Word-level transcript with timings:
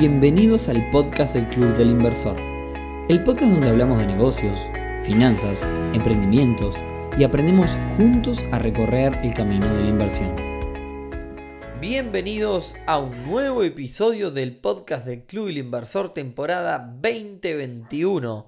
Bienvenidos 0.00 0.70
al 0.70 0.90
podcast 0.90 1.34
del 1.34 1.46
Club 1.50 1.76
del 1.76 1.90
Inversor, 1.90 2.34
el 3.10 3.22
podcast 3.22 3.52
donde 3.52 3.68
hablamos 3.68 3.98
de 3.98 4.06
negocios, 4.06 4.58
finanzas, 5.04 5.62
emprendimientos 5.92 6.78
y 7.18 7.24
aprendemos 7.24 7.76
juntos 7.98 8.42
a 8.50 8.58
recorrer 8.58 9.18
el 9.22 9.34
camino 9.34 9.66
de 9.74 9.82
la 9.82 9.88
inversión. 9.90 10.34
Bienvenidos 11.82 12.76
a 12.86 12.98
un 12.98 13.26
nuevo 13.26 13.62
episodio 13.62 14.30
del 14.30 14.56
podcast 14.56 15.04
del 15.04 15.24
Club 15.24 15.48
del 15.48 15.58
Inversor 15.58 16.14
temporada 16.14 16.78
2021. 16.78 18.46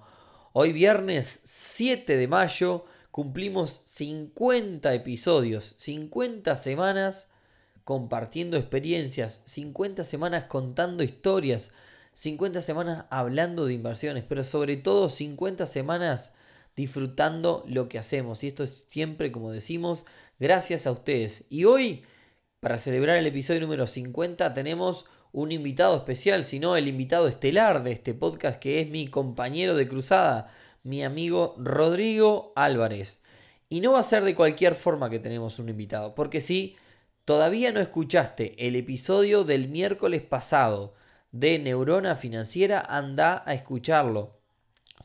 Hoy 0.55 0.73
viernes 0.73 1.43
7 1.45 2.17
de 2.17 2.29
mayo 2.29 2.87
cumplimos 3.11 3.83
50 3.85 4.95
episodios, 4.95 5.75
50 5.77 6.57
semanas 6.57 7.29
compartiendo 7.85 8.57
experiencias, 8.57 9.43
50 9.47 10.05
semanas 10.05 10.45
contando 10.45 11.03
historias, 11.03 11.73
50 12.15 12.63
semanas 12.63 13.05
hablando 13.11 13.67
de 13.67 13.75
inversiones, 13.75 14.25
pero 14.25 14.45
sobre 14.45 14.77
todo 14.77 15.09
50 15.09 15.67
semanas 15.67 16.33
disfrutando 16.77 17.65
lo 17.67 17.89
que 17.89 17.99
hacemos. 17.99 18.45
Y 18.45 18.49
esto 18.49 18.65
es 18.65 18.87
siempre, 18.89 19.33
como 19.33 19.51
decimos, 19.51 20.05
gracias 20.39 20.87
a 20.87 20.93
ustedes. 20.93 21.47
Y 21.51 21.65
hoy, 21.65 22.03
para 22.61 22.79
celebrar 22.79 23.17
el 23.17 23.27
episodio 23.27 23.61
número 23.61 23.87
50, 23.87 24.55
tenemos 24.55 25.07
un 25.33 25.51
invitado 25.51 25.97
especial, 25.97 26.45
sino 26.45 26.77
el 26.77 26.89
invitado 26.89 27.27
estelar 27.27 27.83
de 27.83 27.93
este 27.93 28.15
podcast, 28.15 28.61
que 28.61 28.81
es 28.81 28.91
mi 28.91 29.09
compañero 29.09 29.75
de 29.75 29.89
cruzada, 29.89 30.55
mi 30.83 31.03
amigo 31.03 31.55
Rodrigo 31.59 32.53
Álvarez. 32.55 33.23
Y 33.71 33.81
no 33.81 33.93
va 33.93 34.01
a 34.01 34.05
ser 34.05 34.25
de 34.25 34.35
cualquier 34.35 34.75
forma 34.75 35.09
que 35.09 35.19
tenemos 35.19 35.59
un 35.59 35.71
invitado, 35.71 36.15
porque 36.15 36.43
sí, 36.43 36.77
todavía 37.25 37.73
no 37.73 37.81
escuchaste 37.81 38.55
el 38.67 38.77
episodio 38.77 39.45
del 39.45 39.69
miércoles 39.69 40.23
pasado 40.23 40.95
de 41.31 41.59
Neurona 41.59 42.17
Financiera, 42.17 42.81
anda 42.81 43.43
a 43.47 43.55
escucharlo. 43.55 44.39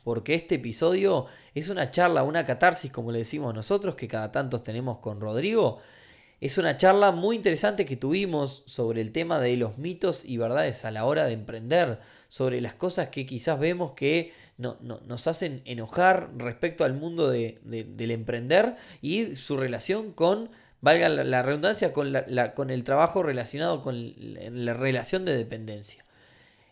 Porque 0.04 0.34
este 0.34 0.56
episodio 0.56 1.26
es 1.54 1.68
una 1.68 1.90
charla, 1.90 2.22
una 2.22 2.44
catarsis, 2.44 2.90
como 2.90 3.12
le 3.12 3.18
decimos 3.18 3.54
nosotros, 3.54 3.94
que 3.94 4.08
cada 4.08 4.32
tanto 4.32 4.62
tenemos 4.62 4.98
con 4.98 5.20
Rodrigo. 5.20 5.80
Es 6.40 6.56
una 6.56 6.76
charla 6.76 7.10
muy 7.10 7.36
interesante 7.36 7.84
que 7.84 7.96
tuvimos 7.96 8.62
sobre 8.66 9.00
el 9.00 9.12
tema 9.12 9.40
de 9.40 9.56
los 9.56 9.76
mitos 9.76 10.24
y 10.24 10.36
verdades 10.36 10.84
a 10.84 10.90
la 10.90 11.04
hora 11.04 11.26
de 11.26 11.32
emprender, 11.32 11.98
sobre 12.28 12.60
las 12.60 12.74
cosas 12.74 13.08
que 13.08 13.26
quizás 13.26 13.58
vemos 13.58 13.92
que 13.92 14.32
no, 14.56 14.76
nos 14.80 15.26
hacen 15.26 15.62
enojar 15.64 16.30
respecto 16.36 16.84
al 16.84 16.94
mundo 16.94 17.30
del 17.30 18.10
emprender 18.10 18.76
y 19.00 19.34
su 19.34 19.56
relación 19.56 20.12
con 20.12 20.50
valga 20.80 21.08
la, 21.08 21.42
redundancia, 21.42 21.92
con, 21.92 22.12
la, 22.12 22.54
con, 22.54 22.70
el 22.70 22.84
trabajo 22.84 23.22
relacionado 23.22 23.82
con 23.82 24.14
la 24.16 24.74
relación 24.74 25.24
de 25.24 25.36
dependencia. 25.36 26.04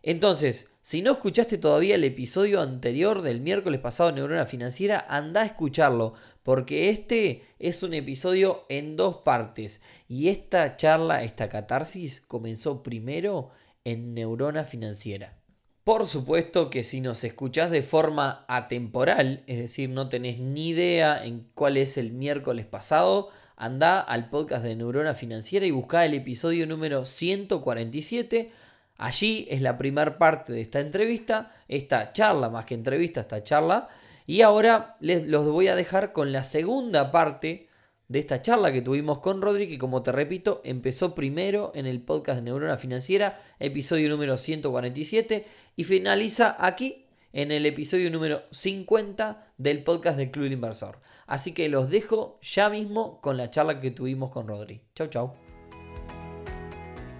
Entonces, 0.03 0.69
si 0.83 1.03
no 1.03 1.13
escuchaste 1.13 1.59
todavía 1.59 1.97
el 1.97 2.05
episodio 2.05 2.61
anterior 2.61 3.23
del 3.23 3.41
miércoles 3.41 3.81
pasado 3.81 4.13
Neurona 4.13 4.47
Financiera, 4.47 5.05
anda 5.09 5.43
a 5.43 5.47
escucharlo, 5.47 6.15
porque 6.45 6.91
este 6.91 7.43
es 7.59 7.83
un 7.83 7.93
episodio 7.93 8.67
en 8.69 8.95
dos 8.95 9.17
partes. 9.25 9.81
Y 10.07 10.29
esta 10.29 10.77
charla, 10.77 11.25
esta 11.25 11.49
catarsis, 11.49 12.21
comenzó 12.21 12.85
primero 12.85 13.51
en 13.83 14.15
Neurona 14.15 14.63
Financiera. 14.63 15.37
Por 15.83 16.07
supuesto 16.07 16.71
que 16.71 16.85
si 16.85 17.01
nos 17.01 17.25
escuchás 17.25 17.73
de 17.73 17.83
forma 17.83 18.45
atemporal, 18.47 19.43
es 19.49 19.59
decir, 19.59 19.89
no 19.89 20.09
tenés 20.09 20.39
ni 20.39 20.69
idea 20.69 21.25
en 21.25 21.49
cuál 21.55 21.77
es 21.77 21.99
el 21.99 22.13
miércoles 22.13 22.67
pasado, 22.67 23.31
anda 23.57 24.01
al 24.01 24.29
podcast 24.29 24.63
de 24.63 24.77
Neurona 24.77 25.15
Financiera 25.15 25.65
y 25.65 25.71
busca 25.71 26.05
el 26.05 26.15
episodio 26.15 26.67
número 26.67 27.07
147. 27.07 28.53
Allí 28.99 29.47
es 29.51 29.63
la 29.63 29.79
primera 29.79 30.19
parte 30.19 30.53
de 30.53 30.61
esta 30.61 30.81
entrevista, 30.81 31.55
esta 31.67 32.13
charla, 32.13 32.51
más 32.51 32.67
que 32.67 32.75
entrevista, 32.75 33.23
esta 33.23 33.43
charla. 33.43 33.89
Y 34.27 34.43
ahora 34.43 34.97
les 35.01 35.27
los 35.27 35.47
voy 35.47 35.69
a 35.69 35.77
dejar 35.77 36.13
con 36.13 36.33
la 36.33 36.43
segunda 36.43 37.11
parte 37.11 37.69
de 38.09 38.19
esta 38.19 38.43
charla 38.43 38.73
que 38.73 38.83
tuvimos 38.83 39.21
con 39.21 39.41
Rodri, 39.41 39.69
que 39.69 39.79
como 39.79 40.03
te 40.03 40.13
repito, 40.13 40.61
empezó 40.65 41.15
primero 41.15 41.73
en 41.75 41.87
el 41.87 42.01
podcast 42.01 42.39
de 42.39 42.45
Neurona 42.45 42.77
Financiera, 42.77 43.41
episodio 43.59 44.09
número 44.09 44.37
147, 44.37 45.47
y 45.77 45.85
finaliza 45.85 46.57
aquí 46.59 47.06
en 47.37 47.53
el 47.53 47.67
episodio 47.67 48.11
número 48.11 48.45
50 48.51 49.53
del 49.59 49.85
podcast 49.85 50.17
del 50.17 50.31
Club 50.31 50.51
Inversor. 50.51 51.03
Así 51.27 51.53
que 51.53 51.69
los 51.69 51.91
dejo 51.91 52.39
ya 52.41 52.71
mismo 52.71 53.21
con 53.21 53.37
la 53.37 53.51
charla 53.51 53.79
que 53.79 53.91
tuvimos 53.91 54.31
con 54.31 54.49
Rodri. 54.49 54.81
Chau, 54.95 55.09
chau. 55.09 55.35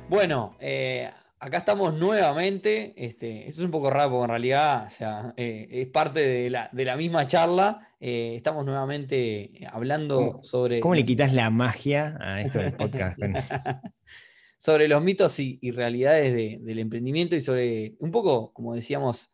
Bueno, 0.09 0.57
eh, 0.59 1.11
acá 1.39 1.59
estamos 1.59 1.93
nuevamente. 1.93 2.95
Este, 2.97 3.41
esto 3.41 3.61
es 3.61 3.65
un 3.67 3.71
poco 3.71 3.91
raro 3.91 4.13
porque 4.13 4.25
en 4.25 4.31
realidad 4.31 4.89
sea, 4.89 5.35
eh, 5.37 5.69
es 5.71 5.89
parte 5.89 6.21
de 6.21 6.49
la, 6.49 6.97
misma 6.97 7.27
charla. 7.27 7.91
Eh, 8.01 8.37
estamos 8.37 8.65
nuevamente 8.65 9.69
hablando 9.71 10.41
sobre. 10.43 10.81
¿Cómo 10.81 10.95
le 10.95 11.05
quitas 11.05 11.35
la 11.35 11.51
magia 11.51 12.17
a 12.23 12.41
esto 12.41 12.61
del 12.61 12.73
podcast? 12.79 13.19
sobre 14.57 14.89
los 14.89 15.03
mitos 15.03 15.39
y, 15.41 15.71
realidades 15.73 16.33
del 16.65 16.79
emprendimiento 16.79 17.37
y 17.37 17.43
sobre 17.43 17.97
un 17.99 18.11
poco, 18.11 18.55
como 18.55 18.75
decíamos 18.75 19.31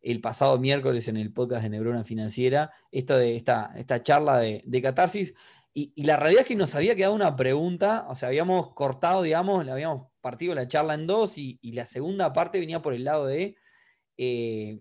el 0.00 0.20
pasado 0.20 0.58
miércoles 0.58 1.08
en 1.08 1.16
el 1.16 1.32
podcast 1.32 1.62
de 1.62 1.70
Neurona 1.70 2.04
Financiera, 2.04 2.72
esto 2.90 3.16
de 3.16 3.36
esta, 3.36 3.72
esta 3.76 4.02
charla 4.02 4.38
de, 4.38 4.82
catarsis. 4.82 5.34
Y, 5.72 6.02
la 6.02 6.16
realidad 6.16 6.42
es 6.42 6.48
que 6.48 6.56
nos 6.56 6.74
había 6.74 6.96
quedado 6.96 7.14
una 7.14 7.36
pregunta, 7.36 8.06
o 8.08 8.14
sea, 8.14 8.28
habíamos 8.28 8.72
cortado, 8.74 9.22
digamos, 9.22 9.64
le 9.64 9.72
habíamos 9.72 10.08
partido 10.20 10.54
la 10.54 10.68
charla 10.68 10.94
en 10.94 11.06
dos 11.06 11.38
y, 11.38 11.58
la 11.72 11.86
segunda 11.86 12.32
parte 12.32 12.58
venía 12.58 12.82
por 12.82 12.94
el 12.94 13.04
lado 13.04 13.26
de, 13.26 13.56
eh, 14.16 14.80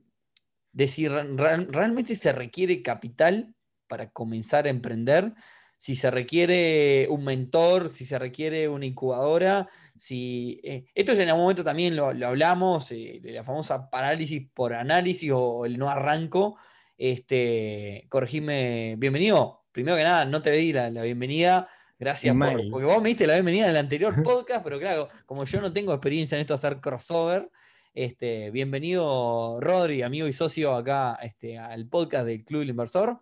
de 0.72 0.88
si 0.88 1.07
realmente 1.07 2.16
se 2.16 2.31
requiere 2.31 2.81
capital 2.81 3.53
para 3.88 4.12
comenzar 4.12 4.66
a 4.68 4.69
emprender, 4.69 5.34
si 5.78 5.96
se 5.96 6.12
requiere 6.12 7.07
un 7.09 7.24
mentor, 7.24 7.90
si 7.90 8.06
se 8.06 8.19
requiere 8.19 8.68
una 8.68 8.86
incubadora, 8.86 9.69
si, 10.00 10.60
eh, 10.64 10.86
esto 10.96 11.12
en 11.12 11.28
algún 11.28 11.44
momento 11.44 11.64
también 11.64 11.96
lo, 11.96 12.08
hablamos, 12.08 12.92
eh, 12.92 13.20
de 13.22 13.34
la 13.34 13.44
famosa 13.44 13.90
parálisis 13.90 14.48
por 14.54 14.74
análisis 14.74 15.32
o, 15.34 15.66
el 15.66 15.78
no 15.78 15.90
arranco. 15.90 16.58
Este, 16.98 18.06
corregime, 18.10 18.96
bienvenido. 18.98 19.66
Primero 19.72 19.98
que 19.98 20.04
nada, 20.04 20.26
no 20.26 20.42
te 20.42 20.52
di 20.52 20.74
la, 20.74 20.90
bienvenida. 20.90 21.70
Gracias 22.00 22.36
por, 22.36 22.70
porque 22.70 22.86
vos 22.86 23.02
me 23.02 23.10
diste 23.10 23.28
la 23.28 23.34
bienvenida 23.34 23.66
en 23.66 23.72
el 23.72 23.78
anterior 23.78 24.14
podcast, 24.24 24.64
pero 24.64 24.80
claro, 24.80 25.10
como 25.26 25.44
yo 25.44 25.60
no 25.60 25.72
tengo 25.74 25.94
experiencia 25.94 26.36
en 26.36 26.42
esto 26.42 26.54
de 26.54 26.56
hacer 26.56 26.80
crossover, 26.80 27.50
este, 27.94 28.52
bienvenido 28.52 29.60
Rodri, 29.60 30.04
amigo 30.04 30.28
y 30.28 30.34
socio 30.34 30.74
acá 30.76 31.20
este, 31.22 31.58
al 31.58 31.88
podcast 31.88 32.26
del 32.26 32.46
Club 32.46 32.62
del 32.62 32.70
Inversor. 32.70 33.20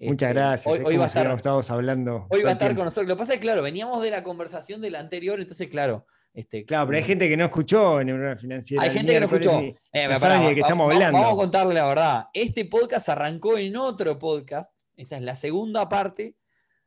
Muchas 0.00 0.30
este, 0.30 0.40
gracias. 0.40 0.80
Hoy, 0.82 0.96
va 0.96 1.04
a 1.04 1.08
estar, 1.08 1.26
hablando. 1.68 2.26
Hoy 2.30 2.42
va 2.42 2.50
a 2.50 2.52
estar 2.52 2.74
con 2.74 2.86
nosotros. 2.86 3.06
Lo 3.06 3.16
que 3.16 3.18
pasa 3.18 3.34
es 3.34 3.38
que, 3.38 3.42
claro, 3.42 3.62
veníamos 3.62 4.02
de 4.02 4.10
la 4.10 4.22
conversación 4.22 4.80
de 4.80 4.90
la 4.90 4.98
anterior, 4.98 5.38
entonces, 5.40 5.68
claro. 5.68 6.06
Este, 6.32 6.64
claro, 6.64 6.86
pero 6.86 6.96
hay 6.96 7.04
gente 7.04 7.28
que 7.28 7.36
no 7.36 7.44
escuchó 7.44 8.02
Neurona 8.02 8.36
Financiera. 8.36 8.82
Hay 8.82 8.90
gente 8.90 9.12
que 9.12 9.20
no 9.20 9.26
escuchó. 9.26 9.60
Eh, 9.60 9.74
de 9.92 10.54
qué 10.54 10.60
estamos 10.60 10.92
hablando. 10.92 11.18
Vamos 11.18 11.34
a 11.34 11.36
contarle 11.36 11.74
la 11.74 11.86
verdad. 11.86 12.24
Este 12.32 12.64
podcast 12.64 13.08
arrancó 13.10 13.58
en 13.58 13.76
otro 13.76 14.18
podcast. 14.18 14.72
Esta 14.96 15.16
es 15.16 15.22
la 15.22 15.34
segunda 15.34 15.88
parte. 15.88 16.36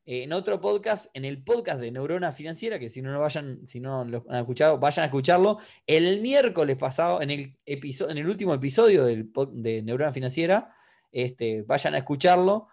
Eh, 0.06 0.24
en 0.24 0.34
otro 0.34 0.60
podcast, 0.60 1.08
en 1.14 1.24
el 1.26 1.44
podcast 1.44 1.80
de 1.80 1.92
Neurona 1.92 2.32
Financiera, 2.32 2.80
que 2.80 2.90
si 2.90 3.02
no 3.02 3.12
lo 3.12 3.20
vayan, 3.20 3.66
si 3.66 3.80
no 3.80 4.06
lo 4.06 4.26
han 4.28 4.40
escuchado, 4.40 4.80
vayan 4.80 5.04
a 5.04 5.06
escucharlo. 5.06 5.60
El 5.86 6.22
miércoles 6.22 6.78
pasado, 6.78 7.22
en 7.22 7.30
el, 7.30 7.58
episodio, 7.66 8.12
en 8.12 8.18
el 8.18 8.28
último 8.28 8.54
episodio 8.54 9.06
del, 9.06 9.30
de 9.52 9.84
Neurona 9.84 10.14
Financiera, 10.14 10.74
este, 11.12 11.62
vayan 11.64 11.94
a 11.94 12.00
escucharlo 12.00 12.70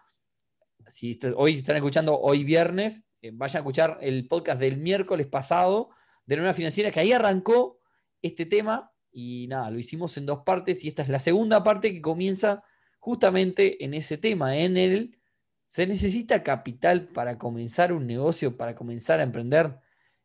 si 0.91 1.19
hoy 1.37 1.57
están 1.57 1.77
escuchando 1.77 2.19
hoy 2.19 2.45
viernes, 2.45 3.05
eh, 3.23 3.31
vayan 3.33 3.57
a 3.57 3.61
escuchar 3.61 3.99
el 4.01 4.27
podcast 4.29 4.61
del 4.61 4.77
miércoles 4.77 5.27
pasado 5.27 5.91
de 6.27 6.41
una 6.41 6.55
financiera 6.55 6.91
que 6.91 7.01
ahí 7.01 7.13
arrancó 7.13 7.81
este 8.23 8.47
tema 8.47 8.93
y 9.13 9.47
nada, 9.49 9.71
lo 9.71 9.79
hicimos 9.79 10.17
en 10.17 10.27
dos 10.27 10.41
partes 10.45 10.85
y 10.85 10.89
esta 10.89 11.03
es 11.03 11.09
la 11.09 11.19
segunda 11.19 11.65
parte 11.65 11.93
que 11.93 12.01
comienza 12.01 12.63
justamente 12.99 13.85
en 13.85 13.95
ese 13.95 14.19
tema, 14.19 14.57
en 14.57 14.77
el 14.77 15.19
se 15.65 15.87
necesita 15.87 16.43
capital 16.43 17.09
para 17.09 17.39
comenzar 17.39 17.93
un 17.93 18.07
negocio, 18.07 18.57
para 18.57 18.75
comenzar 18.75 19.21
a 19.21 19.23
emprender. 19.23 19.77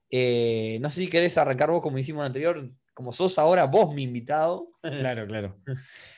Eh, 0.10 0.80
no 0.82 0.90
sé 0.90 1.02
si 1.02 1.08
querés 1.08 1.38
arrancar 1.38 1.70
vos 1.70 1.82
como 1.82 2.00
hicimos 2.00 2.22
en 2.22 2.28
anterior, 2.28 2.72
como 2.94 3.12
sos 3.12 3.38
ahora 3.38 3.66
vos 3.66 3.94
mi 3.94 4.04
invitado. 4.04 4.72
Claro, 4.82 5.28
claro. 5.28 5.60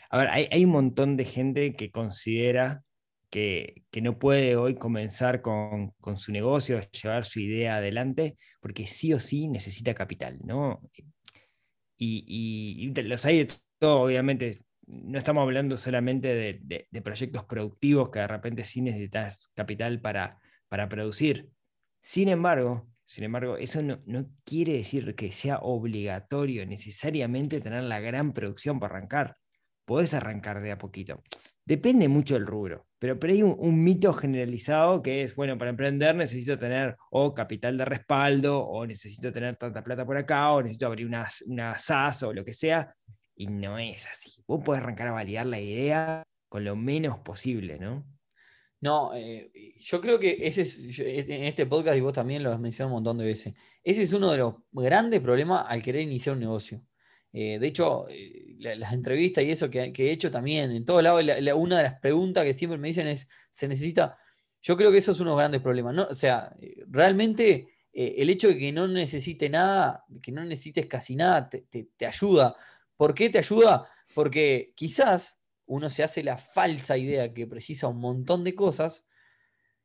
A 0.09 0.17
ver, 0.17 0.29
hay 0.29 0.63
un 0.63 0.71
montón 0.71 1.17
de 1.17 1.25
gente 1.25 1.75
que 1.75 1.91
considera 1.91 2.85
que, 3.29 3.83
no 4.01 4.19
puede 4.19 4.55
hoy 4.55 4.75
comenzar 4.75 5.41
con, 5.41 5.93
su 6.15 6.31
negocio, 6.31 6.79
llevar 6.91 7.25
su 7.25 7.39
idea 7.39 7.77
adelante, 7.77 8.37
porque 8.61 8.87
sí 8.87 9.13
o 9.13 9.19
sí 9.19 9.47
necesita 9.47 9.93
capital, 9.93 10.37
¿no? 10.43 10.81
Y, 11.97 12.91
los 12.95 13.25
hay 13.25 13.45
de 13.45 13.53
todo, 13.79 14.01
obviamente, 14.01 14.59
no 14.85 15.17
estamos 15.17 15.41
hablando 15.41 15.75
solamente 15.77 16.59
de, 16.89 17.01
proyectos 17.01 17.43
productivos 17.45 18.09
que 18.09 18.19
de 18.19 18.27
repente 18.27 18.63
sí 18.63 18.81
necesitas 18.81 19.51
capital 19.55 19.99
para, 19.99 20.39
producir. 20.89 21.49
Sin 22.01 22.29
embargo, 22.29 22.87
Sin 23.05 23.23
embargo, 23.23 23.55
eso 23.57 23.81
no, 23.81 24.01
no, 24.05 24.29
quiere 24.43 24.73
decir 24.73 25.15
que 25.15 25.31
sea 25.31 25.59
obligatorio 25.59 26.65
necesariamente 26.65 27.61
tener 27.61 27.83
la 27.83 28.01
gran 28.01 28.33
producción 28.33 28.79
para 28.79 28.95
arrancar. 28.97 29.37
Podés 29.85 30.13
arrancar 30.13 30.61
de 30.61 30.71
a 30.71 30.77
poquito. 30.77 31.23
Depende 31.67 32.07
mucho 32.07 32.35
del 32.35 32.47
rubro, 32.47 32.87
pero, 32.97 33.19
pero 33.19 33.33
hay 33.33 33.43
un, 33.43 33.83
mito 33.83 34.13
generalizado 34.13 35.01
que 35.01 35.23
es, 35.23 35.35
bueno, 35.35 35.57
para 35.57 35.69
emprender 35.69 36.15
necesito 36.15 36.57
tener 36.57 36.95
o 37.11 37.33
capital 37.33 37.77
de 37.77 37.83
respaldo, 37.83 38.65
o 38.65 38.85
necesito 38.85 39.33
tener 39.33 39.57
tanta 39.57 39.83
plata 39.83 40.05
por 40.05 40.15
acá, 40.15 40.53
o 40.53 40.61
necesito 40.61 40.85
abrir 40.85 41.05
una, 41.05 41.27
una 41.45 41.77
SAS 41.77 42.23
o 42.23 42.31
lo 42.31 42.45
que 42.45 42.53
sea, 42.53 42.95
y 43.35 43.47
no 43.47 43.77
es 43.79 44.07
así. 44.07 44.41
Vos 44.47 44.63
podés 44.63 44.81
arrancar 44.81 45.07
a 45.07 45.11
validar 45.11 45.45
la 45.45 45.59
idea 45.59 46.23
con 46.47 46.63
lo 46.63 46.77
menos 46.77 47.19
posible, 47.19 47.77
¿no? 47.77 48.05
No, 48.79 49.13
eh, 49.13 49.51
yo 49.81 49.99
creo 49.99 50.19
que 50.19 50.47
ese 50.47 50.61
es, 50.61 50.99
en 50.99 51.43
este 51.43 51.65
podcast, 51.65 51.97
y 51.97 52.01
vos 52.01 52.13
también 52.13 52.43
lo 52.43 52.53
has 52.53 52.61
mencionado 52.61 52.95
un 52.95 53.03
montón 53.03 53.17
de 53.17 53.25
veces, 53.25 53.55
ese 53.83 54.03
es 54.03 54.13
uno 54.13 54.31
de 54.31 54.37
los 54.37 54.53
grandes 54.71 55.19
problemas 55.19 55.65
al 55.67 55.83
querer 55.83 56.03
iniciar 56.03 56.35
un 56.35 56.39
negocio. 56.39 56.81
Eh, 57.33 57.59
de 57.59 57.67
hecho, 57.67 58.07
eh, 58.09 58.55
las 58.59 58.93
entrevistas 58.93 59.43
y 59.43 59.51
eso 59.51 59.69
que, 59.69 59.93
he 59.95 60.11
hecho 60.11 60.31
también, 60.31 60.71
en 60.71 60.85
todos 60.85 61.03
lados, 61.03 61.23
una 61.55 61.77
de 61.77 61.83
las 61.83 61.99
preguntas 61.99 62.43
que 62.43 62.53
siempre 62.53 62.77
me 62.77 62.87
dicen 62.87 63.07
es, 63.07 63.27
¿se 63.49 63.67
necesita? 63.67 64.15
Yo 64.61 64.75
creo 64.75 64.91
que 64.91 64.97
eso 64.97 65.11
es 65.11 65.19
uno 65.19 65.31
de 65.31 65.35
los 65.35 65.39
grandes 65.39 65.61
problemas. 65.61 66.07
O 66.09 66.15
sea, 66.15 66.55
realmente 66.87 67.67
el 67.93 68.29
hecho 68.29 68.49
de 68.49 68.57
que 68.57 68.71
no 68.71 68.87
necesite 68.87 69.49
nada, 69.49 70.05
que 70.21 70.31
no 70.31 70.43
necesites 70.43 70.85
casi 70.87 71.15
nada, 71.15 71.49
te, 71.49 72.05
ayuda. 72.05 72.55
¿Por 72.95 73.13
qué 73.13 73.29
te 73.29 73.39
ayuda? 73.39 73.87
Porque 74.13 74.73
quizás 74.75 75.39
uno 75.67 75.89
se 75.89 76.03
hace 76.03 76.23
la 76.23 76.37
falsa 76.37 76.97
idea 76.97 77.33
que 77.33 77.45
precisa 77.45 77.87
un 77.87 77.99
montón 77.99 78.43
de 78.43 78.55
cosas, 78.55 79.07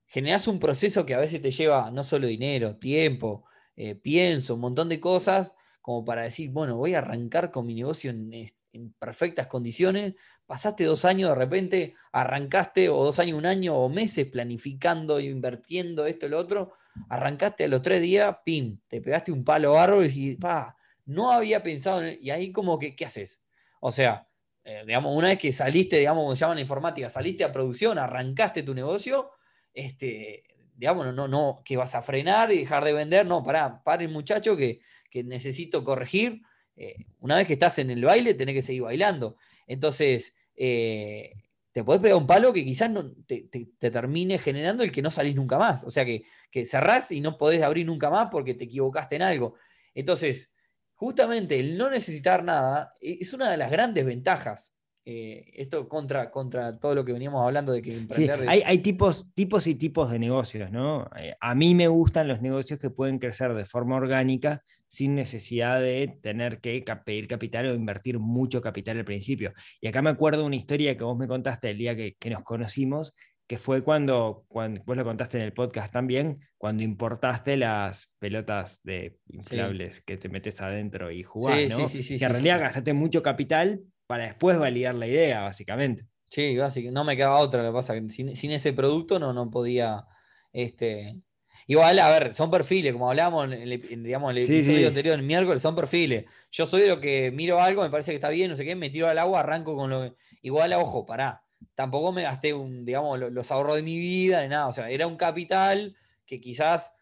generas 0.06 0.46
un 0.46 0.58
proceso 0.58 1.04
que 1.04 1.14
a 1.14 1.18
veces 1.18 1.42
te 1.42 1.50
lleva 1.50 1.90
no 1.90 2.04
solo 2.04 2.26
dinero, 2.26 2.76
tiempo, 2.76 3.44
eh, 3.76 3.94
pienso, 3.94 4.54
un 4.54 4.60
montón 4.60 4.88
de 4.88 5.00
cosas, 5.00 5.54
como 5.82 6.04
para 6.04 6.22
decir, 6.22 6.50
bueno, 6.50 6.76
voy 6.76 6.94
a 6.94 6.98
arrancar 6.98 7.50
con 7.50 7.66
mi 7.66 7.74
negocio 7.74 8.10
en, 8.10 8.32
en, 8.32 8.92
perfectas 8.98 9.48
condiciones. 9.48 10.14
Pasaste 10.46 10.84
dos 10.84 11.04
años, 11.04 11.30
de 11.30 11.34
repente 11.34 11.94
arrancaste, 12.12 12.88
o 12.88 13.04
dos 13.04 13.18
años, 13.18 13.36
un 13.36 13.46
año, 13.46 13.76
o 13.76 13.88
meses 13.88 14.26
planificando, 14.26 15.20
invirtiendo 15.20 16.06
esto 16.06 16.26
y 16.26 16.28
lo 16.30 16.38
otro. 16.38 16.72
Arrancaste 17.08 17.64
a 17.64 17.68
los 17.68 17.82
tres 17.82 18.00
días, 18.00 18.36
pim, 18.44 18.78
te 18.86 19.00
pegaste 19.00 19.32
un 19.32 19.44
palo 19.44 19.78
árbol 19.78 20.08
y 20.12 20.36
pa, 20.36 20.76
no 21.04 21.32
había 21.32 21.62
pensado 21.62 22.02
en 22.04 22.18
Y 22.22 22.30
ahí, 22.30 22.52
como 22.52 22.78
que, 22.78 22.94
¿qué 22.94 23.04
haces? 23.04 23.42
O 23.80 23.90
sea, 23.90 24.28
eh, 24.64 24.84
digamos, 24.86 25.16
una 25.16 25.28
vez 25.28 25.38
que 25.38 25.52
saliste, 25.52 25.98
digamos, 25.98 26.22
como 26.22 26.36
se 26.36 26.40
llama 26.40 26.54
la 26.54 26.60
informática, 26.60 27.10
saliste 27.10 27.42
a 27.42 27.50
producción, 27.52 27.98
arrancaste 27.98 28.62
tu 28.62 28.74
negocio, 28.74 29.32
este, 29.74 30.44
digamos, 30.76 31.12
no, 31.12 31.26
no, 31.26 31.62
que 31.64 31.76
vas 31.76 31.96
a 31.96 32.02
frenar 32.02 32.52
y 32.52 32.58
dejar 32.58 32.84
de 32.84 32.92
vender, 32.92 33.26
no, 33.26 33.42
pará, 33.42 33.82
el 33.98 34.08
muchacho 34.08 34.56
que, 34.56 34.80
necesito 35.24 35.84
corregir. 35.84 36.42
Eh, 36.76 37.04
una 37.20 37.36
vez 37.36 37.46
que 37.46 37.52
estás 37.54 37.78
en 37.78 37.90
el 37.90 38.04
baile, 38.04 38.34
tenés 38.34 38.54
que 38.54 38.62
seguir 38.62 38.82
bailando. 38.82 39.36
Entonces, 39.66 40.34
eh, 40.56 41.32
te 41.72 41.84
podés 41.84 42.02
pegar 42.02 42.18
un 42.18 42.26
palo 42.26 42.52
que 42.52 42.64
quizás 42.64 42.90
no, 42.90 43.12
te, 43.26 43.48
termine 43.78 44.38
generando 44.38 44.82
el 44.82 44.92
que 44.92 45.02
no 45.02 45.10
salís 45.10 45.34
nunca 45.34 45.58
más. 45.58 45.84
O 45.84 45.90
sea, 45.90 46.04
que, 46.04 46.24
que 46.50 46.64
cerrás 46.64 47.10
y 47.12 47.20
no 47.20 47.38
podés 47.38 47.62
abrir 47.62 47.86
nunca 47.86 48.10
más 48.10 48.28
porque 48.30 48.54
te 48.54 48.64
equivocaste 48.64 49.16
en 49.16 49.22
algo. 49.22 49.54
Entonces, 49.94 50.52
justamente 50.94 51.58
el 51.58 51.76
no 51.76 51.90
necesitar 51.90 52.44
nada 52.44 52.94
e, 53.00 53.18
es 53.20 53.32
una 53.32 53.50
de 53.50 53.56
las 53.56 53.70
grandes 53.70 54.04
ventajas. 54.04 54.71
Eh, 55.04 55.50
esto 55.54 55.88
contra, 55.88 56.30
contra 56.30 56.78
todo 56.78 56.94
lo 56.94 57.04
que 57.04 57.12
veníamos 57.12 57.44
hablando 57.44 57.72
de 57.72 57.82
que 57.82 57.96
emprender. 57.96 58.48
hay, 58.48 58.78
tipos, 58.78 59.26
tipos 59.34 59.66
y 59.66 59.74
tipos 59.74 60.10
de 60.12 60.20
negocios, 60.20 60.70
¿no? 60.70 61.10
Eh, 61.16 61.34
a 61.40 61.56
mí 61.56 61.74
me 61.74 61.88
gustan 61.88 62.28
los 62.28 62.40
negocios 62.40 62.78
que 62.78 62.88
pueden 62.88 63.18
crecer 63.18 63.52
de 63.54 63.64
forma 63.64 63.96
orgánica 63.96 64.62
sin 64.86 65.16
necesidad 65.16 65.80
de 65.80 66.18
tener 66.22 66.60
que 66.60 66.84
pedir 67.04 67.26
capital 67.26 67.66
o 67.66 67.74
invertir 67.74 68.20
mucho 68.20 68.60
capital 68.60 68.98
al 68.98 69.04
principio. 69.04 69.52
Y 69.80 69.88
acá 69.88 70.02
me 70.02 70.10
acuerdo 70.10 70.44
una 70.44 70.54
historia 70.54 70.96
que 70.96 71.02
vos 71.02 71.18
me 71.18 71.26
contaste 71.26 71.70
el 71.70 71.78
día 71.78 71.96
que, 71.96 72.14
que 72.16 72.30
nos 72.30 72.44
conocimos, 72.44 73.12
que 73.48 73.58
fue 73.58 73.82
cuando, 73.82 74.44
cuando, 74.48 74.82
vos 74.84 74.96
lo 74.96 75.04
contaste 75.04 75.36
en 75.36 75.44
el 75.44 75.52
podcast 75.52 75.92
también, 75.92 76.40
cuando 76.56 76.84
importaste 76.84 77.56
las 77.56 78.12
pelotas 78.18 78.80
de 78.84 79.18
inflables 79.26 80.00
que 80.00 80.16
te 80.16 80.28
metes 80.28 80.60
adentro 80.60 81.10
y 81.10 81.22
jugás, 81.22 81.68
¿no? 81.68 81.86
que 81.86 82.24
en 82.24 82.30
realidad 82.30 82.60
gastaste 82.60 82.92
mucho 82.92 83.22
capital 83.22 83.82
para 84.12 84.24
después 84.24 84.58
validar 84.58 84.94
la 84.94 85.06
idea, 85.06 85.40
básicamente. 85.40 86.06
Sí, 86.28 86.54
básicamente, 86.58 86.94
no 86.94 87.04
me 87.04 87.16
quedaba 87.16 87.38
otra, 87.38 87.62
lo 87.62 87.70
que 87.70 87.74
pasa 87.74 87.94
que 87.94 88.10
sin, 88.10 88.28
ese 88.28 88.74
producto 88.74 89.18
no, 89.18 89.32
no 89.32 89.50
podía, 89.50 90.04
este... 90.52 91.22
Igual, 91.66 91.98
a 91.98 92.10
ver, 92.10 92.34
son 92.34 92.50
perfiles, 92.50 92.92
como 92.92 93.08
hablábamos 93.08 93.46
en 93.46 93.52
el, 93.52 94.02
digamos, 94.02 94.32
el 94.32 94.38
episodio 94.38 94.88
anterior, 94.88 95.14
el 95.14 95.24
miércoles, 95.24 95.62
son 95.62 95.74
perfiles. 95.74 96.26
Yo 96.50 96.66
soy 96.66 96.82
de 96.82 96.88
lo 96.88 97.00
que 97.00 97.30
miro 97.30 97.58
algo, 97.58 97.82
me 97.82 97.88
parece 97.88 98.12
que 98.12 98.16
está 98.16 98.28
bien, 98.28 98.50
no 98.50 98.56
sé 98.56 98.66
qué, 98.66 98.74
me 98.74 98.90
tiro 98.90 99.08
al 99.08 99.18
agua, 99.18 99.40
arranco 99.40 99.74
con 99.74 99.88
lo... 99.88 100.14
Igual, 100.42 100.74
ojo, 100.74 101.06
pará 101.06 101.42
tampoco 101.74 102.12
me 102.12 102.22
gasté 102.22 102.52
un, 102.54 102.84
digamos, 102.84 103.18
los, 103.18 103.50
ahorros 103.50 103.76
de 103.76 103.82
mi 103.82 103.96
vida 103.96 104.42
ni 104.42 104.48
nada. 104.48 104.68
O 104.68 104.72
sea, 104.72 104.90
era 104.90 105.06
un 105.06 105.16
capital 105.16 105.96
que 106.26 106.40
quizás 106.40 106.92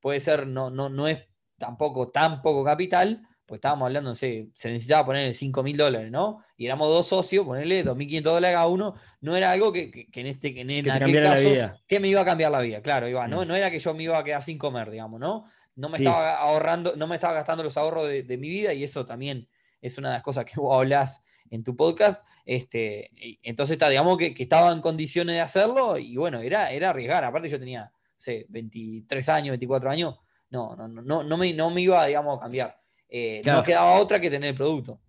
puede 0.00 0.20
ser, 0.20 0.46
no, 0.46 0.70
no, 0.70 0.88
no 0.88 1.08
es 1.08 1.26
tampoco 1.58 2.10
tan 2.10 2.42
poco 2.42 2.64
capital, 2.64 3.26
pues 3.46 3.58
estábamos 3.58 3.86
hablando, 3.86 4.10
no 4.10 4.14
sé, 4.14 4.48
se 4.54 4.68
necesitaba 4.68 5.06
poner 5.06 5.32
5 5.32 5.62
mil 5.62 5.76
dólares, 5.76 6.10
¿no? 6.10 6.44
Y 6.56 6.66
éramos 6.66 6.88
dos 6.88 7.06
socios, 7.06 7.46
ponerle 7.46 7.84
2.500 7.84 8.22
dólares 8.22 8.56
a 8.58 8.66
uno, 8.66 8.94
no 9.20 9.36
era 9.36 9.52
algo 9.52 9.72
que, 9.72 10.08
en 10.12 10.26
este 10.26 10.52
que 10.52 10.62
en 10.62 10.90
aquel 10.90 11.22
caso, 11.22 11.48
que 11.86 12.00
me 12.00 12.08
iba 12.08 12.20
a 12.20 12.24
cambiar 12.24 12.50
la 12.50 12.60
vida, 12.60 12.82
claro, 12.82 13.08
iba, 13.08 13.28
¿no? 13.28 13.44
Mm. 13.44 13.48
no 13.48 13.54
era 13.54 13.70
que 13.70 13.78
yo 13.78 13.94
me 13.94 14.02
iba 14.02 14.18
a 14.18 14.24
quedar 14.24 14.42
sin 14.42 14.58
comer, 14.58 14.90
digamos, 14.90 15.20
¿no? 15.20 15.46
No 15.76 15.88
me 15.88 15.98
estaba 15.98 16.38
ahorrando, 16.38 16.96
no 16.96 17.06
me 17.06 17.14
estaba 17.14 17.34
gastando 17.34 17.62
los 17.62 17.76
ahorros 17.76 18.08
de, 18.08 18.22
de, 18.22 18.38
mi 18.38 18.48
vida 18.48 18.72
y 18.72 18.82
eso 18.82 19.04
también 19.04 19.48
es 19.80 19.98
una 19.98 20.08
de 20.08 20.14
las 20.14 20.22
cosas 20.22 20.44
que 20.44 20.58
vos 20.58 20.74
hablás 20.74 21.22
en 21.50 21.64
tu 21.64 21.76
podcast. 21.76 22.24
Este, 22.44 23.10
entonces, 23.42 23.74
está, 23.74 23.88
digamos 23.88 24.18
que, 24.18 24.34
estaba 24.38 24.72
en 24.72 24.80
condiciones 24.80 25.34
de 25.34 25.40
hacerlo 25.40 25.98
y 25.98 26.16
bueno, 26.16 26.40
era, 26.40 26.72
era 26.72 26.90
arriesgar. 26.90 27.24
Aparte 27.24 27.48
yo 27.48 27.58
tenía, 27.58 27.92
sé, 28.16 28.46
23 28.48 29.28
años, 29.28 29.50
24 29.50 29.90
años, 29.90 30.16
no, 30.50 30.74
no, 30.76 30.88
no, 30.88 31.22
no, 31.22 31.36
me, 31.36 31.52
no 31.52 31.70
me 31.70 31.80
iba, 31.80 32.06
digamos, 32.06 32.38
a 32.38 32.40
cambiar. 32.40 32.80
Eh, 33.08 33.42
no 33.44 33.62
quedaba 33.62 34.00
otra 34.00 34.20
que 34.20 34.30
tener 34.30 34.50
el 34.50 34.56
producto. 34.56 35.00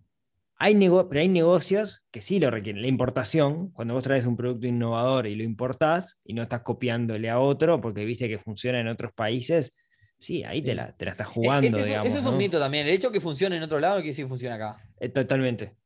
Hay 0.60 0.74
pero 0.74 1.20
hay 1.20 1.28
negocios 1.28 2.04
que 2.10 2.20
sí 2.20 2.40
lo 2.40 2.50
requieren. 2.50 2.82
La 2.82 2.88
importación, 2.88 3.70
cuando 3.70 3.94
vos 3.94 4.02
traes 4.02 4.26
un 4.26 4.36
producto 4.36 4.66
innovador 4.66 5.28
y 5.28 5.36
lo 5.36 5.44
importás 5.44 6.18
y 6.24 6.34
no 6.34 6.42
estás 6.42 6.62
copiándole 6.62 7.30
a 7.30 7.38
otro 7.38 7.80
porque 7.80 8.04
viste 8.04 8.28
que 8.28 8.38
funciona 8.38 8.80
en 8.80 8.88
otros 8.88 9.12
países, 9.12 9.76
sí, 10.18 10.42
ahí 10.42 10.60
te 10.60 10.74
la, 10.74 10.96
te 10.96 11.04
la 11.04 11.12
estás 11.12 11.28
jugando. 11.28 11.78
eso, 11.78 11.86
digamos, 11.86 12.08
eso 12.08 12.18
es 12.18 12.26
un 12.26 12.36
mito 12.36 12.58
también. 12.58 12.88
El 12.88 12.94
hecho 12.94 13.08
de 13.08 13.12
que 13.12 13.20
funcione 13.20 13.56
en 13.56 13.62
otro 13.62 13.78
lado 13.78 13.94
no 13.94 14.00
quiere 14.00 14.10
decir 14.10 14.24
que 14.24 14.30
funcione 14.30 14.56
acá. 14.56 14.82
Eh, 14.98 15.08
totalmente. 15.08 15.76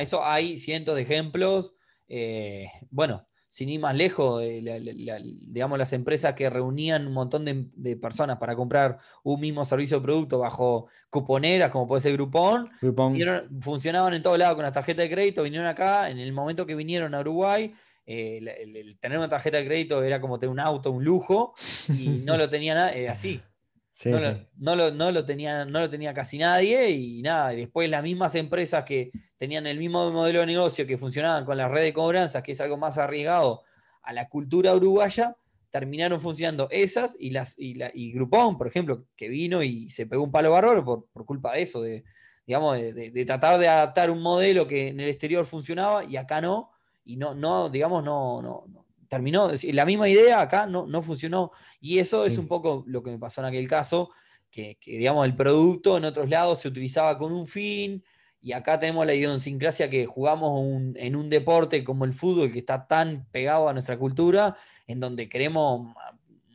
Eso 0.00 0.24
hay 0.24 0.58
cientos 0.58 0.96
de 0.96 1.02
ejemplos. 1.02 1.74
Eh, 2.06 2.66
bueno, 2.90 3.26
sin 3.50 3.68
ir 3.68 3.80
más 3.80 3.96
lejos, 3.96 4.40
digamos, 4.40 5.76
las 5.76 5.92
empresas 5.92 6.34
que 6.34 6.48
reunían 6.48 7.08
un 7.08 7.12
montón 7.12 7.44
de, 7.44 7.96
personas 7.96 8.38
para 8.38 8.54
comprar 8.54 8.98
un 9.24 9.40
mismo 9.40 9.64
servicio 9.64 9.98
o 9.98 10.02
producto 10.02 10.38
bajo 10.38 10.86
cuponeras, 11.10 11.68
como 11.68 11.88
puede 11.88 12.00
ser 12.00 12.12
Groupon, 12.12 12.70
funcionaban 13.60 14.14
en 14.14 14.22
todos 14.22 14.38
lados 14.38 14.54
con 14.54 14.62
las 14.62 14.72
tarjetas 14.72 15.02
de 15.02 15.10
crédito, 15.10 15.42
vinieron 15.42 15.66
acá, 15.66 16.10
en 16.10 16.20
el 16.20 16.32
momento 16.32 16.64
que 16.64 16.76
vinieron 16.76 17.12
a 17.12 17.20
Uruguay, 17.20 17.74
eh, 18.06 18.38
el, 18.38 18.96
tener 19.00 19.18
una 19.18 19.28
tarjeta 19.28 19.58
de 19.58 19.66
crédito 19.66 20.00
era 20.04 20.20
como 20.20 20.38
tener 20.38 20.52
un 20.52 20.60
auto, 20.60 20.92
un 20.92 21.04
lujo, 21.04 21.54
y 21.88 22.22
no 22.24 22.36
lo 22.36 22.48
tenían 22.48 22.94
eh, 22.94 23.08
así 23.08 23.42
no, 24.06 24.76
Lo, 24.76 24.90
no, 24.92 25.12
lo, 25.12 25.24
tenía, 25.24 25.64
no 25.64 25.80
lo 25.80 25.90
tenía 25.90 26.14
casi 26.14 26.38
nadie 26.38 26.90
y 26.90 27.22
nada, 27.22 27.50
después 27.50 27.90
las 27.90 28.02
mismas 28.02 28.34
empresas 28.34 28.84
que 28.84 29.10
tenían 29.36 29.66
el 29.66 29.78
mismo 29.78 30.10
modelo 30.10 30.40
de 30.40 30.46
negocio 30.46 30.86
que 30.86 30.98
funcionaban 30.98 31.44
con 31.44 31.56
la 31.56 31.68
red 31.68 31.82
de 31.82 31.92
cobranzas, 31.92 32.42
que 32.42 32.52
es 32.52 32.60
algo 32.60 32.76
más 32.76 32.98
arriesgado 32.98 33.62
a 34.02 34.12
la 34.12 34.28
cultura 34.28 34.74
uruguaya, 34.74 35.36
terminaron 35.70 36.20
funcionando 36.20 36.68
esas 36.70 37.16
y 37.18 37.30
las 37.30 37.58
y, 37.58 37.74
la, 37.74 37.90
y 37.92 38.12
Groupon, 38.12 38.58
por 38.58 38.66
ejemplo, 38.66 39.04
que 39.16 39.28
vino 39.28 39.62
y 39.62 39.90
se 39.90 40.06
pegó 40.06 40.24
un 40.24 40.32
palo 40.32 40.50
bárbaro 40.50 40.84
por, 40.84 41.06
por 41.12 41.24
culpa 41.24 41.52
de 41.52 41.62
eso, 41.62 41.80
de, 41.80 42.04
digamos, 42.46 42.78
de, 42.78 43.24
tratar 43.24 43.58
de 43.58 43.68
adaptar 43.68 44.10
un 44.10 44.20
modelo 44.20 44.66
que 44.66 44.88
en 44.88 45.00
el 45.00 45.08
exterior 45.08 45.46
funcionaba 45.46 46.04
y 46.04 46.16
acá 46.16 46.40
no, 46.40 46.70
y 47.04 47.16
no, 47.16 47.34
no 47.34 47.68
digamos, 47.68 48.02
no, 48.02 48.42
no, 48.42 48.79
terminó, 49.10 49.50
la 49.72 49.84
misma 49.84 50.08
idea 50.08 50.40
acá 50.40 50.66
no, 50.66 50.86
no 50.86 51.02
funcionó. 51.02 51.50
Y 51.80 51.98
eso 51.98 52.24
es 52.24 52.38
un 52.38 52.46
poco 52.46 52.84
lo 52.86 53.02
que 53.02 53.10
me 53.10 53.18
pasó 53.18 53.40
en 53.40 53.48
aquel 53.48 53.66
caso, 53.66 54.10
que, 54.52 54.78
digamos 54.86 55.26
el 55.26 55.34
producto 55.34 55.96
en 55.96 56.04
otros 56.04 56.30
lados 56.30 56.60
se 56.60 56.68
utilizaba 56.68 57.18
con 57.18 57.32
un 57.32 57.48
fin, 57.48 58.04
y 58.40 58.52
acá 58.52 58.78
tenemos 58.78 59.04
la 59.04 59.12
idiosincrasia 59.12 59.90
que 59.90 60.06
jugamos 60.06 60.94
en 60.94 61.16
un 61.16 61.28
deporte 61.28 61.82
como 61.82 62.04
el 62.04 62.14
fútbol, 62.14 62.52
que 62.52 62.60
está 62.60 62.86
tan 62.86 63.26
pegado 63.32 63.68
a 63.68 63.72
nuestra 63.72 63.98
cultura, 63.98 64.56
en 64.86 65.00
donde 65.00 65.28
queremos 65.28 65.92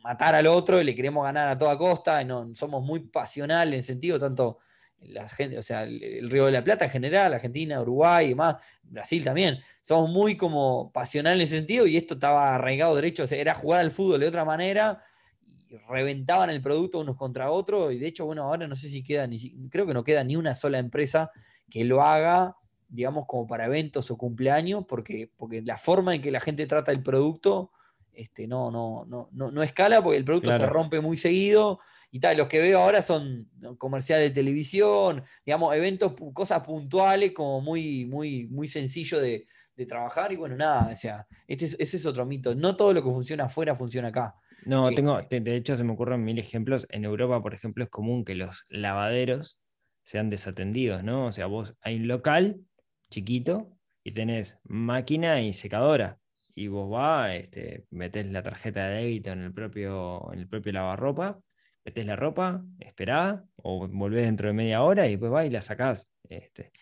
matar 0.02 0.34
al 0.34 0.46
otro 0.46 0.80
y 0.80 0.84
le 0.84 0.94
queremos 0.94 1.24
ganar 1.24 1.48
a 1.48 1.58
toda 1.58 1.76
costa, 1.76 2.24
no, 2.24 2.54
somos 2.54 2.82
muy 2.82 3.00
pasionales 3.00 3.80
en 3.80 3.82
sentido, 3.82 4.18
tanto 4.18 4.60
la 5.00 5.28
gente, 5.28 5.58
o 5.58 5.62
sea, 5.62 5.84
el, 5.84 6.30
Río 6.30 6.46
de 6.46 6.52
la 6.52 6.64
Plata 6.64 6.86
en 6.86 6.90
general, 6.90 7.34
Argentina, 7.34 7.80
Uruguay 7.80 8.26
y 8.26 8.28
demás, 8.30 8.56
Brasil 8.82 9.24
también, 9.24 9.58
somos 9.80 10.10
muy 10.10 10.36
como 10.36 10.90
pasionales 10.92 11.38
en 11.38 11.44
ese 11.44 11.56
sentido 11.58 11.86
y 11.86 11.96
esto 11.96 12.14
estaba 12.14 12.54
arraigado 12.54 12.94
derecho, 12.94 13.24
era 13.30 13.54
jugar 13.54 13.80
al 13.80 13.90
fútbol 13.90 14.20
de 14.20 14.28
otra 14.28 14.44
manera 14.44 15.02
y 15.46 15.76
reventaban 15.88 16.50
el 16.50 16.62
producto 16.62 16.98
unos 16.98 17.16
contra 17.16 17.50
otros 17.50 17.92
y 17.92 17.98
de 17.98 18.06
hecho, 18.08 18.26
bueno, 18.26 18.44
ahora 18.44 18.66
no 18.66 18.76
sé 18.76 18.88
si 18.88 19.02
queda, 19.02 19.26
ni, 19.26 19.68
creo 19.68 19.86
que 19.86 19.94
no 19.94 20.04
queda 20.04 20.24
ni 20.24 20.36
una 20.36 20.54
sola 20.54 20.78
empresa 20.78 21.30
que 21.70 21.84
lo 21.84 22.02
haga, 22.02 22.56
digamos, 22.88 23.26
como 23.26 23.46
para 23.46 23.66
eventos 23.66 24.10
o 24.10 24.16
cumpleaños, 24.16 24.84
porque, 24.88 25.30
porque 25.36 25.62
la 25.62 25.78
forma 25.78 26.14
en 26.14 26.22
que 26.22 26.30
la 26.30 26.40
gente 26.40 26.66
trata 26.66 26.92
el 26.92 27.02
producto 27.02 27.72
este, 28.12 28.48
no, 28.48 28.70
no, 28.70 29.04
no, 29.06 29.28
no, 29.30 29.62
escala 29.62 30.02
porque 30.02 30.16
el 30.16 30.24
producto 30.24 30.50
se 30.50 30.64
rompe 30.64 31.00
muy 31.00 31.18
seguido 31.18 31.80
y 32.16 32.18
tal. 32.18 32.38
Los 32.38 32.48
que 32.48 32.60
veo 32.60 32.80
ahora 32.80 33.02
son 33.02 33.46
comerciales 33.76 34.30
de 34.30 34.34
televisión, 34.34 35.22
digamos, 35.44 35.76
eventos, 35.76 36.14
cosas 36.32 36.62
puntuales, 36.62 37.32
como 37.32 37.60
muy, 37.60 38.06
muy, 38.06 38.46
muy 38.46 38.68
sencillo 38.68 39.20
de, 39.20 39.46
trabajar. 39.86 40.32
Y 40.32 40.36
bueno, 40.36 40.56
nada, 40.56 40.90
o 40.90 40.96
sea, 40.96 41.26
este 41.46 41.66
ese 41.66 41.98
es 41.98 42.06
otro 42.06 42.24
mito. 42.24 42.54
No 42.54 42.74
todo 42.74 42.94
lo 42.94 43.04
que 43.04 43.10
funciona 43.10 43.44
afuera 43.44 43.74
funciona 43.74 44.08
acá. 44.08 44.34
No, 44.64 44.90
tengo, 44.92 45.18
este 45.18 45.40
de 45.40 45.54
hecho 45.54 45.76
se 45.76 45.84
me 45.84 45.92
ocurren 45.92 46.24
mil 46.24 46.38
ejemplos. 46.38 46.86
En 46.88 47.04
Europa, 47.04 47.42
por 47.42 47.52
ejemplo, 47.52 47.84
es 47.84 47.90
común 47.90 48.24
que 48.24 48.34
los 48.34 48.64
lavaderos 48.70 49.58
sean 50.02 50.30
desatendidos, 50.30 51.04
¿no? 51.04 51.26
O 51.26 51.32
sea, 51.32 51.44
vos 51.44 51.74
hay 51.82 51.96
un 51.96 52.08
local 52.08 52.62
chiquito 53.10 53.76
y 54.02 54.12
tenés 54.12 54.58
máquina 54.64 55.42
y 55.42 55.52
secadora 55.52 56.18
y 56.54 56.68
vos 56.68 56.88
vas, 56.88 57.34
este, 57.34 57.84
metés 57.90 58.24
la 58.32 58.42
tarjeta 58.42 58.88
de 58.88 59.02
débito 59.02 59.30
en 59.32 59.42
el 59.42 59.52
propio, 59.52 60.32
en 60.32 60.38
el 60.38 60.48
propio 60.48 60.72
lavarropa, 60.72 61.38
metés 61.86 62.04
la 62.04 62.16
ropa, 62.16 62.64
esperá, 62.80 63.44
o 63.56 63.86
volvés 63.86 64.22
dentro 64.22 64.48
de 64.48 64.54
media 64.54 64.82
hora 64.82 65.06
y 65.06 65.12
después 65.12 65.30
vas 65.30 65.46
y 65.46 65.50
la 65.50 65.62
sacás. 65.62 66.10
Este. 66.28 66.72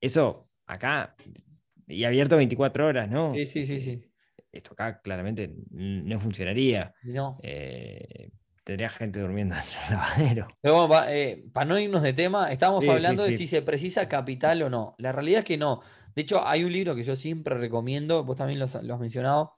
Eso 0.00 0.48
acá, 0.66 1.14
y 1.86 2.04
abierto 2.04 2.36
24 2.36 2.86
horas, 2.86 3.10
¿no? 3.10 3.34
Sí, 3.34 3.46
sí, 3.46 3.64
sí, 3.64 3.76
este, 3.76 3.80
sí. 3.80 4.10
Esto 4.50 4.72
acá 4.72 5.00
claramente 5.02 5.54
no 5.70 6.18
funcionaría. 6.18 6.94
No. 7.02 7.36
Eh, 7.42 8.30
tendría 8.64 8.88
gente 8.88 9.20
durmiendo 9.20 9.54
dentro 9.56 9.80
del 9.80 9.90
lavadero. 9.90 10.48
Pero 10.62 10.88
bueno, 10.88 11.06
eh, 11.08 11.44
para 11.52 11.66
no 11.66 11.78
irnos 11.78 12.02
de 12.02 12.14
tema, 12.14 12.50
estamos 12.50 12.88
hablando 12.88 13.24
de 13.24 13.32
si 13.32 13.46
se 13.46 13.60
precisa 13.60 14.08
capital 14.08 14.62
o 14.62 14.70
no. 14.70 14.94
La 14.98 15.12
realidad 15.12 15.40
es 15.40 15.44
que 15.44 15.58
no. 15.58 15.82
De 16.14 16.22
hecho, 16.22 16.46
hay 16.46 16.64
un 16.64 16.72
libro 16.72 16.96
que 16.96 17.04
yo 17.04 17.14
siempre 17.14 17.54
recomiendo, 17.54 18.24
vos 18.24 18.36
también 18.38 18.58
lo, 18.58 18.64
has 18.64 19.00
mencionado, 19.00 19.54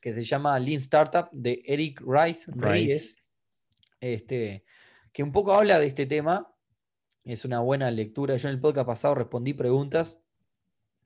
que 0.00 0.14
se 0.14 0.24
llama 0.24 0.58
Lean 0.58 0.78
Startup 0.78 1.28
de 1.32 1.62
Eric 1.66 2.02
Rice, 2.06 2.50
Este, 4.14 4.64
que 5.12 5.22
un 5.22 5.32
poco 5.32 5.52
habla 5.52 5.78
de 5.78 5.86
este 5.86 6.06
tema. 6.06 6.52
Es 7.24 7.44
una 7.44 7.60
buena 7.60 7.90
lectura. 7.90 8.36
Yo 8.36 8.48
en 8.48 8.54
el 8.54 8.60
podcast 8.60 8.86
pasado 8.86 9.14
respondí 9.14 9.52
preguntas 9.52 10.20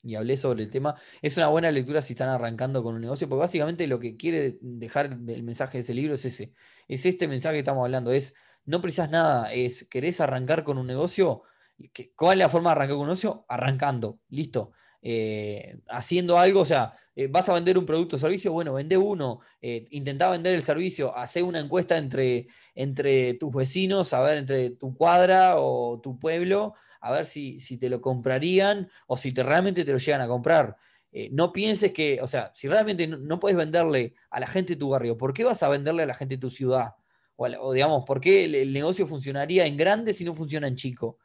y 0.02 0.14
hablé 0.14 0.36
sobre 0.36 0.62
el 0.64 0.70
tema. 0.70 0.96
Es 1.22 1.36
una 1.36 1.48
buena 1.48 1.70
lectura 1.70 2.02
si 2.02 2.12
están 2.12 2.28
arrancando 2.28 2.82
con 2.82 2.94
un 2.94 3.00
negocio, 3.00 3.28
porque 3.28 3.40
básicamente 3.40 3.86
lo 3.86 3.98
que 3.98 4.16
quiere 4.16 4.58
dejar 4.60 5.18
el 5.26 5.42
mensaje 5.42 5.78
de 5.78 5.82
ese 5.82 5.94
libro 5.94 6.14
es 6.14 6.24
ese. 6.24 6.52
Es 6.88 7.06
este 7.06 7.28
mensaje 7.28 7.54
que 7.56 7.60
estamos 7.60 7.84
hablando. 7.84 8.12
Es, 8.12 8.34
no 8.64 8.82
precisas 8.82 9.10
nada, 9.10 9.52
es, 9.52 9.86
¿querés 9.88 10.20
arrancar 10.20 10.64
con 10.64 10.78
un 10.78 10.86
negocio? 10.86 11.42
¿Cuál 12.16 12.38
es 12.38 12.44
la 12.44 12.48
forma 12.50 12.70
de 12.70 12.72
arrancar 12.72 12.96
con 12.96 13.02
un 13.02 13.06
negocio? 13.08 13.44
Arrancando, 13.48 14.20
listo. 14.28 14.72
Eh, 15.02 15.78
haciendo 15.88 16.38
algo, 16.38 16.60
o 16.60 16.64
sea, 16.64 16.94
eh, 17.16 17.26
vas 17.26 17.48
a 17.48 17.54
vender 17.54 17.78
un 17.78 17.86
producto 17.86 18.16
o 18.16 18.18
servicio, 18.18 18.52
bueno, 18.52 18.74
vende 18.74 18.96
uno, 18.96 19.40
eh, 19.62 19.86
intenta 19.90 20.30
vender 20.30 20.54
el 20.54 20.62
servicio, 20.62 21.16
hace 21.16 21.42
una 21.42 21.60
encuesta 21.60 21.96
entre, 21.96 22.48
entre 22.74 23.34
tus 23.34 23.52
vecinos, 23.52 24.12
a 24.12 24.20
ver, 24.20 24.38
entre 24.38 24.70
tu 24.70 24.94
cuadra 24.94 25.54
o 25.56 26.00
tu 26.00 26.18
pueblo, 26.18 26.74
a 27.00 27.12
ver 27.12 27.24
si, 27.24 27.60
si 27.60 27.78
te 27.78 27.88
lo 27.88 28.00
comprarían 28.00 28.90
o 29.06 29.16
si 29.16 29.32
te, 29.32 29.42
realmente 29.42 29.84
te 29.84 29.92
lo 29.92 29.98
llegan 29.98 30.20
a 30.20 30.28
comprar. 30.28 30.76
no 31.32 31.52
pienses 31.52 31.92
que, 31.92 32.20
o 32.22 32.26
sea, 32.26 32.50
si 32.54 32.68
realmente 32.68 33.06
no, 33.06 33.40
puedes 33.40 33.56
venderle 33.56 34.14
a 34.30 34.38
la 34.40 34.46
gente 34.46 34.74
de 34.74 34.78
tu 34.78 34.90
barrio, 34.90 35.16
¿por 35.16 35.32
qué 35.32 35.44
vas 35.44 35.62
a 35.62 35.68
venderle 35.68 36.02
a 36.04 36.06
la 36.06 36.14
gente 36.14 36.36
de 36.36 36.40
tu 36.40 36.50
ciudad? 36.50 36.94
O, 37.36 37.72
digamos, 37.72 38.04
¿por 38.04 38.20
qué 38.20 38.44
el, 38.44 38.72
negocio 38.72 39.06
funcionaría 39.06 39.66
en 39.66 39.76
grande 39.76 40.12
si 40.12 40.24
no 40.24 40.34
funciona 40.34 40.68
en 40.68 40.76
chico? 40.76 41.18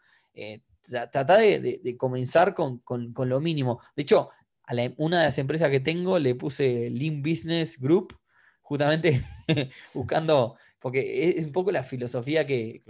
Trata 0.87 1.37
de, 1.37 1.95
comenzar 1.97 2.53
con, 2.53 2.81
lo 3.17 3.41
mínimo. 3.41 3.79
De 3.95 4.03
hecho, 4.03 4.29
a 4.63 4.73
una 4.97 5.19
de 5.19 5.25
las 5.25 5.37
empresas 5.37 5.69
que 5.69 5.79
tengo 5.79 6.19
le 6.19 6.35
puse 6.35 6.89
Lean 6.89 7.21
Business 7.21 7.79
Group, 7.79 8.17
justamente 8.61 9.23
buscando, 9.93 10.55
porque 10.79 11.29
es 11.29 11.45
un 11.45 11.51
poco 11.51 11.71
la 11.71 11.83
filosofía 11.83 12.45
que, 12.45 12.83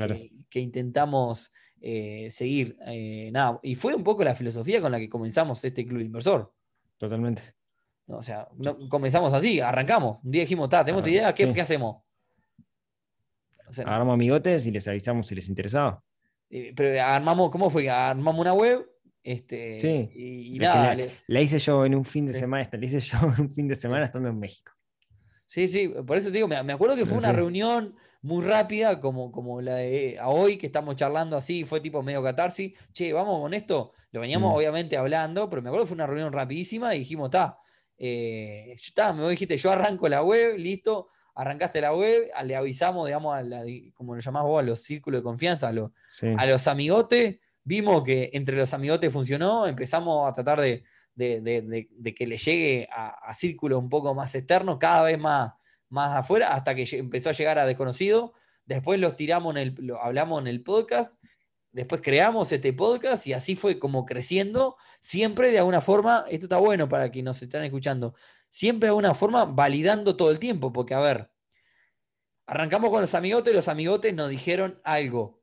intentamos 0.53 1.51
eh, 1.81 2.29
seguir. 2.31 2.77
Eh, 2.87 3.29
nada, 3.31 3.59
y 3.63 3.75
fue 3.75 3.95
un 3.95 4.03
poco 4.03 4.23
la 4.23 4.35
filosofía 4.35 4.81
con 4.81 4.91
la 4.91 4.99
que 4.99 5.09
comenzamos 5.09 5.63
este 5.63 5.85
club 5.85 6.01
inversor. 6.01 6.53
Totalmente. 6.97 7.55
o 8.07 8.23
sea, 8.23 8.47
comenzamos 8.89 9.33
así, 9.33 9.59
arrancamos. 9.59 10.19
Un 10.23 10.31
día 10.31 10.41
dijimos, 10.41 10.69
tenemos 10.69 11.03
tu 11.03 11.09
idea, 11.09 11.33
¿qué, 11.33 11.61
hacemos? 11.61 12.03
Agarramos 13.77 14.13
amigotes 14.13 14.65
y 14.65 14.71
les 14.71 14.87
avisamos 14.87 15.27
si 15.27 15.35
les 15.35 15.49
interesaba. 15.49 16.03
Eh, 16.49 16.73
pero 16.75 17.01
armamos, 17.03 17.49
¿cómo 17.49 17.69
fue? 17.69 17.89
Armamos 17.89 18.41
una 18.41 18.53
web. 18.53 18.89
Este, 19.23 19.79
sí. 19.79 20.09
Y, 20.53 20.59
nada. 20.59 20.95
La, 21.27 21.41
hice 21.41 21.57
yo 21.57 21.85
en 21.85 21.95
un 21.95 22.05
fin 22.05 22.27
de 22.27 22.33
semana, 22.33 22.67
la 22.71 22.85
hice 22.85 22.99
yo 22.99 23.17
en 23.37 23.45
un 23.45 23.51
fin 23.51 23.67
de 23.67 23.75
semana 23.75 24.05
estando 24.05 24.29
en 24.29 24.39
México. 24.39 24.71
Sí, 25.47 25.67
sí, 25.67 25.87
por 25.87 26.17
eso 26.17 26.27
te 26.27 26.35
digo, 26.37 26.47
me, 26.47 26.73
acuerdo 26.73 26.95
que 26.95 27.05
fue 27.05 27.17
una 27.17 27.31
reunión 27.31 27.95
muy 28.21 28.43
rápida, 28.43 28.99
como, 28.99 29.31
como 29.31 29.61
la 29.61 29.75
de 29.75 30.17
hoy, 30.23 30.57
que 30.57 30.65
estamos 30.65 30.95
charlando 30.95 31.37
así, 31.37 31.63
fue 31.63 31.79
tipo 31.79 32.03
medio 32.03 32.21
catarsis. 32.23 32.73
Che, 32.91 33.13
vamos 33.13 33.39
con 33.41 33.53
esto. 33.53 33.93
Lo 34.11 34.21
veníamos 34.21 34.51
mm. 34.51 34.55
obviamente 34.55 34.97
hablando, 34.97 35.49
pero 35.49 35.61
me 35.61 35.69
acuerdo 35.69 35.85
que 35.85 35.89
fue 35.89 35.95
una 35.95 36.07
reunión 36.07 36.33
rapidísima 36.33 36.95
y 36.95 36.99
dijimos, 36.99 37.27
está, 37.27 37.59
eh, 37.97 38.75
me 39.15 39.29
dijiste, 39.29 39.57
yo 39.57 39.71
arranco 39.71 40.07
la 40.09 40.23
web, 40.23 40.57
listo, 40.57 41.09
arrancaste 41.35 41.81
la 41.81 41.93
web, 41.93 42.29
le 42.43 42.55
avisamos, 42.55 43.05
digamos, 43.07 43.35
a 43.35 43.43
la, 43.43 43.63
como 43.93 44.15
lo 44.15 44.21
llamás 44.21 44.43
vos, 44.43 44.59
a 44.61 44.63
los 44.63 44.81
círculos 44.81 45.19
de 45.19 45.23
confianza, 45.23 45.67
a, 45.67 45.71
a 46.37 46.45
los 46.45 46.67
amigotes, 46.67 47.39
vimos 47.65 48.03
que 48.03 48.29
entre 48.33 48.55
los 48.55 48.73
amigotes 48.73 49.11
funcionó, 49.11 49.67
empezamos 49.67 50.27
a 50.27 50.33
tratar 50.33 50.61
de, 50.61 50.83
que 51.17 52.27
le 52.27 52.37
llegue 52.37 52.87
a, 52.91 53.33
círculos 53.33 53.79
un 53.79 53.89
poco 53.89 54.15
más 54.15 54.33
externos, 54.33 54.77
cada 54.79 55.03
vez 55.03 55.19
más, 55.19 55.51
más 55.89 56.15
afuera, 56.15 56.53
hasta 56.53 56.73
que 56.73 56.87
empezó 56.93 57.29
a 57.29 57.33
llegar 57.33 57.59
a 57.59 57.65
desconocido. 57.65 58.33
Después 58.65 58.99
los 58.99 59.15
tiramos, 59.15 59.55
en 59.55 59.61
el, 59.61 59.75
lo 59.79 60.01
hablamos 60.01 60.41
en 60.41 60.47
el 60.47 60.63
podcast, 60.63 61.13
después 61.71 62.01
creamos 62.01 62.51
este 62.51 62.71
podcast 62.71 63.27
y 63.27 63.33
así 63.33 63.55
fue 63.55 63.77
como 63.77 64.05
creciendo, 64.05 64.77
siempre 65.01 65.51
de 65.51 65.59
alguna 65.59 65.81
forma, 65.81 66.25
esto 66.29 66.45
está 66.45 66.57
bueno 66.57 66.87
para 66.87 67.11
quienes 67.11 67.25
nos 67.25 67.43
están 67.43 67.63
escuchando, 67.63 68.15
siempre 68.49 68.87
de 68.87 68.89
alguna 68.89 69.13
forma 69.13 69.45
validando 69.45 70.15
todo 70.15 70.31
el 70.31 70.39
tiempo, 70.39 70.71
porque 70.71 70.93
a 70.93 70.99
ver, 70.99 71.29
arrancamos 72.45 72.89
con 72.89 73.01
los 73.01 73.13
amigotes, 73.13 73.53
los 73.53 73.67
amigotes 73.67 74.13
nos 74.13 74.29
dijeron 74.29 74.79
algo. 74.83 75.41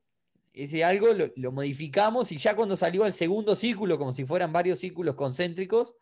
Ese 0.53 0.83
algo 0.83 1.07
lo, 1.35 1.51
modificamos 1.51 2.31
y 2.31 2.37
ya 2.37 2.55
cuando 2.55 2.75
salió 2.75 3.03
al 3.03 3.13
segundo 3.13 3.55
círculo, 3.55 3.97
como 3.97 4.13
si 4.13 4.25
fueran 4.25 4.53
varios 4.53 4.79
círculos 4.79 5.15
concéntricos, 5.15 5.95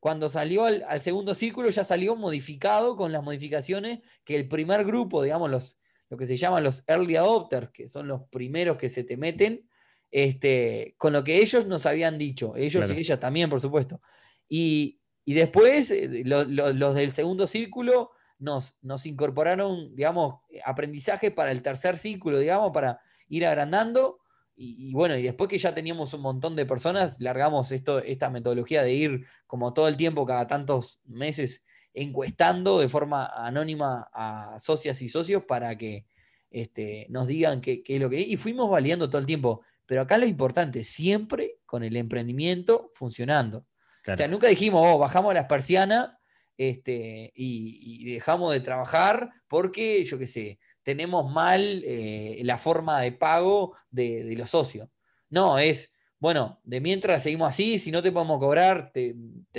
cuando 0.00 0.28
salió 0.28 0.64
al, 0.64 1.00
segundo 1.00 1.34
círculo 1.34 1.70
ya 1.70 1.84
salió 1.84 2.16
modificado 2.16 2.96
con 2.96 3.12
las 3.12 3.22
modificaciones 3.22 4.00
que 4.24 4.34
el 4.34 4.48
primer 4.48 4.84
grupo, 4.84 5.22
digamos, 5.22 5.48
los, 5.48 5.78
lo 6.10 6.16
que 6.16 6.26
se 6.26 6.36
llaman 6.36 6.64
los 6.64 6.82
early 6.88 7.14
adopters, 7.14 7.70
que 7.70 7.86
son 7.86 8.08
los 8.08 8.22
primeros 8.28 8.76
que 8.76 8.88
se 8.88 9.04
te 9.04 9.16
meten, 9.16 9.68
este, 10.10 10.96
con 10.98 11.12
lo 11.12 11.22
que 11.22 11.36
ellos 11.40 11.66
nos 11.66 11.86
habían 11.86 12.18
dicho, 12.18 12.56
ellos 12.56 12.90
y 12.90 12.98
ellas 12.98 13.20
también, 13.20 13.48
por 13.48 13.60
supuesto. 13.60 14.00
Y, 14.48 15.00
y 15.24 15.34
después, 15.34 15.90
eh, 15.90 16.22
los 16.24 16.94
del 16.94 17.12
segundo 17.12 17.46
círculo 17.46 18.10
nos, 18.38 18.76
nos 18.82 19.06
incorporaron, 19.06 19.94
digamos, 19.94 20.36
aprendizaje 20.64 21.30
para 21.30 21.52
el 21.52 21.62
tercer 21.62 21.96
círculo, 21.96 22.38
digamos, 22.38 22.72
para 22.72 23.00
ir 23.28 23.46
agrandando. 23.46 24.18
Y, 24.54 24.92
bueno, 24.92 25.16
y 25.16 25.22
después 25.22 25.48
que 25.48 25.58
ya 25.58 25.74
teníamos 25.74 26.12
un 26.14 26.20
montón 26.20 26.56
de 26.56 26.66
personas, 26.66 27.20
largamos 27.20 27.72
esto, 27.72 28.00
esta 28.00 28.30
metodología 28.30 28.82
de 28.82 28.92
ir 28.92 29.26
como 29.46 29.72
todo 29.72 29.88
el 29.88 29.96
tiempo, 29.96 30.26
cada 30.26 30.46
tantos 30.46 31.00
meses, 31.04 31.64
encuestando 31.94 32.78
de 32.78 32.88
forma 32.88 33.26
anónima 33.26 34.08
a 34.12 34.58
socias 34.58 35.00
y 35.02 35.08
socios 35.08 35.44
para 35.44 35.76
que 35.78 36.06
este, 36.50 37.06
nos 37.10 37.26
digan 37.26 37.60
qué, 37.60 37.82
qué 37.82 37.96
es 37.96 38.00
lo 38.00 38.10
que 38.10 38.20
Y 38.20 38.36
fuimos 38.36 38.70
validando 38.70 39.08
todo 39.08 39.20
el 39.20 39.26
tiempo. 39.26 39.62
Pero 39.86 40.02
acá 40.02 40.18
lo 40.18 40.26
importante, 40.26 40.84
siempre 40.84 41.58
con 41.64 41.82
el 41.82 41.96
emprendimiento 41.96 42.90
funcionando. 42.94 43.66
O 44.06 44.14
sea, 44.14 44.28
nunca 44.28 44.48
dijimos, 44.48 44.82
oh, 44.84 44.98
bajamos 44.98 45.32
las 45.34 45.46
persianas 45.46 46.10
este, 46.56 47.32
y, 47.34 48.12
dejamos 48.14 48.52
de 48.52 48.60
trabajar 48.60 49.30
porque, 49.48 50.04
yo 50.04 50.18
qué 50.18 50.26
sé, 50.26 50.58
tenemos 50.82 51.30
mal 51.30 51.82
eh, 51.84 52.40
la 52.44 52.58
forma 52.58 53.00
de 53.00 53.12
pago 53.12 53.76
de, 53.90 54.34
los 54.36 54.50
socios. 54.50 54.88
No, 55.30 55.58
es, 55.58 55.92
bueno, 56.18 56.60
de 56.64 56.80
mientras 56.80 57.22
seguimos 57.22 57.48
así, 57.48 57.78
si 57.78 57.90
no 57.90 58.02
te 58.02 58.12
podemos 58.12 58.38
cobrar, 58.38 58.92
te, 58.92 59.14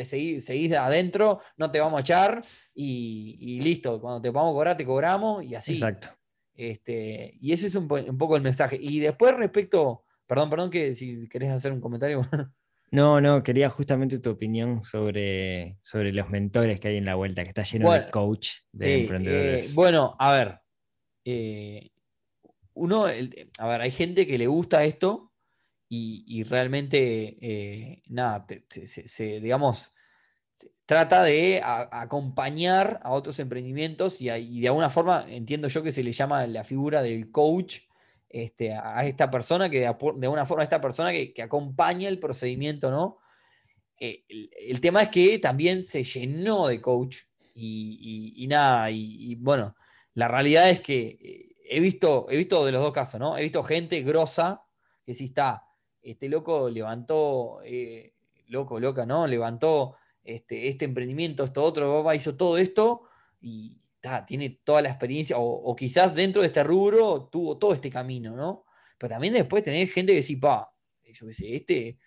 seguís, 0.05 0.73
adentro, 0.73 1.39
no 1.57 1.71
te 1.71 1.79
vamos 1.79 1.97
a 1.97 2.01
echar 2.01 2.43
y, 2.73 3.59
listo, 3.61 3.99
cuando 3.99 4.21
te 4.21 4.31
podamos 4.31 4.53
cobrar, 4.53 4.77
te 4.77 4.85
cobramos 4.85 5.43
y 5.43 5.55
así. 5.55 5.73
Exacto. 5.73 6.09
Este, 6.55 7.35
y 7.39 7.51
ese 7.51 7.67
es 7.67 7.75
un, 7.75 7.91
un 7.91 8.17
poco 8.17 8.35
el 8.35 8.43
mensaje. 8.43 8.77
Y 8.79 8.99
después 8.99 9.35
respecto, 9.35 10.03
perdón, 10.27 10.49
perdón, 10.49 10.69
que 10.69 10.93
si 10.93 11.27
querés 11.27 11.51
hacer 11.51 11.71
un 11.71 11.81
comentario. 11.81 12.27
No, 12.93 13.19
no, 13.19 13.41
quería 13.41 13.71
justamente 13.71 14.19
tu 14.19 14.29
opinión 14.29 14.83
sobre, 14.83 15.79
sobre 15.81 16.13
los 16.13 16.29
mentores 16.29 16.79
que 16.79 16.89
hay 16.89 16.97
en 16.97 17.05
la 17.05 17.15
vuelta, 17.15 17.41
que 17.41 17.49
está 17.49 17.63
lleno 17.63 17.91
de 17.91 18.07
coach 18.11 18.49
de 18.71 19.01
emprendedores. 19.01 19.71
Eh, 19.71 19.73
bueno, 19.73 20.15
a 20.19 20.31
ver, 20.31 20.59
eh, 21.25 21.89
uno, 22.75 23.05
a 23.05 23.67
ver, 23.67 23.81
hay 23.81 23.89
gente 23.89 24.27
que 24.27 24.37
le 24.37 24.45
gusta 24.45 24.83
esto 24.83 25.33
y, 25.89 26.43
realmente, 26.43 27.37
eh, 27.41 28.03
nada, 28.09 28.45
se, 28.69 29.39
digamos, 29.39 29.91
trata 30.85 31.23
de 31.23 31.61
acompañar 31.63 32.99
a 33.03 33.13
otros 33.13 33.39
emprendimientos 33.39 34.21
y, 34.21 34.27
de 34.61 34.67
alguna 34.67 34.91
forma 34.91 35.25
entiendo 35.29 35.67
yo 35.67 35.81
que 35.81 35.91
se 35.91 36.03
le 36.03 36.13
llama 36.13 36.45
la 36.45 36.63
figura 36.63 37.01
del 37.01 37.31
coach 37.31 37.79
este, 38.33 38.73
a 38.73 39.05
esta 39.05 39.29
persona, 39.29 39.69
que 39.69 39.81
de, 39.81 39.85
alguna 39.85 40.47
forma 40.47 40.63
esta 40.63 40.81
persona 40.81 41.11
que, 41.11 41.39
acompaña 41.43 42.09
el 42.09 42.17
procedimiento, 42.17 42.89
¿no? 42.89 43.19
Eh, 43.99 44.25
el, 44.27 44.81
tema 44.81 45.03
es 45.03 45.09
que 45.09 45.37
también 45.37 45.83
se 45.83 46.03
llenó 46.03 46.67
de 46.67 46.81
coach 46.81 47.17
y, 47.53 48.47
nada, 48.49 48.89
y, 48.89 49.35
bueno, 49.35 49.75
la 50.15 50.27
realidad 50.27 50.67
es 50.71 50.81
que 50.81 51.19
eh, 51.21 51.55
he 51.69 51.79
visto, 51.79 52.25
he 52.27 52.35
visto 52.35 52.65
de 52.65 52.71
los 52.71 52.81
dos 52.81 52.91
casos, 52.91 53.19
¿no? 53.19 53.37
He 53.37 53.43
visto 53.43 53.61
gente 53.61 54.01
grosa 54.01 54.63
que 55.05 55.13
sí 55.13 55.25
está, 55.25 55.65
este 56.01 56.27
loco 56.27 56.71
levantó, 56.71 57.61
eh, 57.63 58.15
loco, 58.47 58.79
loca, 58.79 59.05
¿no? 59.05 59.27
Levantó 59.27 59.95
este, 60.23 60.69
este 60.69 60.85
emprendimiento, 60.85 61.43
esto 61.43 61.63
otro, 61.63 62.11
hizo 62.15 62.35
todo 62.35 62.57
esto 62.57 63.03
y 63.39 63.82
tiene 64.27 64.59
toda 64.63 64.81
la 64.81 64.89
experiencia, 64.89 65.37
o, 65.39 65.75
quizás 65.75 66.13
dentro 66.13 66.41
de 66.41 66.47
este 66.47 66.63
rubro 66.63 67.29
tuvo 67.31 67.57
todo 67.57 67.73
este 67.73 67.89
camino, 67.89 68.35
¿no? 68.35 68.65
Pero 68.97 69.11
también 69.11 69.33
después 69.33 69.63
tener 69.63 69.87
gente 69.87 70.13
que 70.13 70.21
sí, 70.21 70.35
pa, 70.35 70.69
yo 71.13 71.27
qué 71.27 71.33
sé, 71.33 71.55
este, 71.55 71.97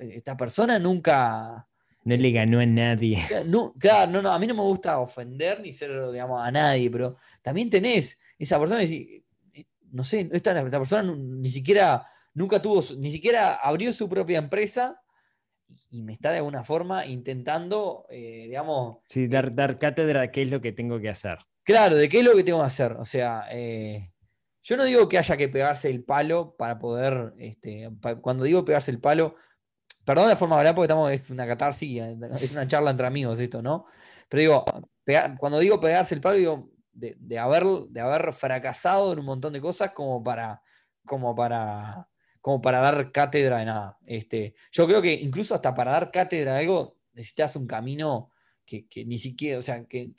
esta 0.00 0.36
persona 0.36 0.78
nunca... 0.78 1.68
No 2.04 2.16
le 2.16 2.30
ganó 2.30 2.60
a 2.60 2.66
nadie. 2.66 3.18
No, 3.46 3.74
claro, 3.78 4.12
no, 4.12 4.22
no, 4.22 4.32
a 4.32 4.38
mí 4.38 4.46
no 4.46 4.54
me 4.54 4.62
gusta 4.62 4.98
ofender 4.98 5.60
ni 5.60 5.72
ser, 5.72 6.10
digamos, 6.10 6.40
a 6.40 6.50
nadie, 6.50 6.90
pero 6.90 7.16
también 7.42 7.68
tenés 7.68 8.18
esa 8.38 8.58
persona 8.58 8.86
que 8.86 9.24
eh, 9.52 9.64
no 9.92 10.04
sé, 10.04 10.28
esta, 10.32 10.58
esta 10.58 10.78
persona 10.78 11.02
ni 11.02 11.50
siquiera, 11.50 12.06
nunca 12.32 12.62
tuvo, 12.62 12.82
ni 12.96 13.10
siquiera 13.10 13.56
abrió 13.56 13.92
su 13.92 14.08
propia 14.08 14.38
empresa 14.38 15.02
y 15.90 16.02
me 16.02 16.12
está 16.12 16.30
de 16.30 16.38
alguna 16.38 16.64
forma 16.64 17.06
intentando, 17.06 18.06
eh, 18.10 18.44
digamos... 18.46 18.98
Sí, 19.06 19.24
eh, 19.24 19.28
dar, 19.28 19.54
dar 19.54 19.78
cátedra 19.78 20.22
de 20.22 20.30
qué 20.30 20.42
es 20.42 20.50
lo 20.50 20.60
que 20.60 20.72
tengo 20.72 21.00
que 21.00 21.08
hacer. 21.08 21.38
Claro, 21.62 21.96
de 21.96 22.08
qué 22.08 22.20
es 22.20 22.24
lo 22.24 22.34
que 22.34 22.44
tengo 22.44 22.60
que 22.60 22.66
hacer. 22.66 22.92
O 22.92 23.04
sea, 23.04 23.46
eh, 23.50 24.12
yo 24.62 24.76
no 24.76 24.84
digo 24.84 25.08
que 25.08 25.18
haya 25.18 25.36
que 25.36 25.48
pegarse 25.48 25.90
el 25.90 26.04
palo 26.04 26.54
para 26.56 26.78
poder, 26.78 27.34
este, 27.38 27.90
cuando 28.20 28.44
digo 28.44 28.64
pegarse 28.64 28.90
el 28.90 29.00
palo, 29.00 29.36
perdón 30.04 30.28
la 30.28 30.36
forma 30.36 30.56
de 30.56 30.60
hablar 30.60 30.74
porque 30.74 30.86
estamos, 30.86 31.10
es 31.12 31.30
una 31.30 31.46
catarsis, 31.46 32.02
es 32.40 32.52
una 32.52 32.66
charla 32.66 32.90
entre 32.90 33.06
amigos 33.06 33.40
esto, 33.40 33.62
¿no? 33.62 33.86
Pero 34.28 34.40
digo, 34.40 34.64
cuando 35.38 35.58
digo 35.58 35.80
pegarse 35.80 36.14
el 36.14 36.20
palo, 36.20 36.36
digo, 36.36 36.70
de, 36.92 37.38
haber, 37.38 37.64
de 37.90 38.00
haber 38.00 38.32
fracasado 38.32 39.12
en 39.12 39.20
un 39.20 39.26
montón 39.26 39.52
de 39.52 39.60
cosas 39.60 39.92
como 39.92 40.22
para, 40.22 40.62
como 41.04 41.34
para 41.34 42.08
como 42.46 42.62
para 42.62 42.78
dar 42.78 43.10
cátedra 43.10 43.58
de 43.58 43.64
nada. 43.64 43.98
Este, 44.06 44.54
yo 44.70 44.86
creo 44.86 45.02
que 45.02 45.12
incluso 45.14 45.52
hasta 45.52 45.74
para 45.74 45.90
dar 45.90 46.12
cátedra 46.12 46.52
de 46.52 46.60
algo 46.60 46.96
necesitas 47.12 47.56
un 47.56 47.66
camino 47.66 48.30
que, 48.64 48.86
ni 49.04 49.18
siquiera, 49.18 49.58
o 49.58 49.62
sea, 49.62 49.84
que, 49.84 50.12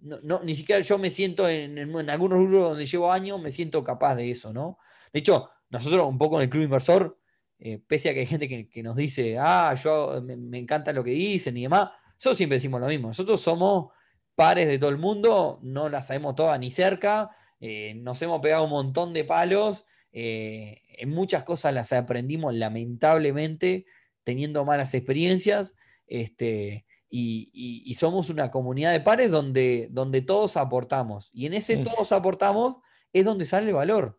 no, 0.00 0.42
ni 0.42 0.56
siquiera 0.56 0.80
yo 0.80 0.98
me 0.98 1.08
siento 1.08 1.48
en, 1.48 1.78
en, 1.78 2.10
algunos 2.10 2.40
rubros 2.40 2.70
donde 2.70 2.84
llevo 2.84 3.12
años, 3.12 3.40
me 3.40 3.52
siento 3.52 3.84
capaz 3.84 4.16
de 4.16 4.32
eso, 4.32 4.52
¿no? 4.52 4.76
De 5.12 5.20
hecho, 5.20 5.50
nosotros 5.70 6.04
un 6.08 6.18
poco 6.18 6.38
en 6.38 6.42
el 6.42 6.50
Club 6.50 6.64
Inversor, 6.64 7.16
eh, 7.60 7.78
pese 7.86 8.10
a 8.10 8.14
que 8.14 8.20
hay 8.20 8.26
gente 8.26 8.48
que, 8.48 8.82
nos 8.82 8.96
dice, 8.96 9.38
ah, 9.38 9.72
yo 9.80 10.20
me, 10.20 10.58
encanta 10.58 10.92
lo 10.92 11.04
que 11.04 11.12
dicen 11.12 11.56
y 11.56 11.62
demás, 11.62 11.90
nosotros 12.14 12.38
siempre 12.38 12.56
decimos 12.56 12.80
lo 12.80 12.88
mismo. 12.88 13.06
Nosotros 13.06 13.40
somos 13.40 13.92
pares 14.34 14.66
de 14.66 14.80
todo 14.80 14.90
el 14.90 14.98
mundo, 14.98 15.60
no 15.62 15.88
la 15.88 16.02
sabemos 16.02 16.34
todas 16.34 16.58
ni 16.58 16.72
cerca, 16.72 17.30
eh, 17.60 17.94
nos 17.94 18.20
hemos 18.20 18.40
pegado 18.40 18.64
un 18.64 18.70
montón 18.70 19.12
de 19.12 19.22
palos 19.22 19.86
eh, 20.12 20.82
en 20.98 21.08
muchas 21.08 21.44
cosas 21.44 21.72
las 21.72 21.92
aprendimos 21.92 22.54
lamentablemente 22.54 23.86
teniendo 24.24 24.64
malas 24.64 24.94
experiencias. 24.94 25.74
Este, 26.06 26.86
y, 27.08 27.94
somos 27.98 28.30
una 28.30 28.50
comunidad 28.50 28.92
de 28.92 29.00
pares 29.00 29.30
donde, 29.30 29.88
donde 29.90 30.22
todos 30.22 30.56
aportamos. 30.56 31.30
Y 31.32 31.46
en 31.46 31.54
ese 31.54 31.76
todos 31.78 32.12
aportamos 32.12 32.76
es 33.12 33.24
donde 33.24 33.44
sale 33.44 33.68
el 33.68 33.74
valor. 33.74 34.18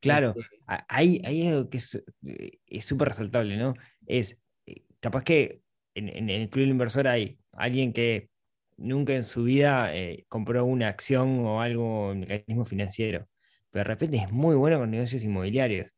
Claro, 0.00 0.34
este, 0.36 0.84
hay, 0.88 1.46
algo 1.46 1.68
que 1.68 1.78
eh, 2.26 2.58
es 2.66 2.84
súper 2.84 3.08
resaltable, 3.08 3.56
¿no? 3.56 3.74
Es, 4.06 4.40
eh, 4.66 4.84
capaz 5.00 5.22
que 5.24 5.62
en, 5.94 6.30
el 6.30 6.48
club 6.48 6.66
inversor 6.66 7.08
hay 7.08 7.38
alguien 7.52 7.92
que 7.92 8.30
nunca 8.78 9.14
en 9.14 9.24
su 9.24 9.44
vida 9.44 9.92
compró 10.28 10.64
una 10.64 10.88
acción 10.88 11.40
o 11.40 11.60
algo, 11.60 12.10
un 12.10 12.20
mecanismo 12.20 12.64
financiero 12.64 13.28
pero 13.70 13.84
de 13.84 13.88
repente 13.88 14.16
es 14.18 14.30
muy 14.32 14.56
bueno 14.56 14.78
con 14.78 14.90
negocios 14.90 15.24
inmobiliarios. 15.24 15.88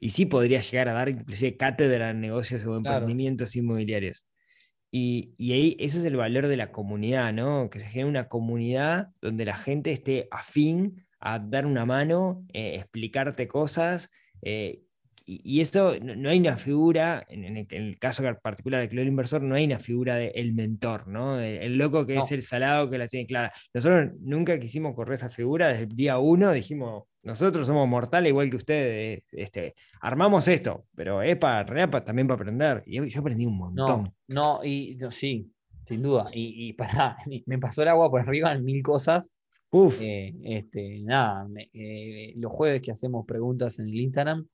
Y 0.00 0.10
sí 0.10 0.26
podría 0.26 0.60
llegar 0.60 0.88
a 0.88 0.92
dar 0.92 1.08
inclusive 1.08 1.56
cátedra 1.56 2.10
en 2.10 2.20
negocios 2.20 2.64
o 2.66 2.76
emprendimientos 2.76 3.56
inmobiliarios. 3.56 4.26
Y, 4.90 5.34
y, 5.38 5.52
ahí 5.52 5.76
ese 5.80 5.98
es 5.98 6.04
el 6.04 6.16
valor 6.16 6.46
de 6.46 6.56
la 6.56 6.70
comunidad, 6.70 7.32
¿no? 7.32 7.68
Que 7.68 7.80
se 7.80 7.88
genere 7.88 8.10
una 8.10 8.28
comunidad 8.28 9.08
donde 9.20 9.44
la 9.44 9.56
gente 9.56 9.90
esté 9.90 10.28
afín 10.30 11.04
a 11.18 11.38
dar 11.38 11.66
una 11.66 11.84
mano, 11.84 12.46
eh, 12.52 12.76
explicarte 12.76 13.48
cosas 13.48 14.10
eh, 14.42 14.82
y, 15.26 15.60
eso, 15.60 15.94
no, 16.00 16.28
hay 16.28 16.38
una 16.38 16.56
figura, 16.56 17.24
en, 17.28 17.56
el, 17.56 17.98
caso 17.98 18.22
particular 18.42 18.80
del 18.80 18.90
club 18.90 19.06
inversor, 19.06 19.42
no 19.42 19.54
hay 19.54 19.64
una 19.64 19.78
figura 19.78 20.16
del 20.16 20.52
mentor, 20.52 21.08
¿no? 21.08 21.40
El, 21.40 21.78
loco 21.78 22.06
que 22.06 22.18
es 22.18 22.30
el 22.32 22.42
salado 22.42 22.90
que 22.90 22.98
la 22.98 23.08
tiene 23.08 23.26
clara. 23.26 23.52
Nosotros 23.72 24.12
nunca 24.20 24.58
quisimos 24.58 24.94
correr 24.94 25.16
esa 25.16 25.28
figura, 25.30 25.68
desde 25.68 25.84
el 25.84 25.96
día 25.96 26.18
uno 26.18 26.52
dijimos, 26.52 27.04
nosotros 27.22 27.66
somos 27.66 27.88
mortales 27.88 28.28
igual 28.28 28.50
que 28.50 28.56
ustedes, 28.56 29.22
este, 29.32 29.74
armamos 30.02 30.46
esto, 30.46 30.84
pero 30.94 31.22
es 31.22 31.36
para, 31.36 31.64
también 32.04 32.28
para 32.28 32.36
aprender. 32.36 32.82
Y 32.86 33.08
yo 33.08 33.20
aprendí 33.20 33.46
un 33.46 33.56
montón. 33.56 34.12
No, 34.28 34.58
no 34.58 34.64
y 34.64 34.98
sí, 35.10 35.50
sin 35.86 36.02
duda. 36.02 36.26
Y, 36.32 36.68
y 36.68 36.72
para, 36.74 37.16
me 37.46 37.58
pasó 37.58 37.82
el 37.82 37.88
agua 37.88 38.10
por 38.10 38.20
arriba 38.20 38.52
en 38.52 38.64
mil 38.64 38.82
cosas. 38.82 39.32
Uf. 39.70 40.00
Eh, 40.00 40.32
este, 40.44 41.00
nada, 41.00 41.48
eh, 41.72 42.32
los 42.36 42.52
jueves 42.52 42.80
que 42.80 42.92
hacemos 42.92 43.26
preguntas 43.26 43.78
en 43.80 43.88
el 43.88 44.00
Instagram, 44.00 44.46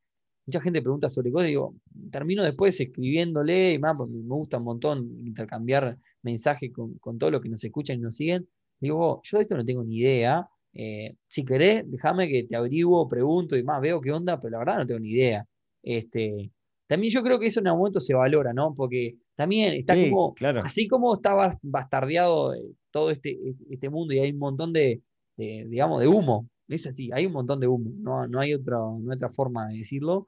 mucha 0.46 0.61
gente 0.61 0.83
pregunta 0.83 1.09
sobre 1.09 1.31
cosas 1.31 1.48
y 1.48 1.50
digo, 1.50 1.74
termino 2.11 2.42
después 2.42 2.81
escribiéndole 2.81 3.72
y 3.72 3.79
más, 3.79 3.94
porque 3.96 4.14
me 4.14 4.35
gusta 4.35 4.59
un 4.59 4.64
montón 4.64 5.18
intercambiar 5.18 5.98
mensajes 6.22 6.72
con, 6.72 6.94
con 6.98 7.18
todos 7.18 7.33
los 7.33 7.40
que 7.40 7.48
nos 7.48 7.62
escuchan 7.62 7.98
y 7.98 8.00
nos 8.00 8.16
siguen. 8.16 8.48
Digo, 8.81 9.20
yo 9.22 9.37
de 9.38 9.42
esto 9.42 9.57
no 9.57 9.64
tengo 9.64 9.85
ni 9.85 9.98
idea. 9.98 10.48
Eh, 10.72 11.14
si 11.29 11.44
querés, 11.44 11.83
déjame 11.87 12.29
que 12.29 12.44
te 12.44 12.57
averiguo, 12.57 13.09
pregunto 13.09 13.57
y 13.57 13.62
más, 13.62 13.81
veo 13.81 14.00
qué 14.00 14.12
onda, 14.12 14.40
pero 14.40 14.53
la 14.53 14.59
verdad 14.59 14.79
no 14.79 14.87
tengo 14.87 15.00
ni 15.00 15.11
idea. 15.11 15.46
Este, 15.83 16.50
también 16.87 17.12
yo 17.12 17.22
creo 17.22 17.38
que 17.38 17.46
eso 17.46 17.61
en 17.61 17.66
algún 17.66 17.81
momento 17.81 18.00
se 18.00 18.14
valora, 18.14 18.53
¿no? 18.53 18.74
Porque 18.74 19.16
también 19.35 19.74
está 19.74 19.94
como, 19.94 20.35
así 20.62 20.88
como 20.88 21.14
estaba 21.14 21.59
bastardeado 21.62 22.55
eh, 22.55 22.74
todo 22.90 23.11
este, 23.11 23.38
este 23.70 23.88
mundo 23.88 24.14
y 24.14 24.18
hay 24.18 24.33
un 24.33 24.38
montón 24.38 24.72
de, 24.72 25.03
digamos, 25.37 26.00
de 26.00 26.09
humo. 26.09 26.48
Es 26.70 26.87
así, 26.87 27.11
hay 27.12 27.26
un 27.26 27.33
montón 27.33 27.61
de 27.61 27.66
humo, 27.66 27.90
no, 27.98 28.26
no, 28.26 28.40
hay, 28.40 28.54
otra, 28.54 28.78
no 28.78 29.11
hay 29.11 29.16
otra 29.16 29.28
forma 29.30 29.68
de 29.68 29.78
decirlo 29.78 30.26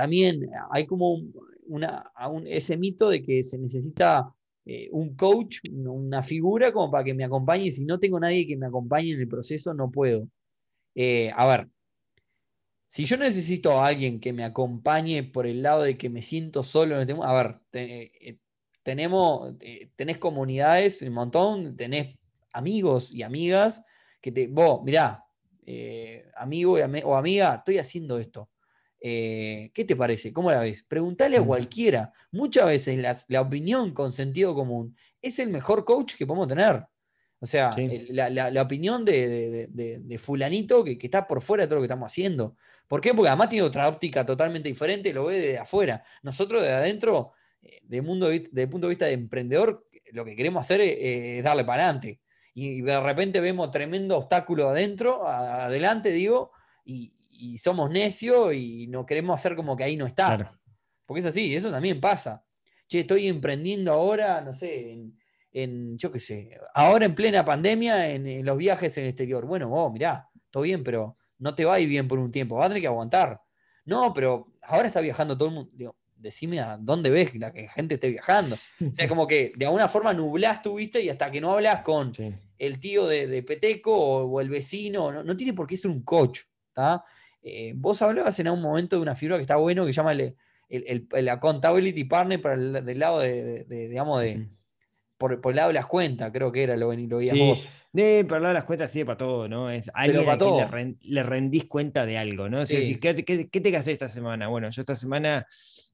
también 0.00 0.48
hay 0.70 0.86
como 0.86 1.20
una, 1.66 2.10
ese 2.46 2.78
mito 2.78 3.10
de 3.10 3.22
que 3.22 3.42
se 3.42 3.58
necesita 3.58 4.34
eh, 4.64 4.88
un 4.92 5.14
coach, 5.14 5.58
una 5.70 6.22
figura 6.22 6.72
como 6.72 6.90
para 6.90 7.04
que 7.04 7.12
me 7.12 7.24
acompañe. 7.24 7.70
Si 7.70 7.84
no 7.84 7.98
tengo 8.00 8.18
nadie 8.18 8.46
que 8.46 8.56
me 8.56 8.66
acompañe 8.66 9.10
en 9.10 9.20
el 9.20 9.28
proceso, 9.28 9.74
no 9.74 9.90
puedo. 9.90 10.26
Eh, 10.94 11.30
a 11.36 11.46
ver, 11.46 11.68
si 12.88 13.04
yo 13.04 13.18
necesito 13.18 13.78
a 13.78 13.88
alguien 13.88 14.20
que 14.20 14.32
me 14.32 14.42
acompañe 14.42 15.22
por 15.22 15.46
el 15.46 15.62
lado 15.62 15.82
de 15.82 15.98
que 15.98 16.08
me 16.08 16.22
siento 16.22 16.62
solo, 16.62 16.96
a 16.96 17.34
ver, 17.34 17.60
eh, 17.74 18.38
tenemos, 18.82 19.54
tenés 19.96 20.16
comunidades, 20.16 21.02
un 21.02 21.12
montón, 21.12 21.76
tenés 21.76 22.16
amigos 22.54 23.12
y 23.12 23.22
amigas 23.22 23.84
que 24.22 24.32
te, 24.32 24.48
vos, 24.48 24.80
mirá, 24.82 25.26
amigo 26.36 26.76
o 27.04 27.16
amiga, 27.16 27.54
estoy 27.56 27.78
haciendo 27.78 28.18
esto 28.18 28.50
eh, 29.00 29.70
¿Qué 29.72 29.84
te 29.84 29.96
parece? 29.96 30.32
¿Cómo 30.32 30.50
la 30.50 30.60
ves? 30.60 30.82
Preguntale 30.82 31.38
a 31.38 31.42
cualquiera. 31.42 32.12
Muchas 32.30 32.66
veces 32.66 33.26
la, 33.28 33.40
opinión 33.40 33.92
con 33.92 34.12
sentido 34.12 34.54
común 34.54 34.94
es 35.22 35.38
el 35.38 35.48
mejor 35.48 35.84
coach 35.84 36.14
que 36.16 36.26
podemos 36.26 36.48
tener. 36.48 36.84
O 37.42 37.46
sea, 37.46 37.74
la, 38.10 38.62
opinión 38.62 39.04
de, 39.04 40.20
fulanito 40.22 40.84
que, 40.84 40.98
está 41.00 41.26
por 41.26 41.40
fuera 41.40 41.64
de 41.64 41.68
todo 41.68 41.76
lo 41.76 41.80
que 41.80 41.86
estamos 41.86 42.12
haciendo. 42.12 42.56
¿Por 42.86 43.00
qué? 43.00 43.14
Porque 43.14 43.28
además 43.28 43.48
tiene 43.48 43.64
otra 43.64 43.88
óptica 43.88 44.26
totalmente 44.26 44.68
diferente, 44.68 45.14
lo 45.14 45.24
ve 45.24 45.38
desde 45.38 45.58
afuera. 45.58 46.04
Nosotros 46.22 46.60
de 46.62 46.72
adentro, 46.72 47.32
eh, 47.62 47.80
de 47.82 48.02
mundo, 48.02 48.28
desde 48.28 48.62
el 48.62 48.68
punto 48.68 48.88
de 48.88 48.90
vista 48.90 49.06
de 49.06 49.12
emprendedor, 49.12 49.86
lo 50.12 50.24
que 50.24 50.36
queremos 50.36 50.60
hacer 50.60 50.80
es, 50.82 51.42
darle 51.42 51.64
para 51.64 51.84
adelante. 51.84 52.20
Y 52.62 52.82
de 52.82 53.00
repente 53.00 53.40
vemos 53.40 53.70
tremendo 53.70 54.18
obstáculo 54.18 54.68
adentro, 54.68 55.26
adelante 55.26 56.10
digo, 56.10 56.52
y, 56.84 57.10
y 57.32 57.56
somos 57.56 57.90
necios 57.90 58.54
y 58.54 58.86
no 58.88 59.06
queremos 59.06 59.34
hacer 59.34 59.56
como 59.56 59.74
que 59.78 59.84
ahí 59.84 59.96
no 59.96 60.04
está. 60.04 60.60
Porque 61.06 61.20
es 61.20 61.26
así, 61.26 61.54
eso 61.56 61.70
también 61.70 62.02
pasa. 62.02 62.44
Che, 62.86 63.00
estoy 63.00 63.28
emprendiendo 63.28 63.92
ahora, 63.94 64.42
no 64.42 64.52
sé, 64.52 65.10
en, 65.52 65.96
yo 65.96 66.12
qué 66.12 66.20
sé, 66.20 66.60
ahora 66.74 67.06
en 67.06 67.14
plena 67.14 67.46
pandemia, 67.46 68.10
en, 68.10 68.44
los 68.44 68.58
viajes 68.58 68.94
en 68.98 69.04
el 69.04 69.10
exterior. 69.10 69.46
Bueno, 69.46 69.70
vos, 69.70 69.90
mirá, 69.90 70.28
todo 70.50 70.64
bien, 70.64 70.84
pero 70.84 71.16
no 71.38 71.54
te 71.54 71.64
va 71.64 71.76
a 71.76 71.80
ir 71.80 71.88
bien 71.88 72.06
por 72.06 72.18
un 72.18 72.30
tiempo, 72.30 72.56
va 72.56 72.66
a 72.66 72.68
tener 72.68 72.82
que 72.82 72.88
aguantar. 72.88 73.40
No, 73.86 74.12
pero 74.12 74.52
ahora 74.60 74.86
está 74.86 75.00
viajando 75.00 75.34
todo 75.34 75.48
el 75.48 75.54
mundo. 75.54 75.70
Digo, 75.72 75.96
decime 76.20 76.60
a 76.60 76.76
dónde 76.76 77.10
ves 77.10 77.34
la 77.36 77.52
que 77.52 77.68
gente 77.68 77.94
esté 77.94 78.10
viajando. 78.10 78.56
O 78.80 78.94
sea, 78.94 79.08
como 79.08 79.26
que 79.26 79.52
de 79.56 79.66
alguna 79.66 79.88
forma 79.88 80.12
nublás 80.12 80.62
tu 80.62 80.76
vista 80.76 81.00
y 81.00 81.08
hasta 81.08 81.30
que 81.30 81.40
no 81.40 81.52
hablas 81.52 81.82
con 81.82 82.12
el 82.58 82.78
tío 82.78 83.06
de, 83.06 83.42
Peteco 83.42 83.92
o, 83.92 84.40
el 84.40 84.48
vecino, 84.48 85.24
no, 85.24 85.36
tiene 85.36 85.54
por 85.54 85.66
qué 85.66 85.76
ser 85.76 85.90
un 85.90 86.02
coach. 86.02 86.40
Eh, 87.42 87.72
vos 87.76 88.00
hablabas 88.02 88.38
en 88.38 88.48
algún 88.48 88.62
momento 88.62 88.96
de 88.96 89.02
una 89.02 89.16
figura 89.16 89.36
que 89.36 89.42
está 89.42 89.56
bueno 89.56 89.86
que 89.86 89.92
llama 89.92 90.12
el, 90.12 90.36
el, 90.68 91.28
accountability 91.28 92.04
partner 92.04 92.40
para 92.40 92.54
el, 92.54 92.84
del 92.84 92.98
lado 92.98 93.20
de, 93.20 93.64
digamos, 93.64 94.20
de, 94.20 94.48
por, 95.16 95.40
el 95.44 95.56
lado 95.56 95.68
de 95.68 95.74
las 95.74 95.86
cuentas, 95.86 96.30
creo 96.32 96.52
que 96.52 96.62
era 96.62 96.76
lo, 96.76 96.92
lo 96.92 97.16
veías 97.18 97.36
vos. 97.36 97.68
De, 97.92 98.22
de 98.22 98.40
las 98.40 98.64
cuentas 98.64 98.92
sí, 98.92 99.04
para 99.04 99.16
todo, 99.16 99.48
¿no? 99.48 99.68
Es 99.68 99.90
alguien 99.94 100.28
a 100.28 100.38
quien 100.38 100.98
le, 101.02 101.22
rendís 101.24 101.64
cuenta 101.64 102.06
de 102.06 102.18
algo, 102.18 102.48
¿no? 102.48 102.64
¿qué, 102.64 102.96
qué, 103.26 103.48
qué 103.48 103.60
te 103.60 103.76
hacer 103.76 103.92
esta 103.92 104.08
semana? 104.08 104.46
Bueno, 104.46 104.70
yo 104.70 104.82
esta 104.82 104.94
semana 104.94 105.46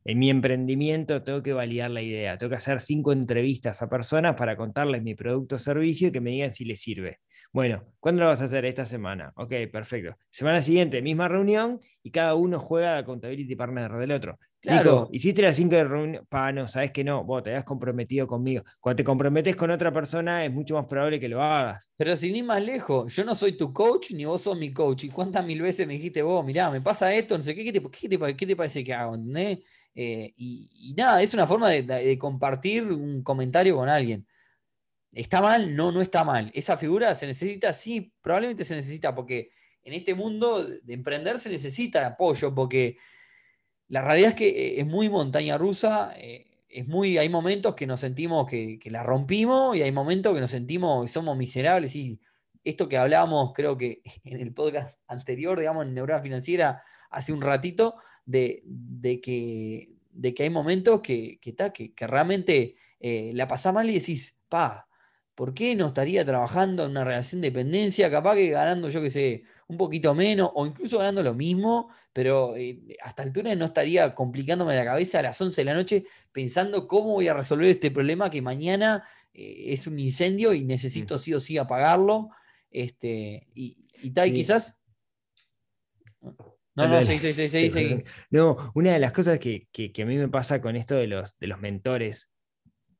en 0.04 0.18
mi 0.18 0.28
emprendimiento 0.28 1.22
tengo 1.22 1.42
que 1.42 1.54
validar 1.54 1.90
la 1.90 2.02
idea, 2.02 2.36
tengo 2.36 2.50
que 2.50 2.56
hacer 2.56 2.80
cinco 2.80 3.12
entrevistas 3.12 3.80
a 3.80 3.88
personas 3.88 4.36
para 4.36 4.56
contarles 4.56 5.02
mi 5.02 5.14
producto 5.14 5.56
o 5.56 5.58
servicio 5.58 6.08
y 6.08 6.12
que 6.12 6.20
me 6.20 6.30
digan 6.30 6.54
si 6.54 6.66
les 6.66 6.80
sirve. 6.80 7.20
Bueno, 7.52 7.84
¿cuándo 8.00 8.22
lo 8.22 8.28
vas 8.28 8.42
a 8.42 8.44
hacer? 8.44 8.64
Esta 8.64 8.84
semana. 8.84 9.32
Ok, 9.36 9.52
perfecto. 9.72 10.16
Semana 10.30 10.60
siguiente, 10.60 11.00
misma 11.02 11.28
reunión 11.28 11.80
y 12.02 12.10
cada 12.10 12.34
uno 12.34 12.60
juega 12.60 12.98
a 12.98 13.04
Contability 13.04 13.56
Partner 13.56 13.92
del 13.92 14.12
otro. 14.12 14.38
Claro. 14.60 15.08
hiciste 15.12 15.42
las 15.42 15.56
cinco 15.56 15.76
de 15.76 15.84
reunión. 15.84 16.26
Pa, 16.28 16.50
no, 16.52 16.66
sabes 16.66 16.90
que 16.90 17.04
no, 17.04 17.24
vos 17.24 17.42
te 17.42 17.50
habías 17.50 17.64
comprometido 17.64 18.26
conmigo. 18.26 18.64
Cuando 18.80 18.96
te 18.96 19.04
comprometes 19.04 19.54
con 19.54 19.70
otra 19.70 19.92
persona 19.92 20.44
es 20.44 20.52
mucho 20.52 20.74
más 20.74 20.86
probable 20.86 21.20
que 21.20 21.28
lo 21.28 21.42
hagas. 21.42 21.88
Pero 21.96 22.16
sin 22.16 22.34
ir 22.34 22.44
más 22.44 22.62
lejos, 22.62 23.14
yo 23.14 23.24
no 23.24 23.34
soy 23.34 23.52
tu 23.52 23.72
coach 23.72 24.10
ni 24.10 24.24
vos 24.24 24.42
sos 24.42 24.58
mi 24.58 24.72
coach. 24.72 25.04
¿Y 25.04 25.08
cuántas 25.08 25.44
mil 25.44 25.62
veces 25.62 25.86
me 25.86 25.94
dijiste 25.94 26.22
vos, 26.22 26.44
mirá, 26.44 26.70
me 26.70 26.80
pasa 26.80 27.14
esto, 27.14 27.36
no 27.36 27.44
sé 27.44 27.54
qué, 27.54 27.64
qué 27.64 27.72
te, 27.72 28.36
qué 28.36 28.46
te, 28.46 28.56
parece 28.56 28.82
que 28.82 28.92
hago? 28.92 29.16
Eh, 29.94 30.32
y, 30.36 30.94
nada, 30.96 31.22
es 31.22 31.32
una 31.32 31.46
forma 31.46 31.70
de 31.70 32.18
compartir 32.18 32.84
un 32.84 33.22
comentario 33.22 33.76
con 33.76 33.88
alguien. 33.88 34.26
¿Está 35.16 35.40
mal? 35.40 35.74
No, 35.74 35.92
no 35.92 36.02
está 36.02 36.24
mal. 36.24 36.50
¿Esa 36.52 36.76
figura 36.76 37.14
se 37.14 37.26
necesita? 37.26 37.72
Sí, 37.72 38.12
probablemente 38.20 38.66
se 38.66 38.76
necesita 38.76 39.14
porque 39.14 39.50
en 39.82 39.94
este 39.94 40.14
mundo 40.14 40.62
de 40.62 40.92
emprender 40.92 41.38
se 41.38 41.48
necesita 41.48 42.06
apoyo 42.06 42.54
porque 42.54 42.98
la 43.88 44.02
realidad 44.02 44.30
es 44.30 44.34
que 44.34 44.48
eh, 44.48 44.80
es 44.80 44.86
muy 44.86 45.08
montaña 45.08 45.56
rusa, 45.56 46.12
eh, 46.18 46.58
es 46.68 46.86
muy, 46.86 47.16
hay 47.16 47.30
momentos 47.30 47.74
que 47.74 47.86
nos 47.86 48.00
sentimos 48.00 48.46
que, 48.46 48.78
la 48.90 49.02
rompimos 49.02 49.74
y 49.74 49.80
hay 49.80 49.90
momentos 49.90 50.34
que 50.34 50.40
nos 50.40 50.50
sentimos 50.50 51.06
que 51.06 51.08
somos 51.08 51.34
miserables 51.34 51.96
y 51.96 52.20
esto 52.62 52.86
que 52.86 52.98
hablábamos 52.98 53.54
creo 53.54 53.78
que 53.78 54.02
en 54.24 54.38
el 54.38 54.52
podcast 54.52 55.00
anterior, 55.08 55.58
digamos, 55.58 55.86
en 55.86 55.94
Neurona 55.94 56.20
Financiera, 56.20 56.82
hace 57.08 57.32
un 57.32 57.40
ratito, 57.40 57.94
de, 58.26 58.64
que, 59.22 59.94
de 60.10 60.34
que 60.34 60.42
hay 60.42 60.50
momentos 60.50 61.00
que, 61.00 61.38
que, 61.40 61.54
que, 61.94 62.06
realmente 62.06 62.76
eh, 63.00 63.30
la 63.34 63.48
pasás 63.48 63.72
mal 63.72 63.88
y 63.88 63.94
decís, 63.94 64.36
pa, 64.50 64.86
¿por 65.36 65.52
qué 65.54 65.76
no 65.76 65.86
estaría 65.86 66.24
trabajando 66.24 66.84
en 66.84 66.90
una 66.92 67.04
relación 67.04 67.42
de 67.42 67.50
dependencia? 67.50 68.10
Capaz 68.10 68.34
que 68.34 68.48
ganando, 68.48 68.88
yo 68.88 69.02
qué 69.02 69.10
sé, 69.10 69.42
un 69.68 69.76
poquito 69.76 70.14
menos 70.14 70.50
o 70.54 70.66
incluso 70.66 70.98
ganando 70.98 71.22
lo 71.22 71.34
mismo, 71.34 71.90
pero 72.12 72.56
eh, 72.56 72.96
hasta 73.02 73.22
altura 73.22 73.54
no 73.54 73.66
estaría 73.66 74.14
complicándome 74.14 74.74
la 74.74 74.84
cabeza 74.84 75.18
a 75.18 75.22
las 75.22 75.40
11 75.40 75.60
de 75.60 75.64
la 75.66 75.74
noche 75.74 76.04
pensando 76.32 76.88
cómo 76.88 77.12
voy 77.12 77.28
a 77.28 77.34
resolver 77.34 77.68
este 77.68 77.90
problema 77.90 78.30
que 78.30 78.40
mañana 78.40 79.04
eh, 79.34 79.64
es 79.66 79.86
un 79.86 79.98
incendio 79.98 80.54
y 80.54 80.64
necesito 80.64 81.16
mm. 81.16 81.18
sí 81.18 81.34
o 81.34 81.40
sí 81.40 81.58
apagarlo. 81.58 82.30
Este, 82.70 83.46
y, 83.54 83.76
y 84.02 84.10
tal, 84.10 84.32
quizás. 84.32 84.78
No, 86.74 86.88
no, 86.88 87.04
sí, 87.04 87.18
sí, 87.18 87.32
sí, 87.34 87.70
sí, 87.70 88.04
No, 88.30 88.72
una 88.74 88.94
de 88.94 88.98
las 88.98 89.12
cosas 89.12 89.38
que, 89.38 89.68
que, 89.70 90.02
a 90.02 90.06
mí 90.06 90.16
me 90.16 90.28
pasa 90.28 90.60
con 90.62 90.76
esto 90.76 90.94
de 90.94 91.06
los, 91.06 91.38
de 91.38 91.46
los 91.46 91.60
mentores 91.60 92.30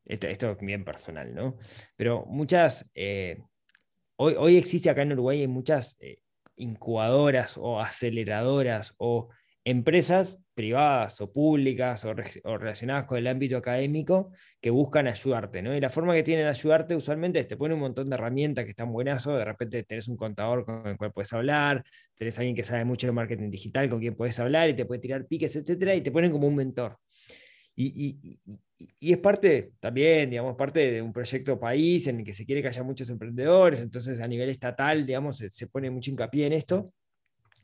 esto, 0.06 0.28
es 0.50 0.58
bien 0.58 0.84
personal, 0.84 1.34
¿no? 1.34 1.56
Pero 1.96 2.24
muchas, 2.26 2.90
eh, 2.94 3.42
hoy, 4.16 4.34
hoy 4.38 4.56
existe 4.56 4.90
acá 4.90 5.02
en 5.02 5.12
Uruguay 5.12 5.40
hay 5.40 5.48
muchas 5.48 5.96
eh, 6.00 6.18
incubadoras 6.56 7.58
o 7.58 7.80
aceleradoras 7.80 8.94
o 8.98 9.28
empresas 9.64 10.38
privadas 10.54 11.20
o 11.20 11.32
públicas 11.32 12.04
o, 12.04 12.14
relacionadas 12.14 13.04
con 13.04 13.18
el 13.18 13.26
ámbito 13.26 13.58
académico 13.58 14.30
que 14.60 14.70
buscan 14.70 15.06
ayudarte, 15.06 15.60
¿no? 15.60 15.76
Y 15.76 15.80
la 15.80 15.90
forma 15.90 16.14
que 16.14 16.22
tienen 16.22 16.46
de 16.46 16.50
ayudarte 16.50 16.94
usualmente 16.96 17.40
es 17.40 17.48
te 17.48 17.56
ponen 17.56 17.74
un 17.74 17.80
montón 17.80 18.08
de 18.08 18.14
herramientas 18.14 18.64
que 18.64 18.70
están 18.70 18.92
buenas, 18.92 19.26
o 19.26 19.36
de 19.36 19.44
repente 19.44 19.82
tenés 19.82 20.08
un 20.08 20.16
contador 20.16 20.64
con 20.64 20.86
el 20.86 20.96
cual 20.96 21.12
puedes 21.12 21.32
hablar, 21.32 21.84
tenés 22.14 22.38
alguien 22.38 22.56
que 22.56 22.64
sabe 22.64 22.84
mucho 22.84 23.06
de 23.06 23.12
marketing 23.12 23.50
digital 23.50 23.88
con 23.88 24.00
quien 24.00 24.14
puedes 24.14 24.38
hablar 24.40 24.68
y 24.70 24.74
te 24.74 24.86
puede 24.86 25.00
tirar 25.00 25.26
piques, 25.26 25.54
etcétera, 25.56 25.94
y 25.94 26.00
te 26.00 26.10
ponen 26.10 26.30
como 26.32 26.46
un 26.46 26.56
mentor. 26.56 26.96
Y, 27.76 28.38
y, 29.00 29.12
es 29.12 29.18
parte 29.18 29.72
también, 29.80 30.30
digamos, 30.30 30.56
parte 30.56 30.90
de 30.90 31.02
un 31.02 31.12
proyecto 31.12 31.58
país 31.58 32.06
en 32.08 32.20
el 32.20 32.24
que 32.24 32.34
se 32.34 32.44
quiere 32.44 32.62
que 32.62 32.68
haya 32.68 32.82
muchos 32.82 33.08
emprendedores, 33.10 33.80
entonces 33.80 34.20
a 34.20 34.26
nivel 34.26 34.48
estatal, 34.48 35.06
digamos, 35.06 35.38
se, 35.38 35.66
pone 35.68 35.90
mucho 35.90 36.10
hincapié 36.10 36.46
en 36.46 36.52
esto. 36.52 36.92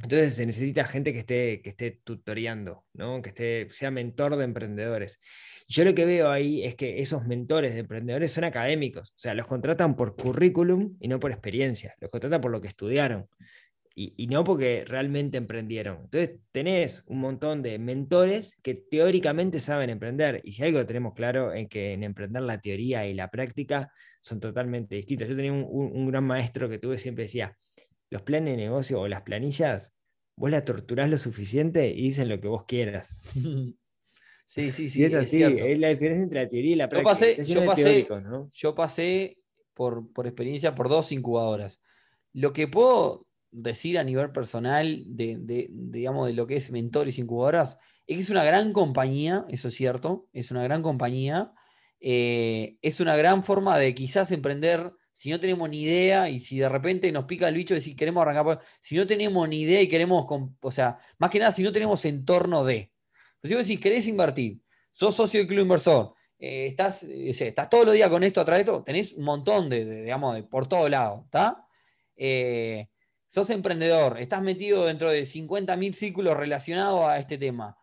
Entonces 0.03 0.35
se 0.35 0.47
necesita 0.47 0.85
gente 0.85 1.13
que 1.13 1.21
esté, 1.21 1.63
que 1.63 1.71
esté 1.71 2.01
tutoreando, 2.03 2.85
¿no? 2.93 3.23
que 3.23 3.29
esté, 3.29 3.69
sea 3.71 3.91
mentor 3.93 4.37
de 4.37 4.45
emprendedores. 4.45 5.21
Y 5.69 5.75
yo 5.75 5.85
lo 5.85 5.95
que 5.95 6.05
veo 6.05 6.29
ahí 6.31 6.65
es 6.65 6.75
que 6.75 6.99
esos 6.99 7.25
mentores 7.25 7.75
de 7.75 7.81
emprendedores 7.81 8.33
son 8.33 8.45
académicos, 8.45 9.11
o 9.11 9.19
sea, 9.19 9.35
los 9.35 9.47
contratan 9.47 9.95
por 9.95 10.17
currículum 10.17 10.97
y 10.99 11.07
no 11.07 11.21
por 11.21 11.31
experiencia, 11.31 11.95
los 12.01 12.11
contratan 12.11 12.41
por 12.41 12.51
lo 12.51 12.61
que 12.61 12.69
estudiaron 12.69 13.29
y, 13.95 14.27
no 14.29 14.45
porque 14.45 14.85
realmente 14.87 15.37
emprendieron. 15.37 15.99
Entonces 16.05 16.39
tenés 16.51 17.03
un 17.07 17.21
montón 17.21 17.63
de 17.63 17.79
mentores 17.79 18.57
que 18.63 18.75
teóricamente 18.75 19.61
saben 19.61 19.91
emprender 19.91 20.41
y 20.45 20.53
si 20.53 20.63
algo 20.65 20.85
tenemos 20.87 21.15
claro 21.15 21.53
es 21.53 21.69
que 21.69 21.93
en 21.93 22.03
emprender 22.03 22.43
la 22.43 22.61
teoría 22.61 23.07
y 23.07 23.15
la 23.15 23.31
práctica 23.31 23.93
son 24.21 24.41
totalmente 24.41 24.95
distintos. 24.95 25.29
Yo 25.29 25.37
tenía 25.37 25.53
un, 25.53 26.07
gran 26.07 26.25
maestro 26.25 26.69
que 26.69 26.79
tuve 26.79 26.99
siempre 26.99 27.25
decía, 27.25 27.57
los 28.11 28.23
planes 28.23 28.57
de 28.57 28.63
negocio 28.63 29.01
o 29.01 29.09
las 29.09 29.23
planillas, 29.23 29.95
vos 30.37 30.51
las 30.51 30.65
torturás 30.65 31.11
lo 31.11 31.19
suficiente 31.19 31.89
y 31.89 32.03
dicen 32.03 32.29
lo 32.29 32.41
que 32.41 32.49
vos 32.49 32.65
quieras. 32.65 33.17
Sí, 34.45 34.71
sí, 34.71 34.91
sí. 34.91 35.03
es 35.03 35.15
así, 35.15 35.43
es, 35.43 35.79
la 35.79 35.89
diferencia 35.89 36.25
entre 36.25 36.43
la 36.43 36.49
teoría 36.49 36.73
y 36.73 36.75
la 36.75 36.87
práctica. 36.87 37.15
Yo 37.43 37.65
pasé, 37.65 38.07
yo 38.53 38.75
pasé, 38.75 39.39
por, 39.73 40.13
por 40.13 40.27
experiencia 40.27 40.75
por 40.75 40.91
dos 40.91 41.11
incubadoras. 41.11 41.81
Lo 42.35 42.53
que 42.53 42.69
puedo 42.69 43.27
decir 43.53 43.99
a 43.99 44.05
nivel 44.05 44.33
personal 44.33 45.05
de, 45.07 45.69
digamos, 45.71 46.27
de 46.27 46.33
lo 46.33 46.47
que 46.47 46.57
es 46.57 46.71
mentores 46.71 47.19
incubadoras, 47.19 47.79
es 48.07 48.17
que 48.17 48.23
es 48.23 48.31
una 48.31 48.45
gran 48.45 48.73
compañía, 48.73 49.47
eso 49.49 49.69
es 49.69 49.75
cierto, 49.75 50.29
es 50.33 50.51
una 50.51 50.63
gran 50.65 50.83
compañía, 50.83 51.53
eh, 52.01 52.79
es 52.83 52.99
una 53.01 53.15
gran 53.17 53.45
forma 53.45 53.79
de 53.79 53.95
quizás 53.95 54.33
emprender 54.33 54.93
si 55.13 55.31
no 55.31 55.39
tenemos 55.39 55.69
ni 55.69 55.83
idea 55.83 56.29
y 56.31 56.41
si 56.41 56.59
de 56.59 56.69
repente 56.69 57.13
nos 57.13 57.27
pica 57.27 57.47
el 57.47 57.55
bicho 57.55 57.75
de 57.75 57.81
si 57.81 57.95
queremos 57.95 58.23
arrancar, 58.23 58.61
si 58.81 58.97
no 58.97 59.07
tenemos 59.07 59.49
ni 59.49 59.61
idea 59.61 59.81
y 59.81 59.89
queremos, 59.89 60.27
o 60.61 60.71
sea, 60.71 60.99
más 61.19 61.31
que 61.31 61.39
nada 61.39 61.53
si 61.53 61.63
no 61.63 61.71
tenemos 61.71 62.05
entorno 62.05 62.65
de. 62.65 62.91
Pues 63.41 63.67
si 63.67 63.79
querés 63.79 64.09
invertir, 64.09 64.61
sos 64.91 65.15
socio 65.15 65.41
del 65.41 65.47
club 65.47 65.63
inversor, 65.63 66.15
eh, 66.39 66.67
estás, 66.67 67.03
eh, 67.05 67.31
estás 67.31 67.69
todos 67.69 67.85
los 67.85 67.95
días 67.95 68.09
con 68.09 68.25
esto 68.25 68.41
atrás 68.41 68.59
de 68.59 68.63
esto, 68.63 68.83
tenés 68.83 69.13
un 69.13 69.25
montón 69.25 69.69
de, 69.69 70.03
digamos, 70.03 70.35
de, 70.35 70.43
por 70.45 70.67
todo 70.67 70.89
lado, 70.89 71.23
¿está? 71.27 71.67
Sos 73.33 73.49
emprendedor, 73.49 74.19
estás 74.21 74.43
metido 74.43 74.85
dentro 74.85 75.11
de 75.11 75.23
50.000 75.23 75.95
círculos 75.95 76.37
relacionados 76.37 77.07
a 77.07 77.19
este 77.19 77.39
tema. 77.39 77.79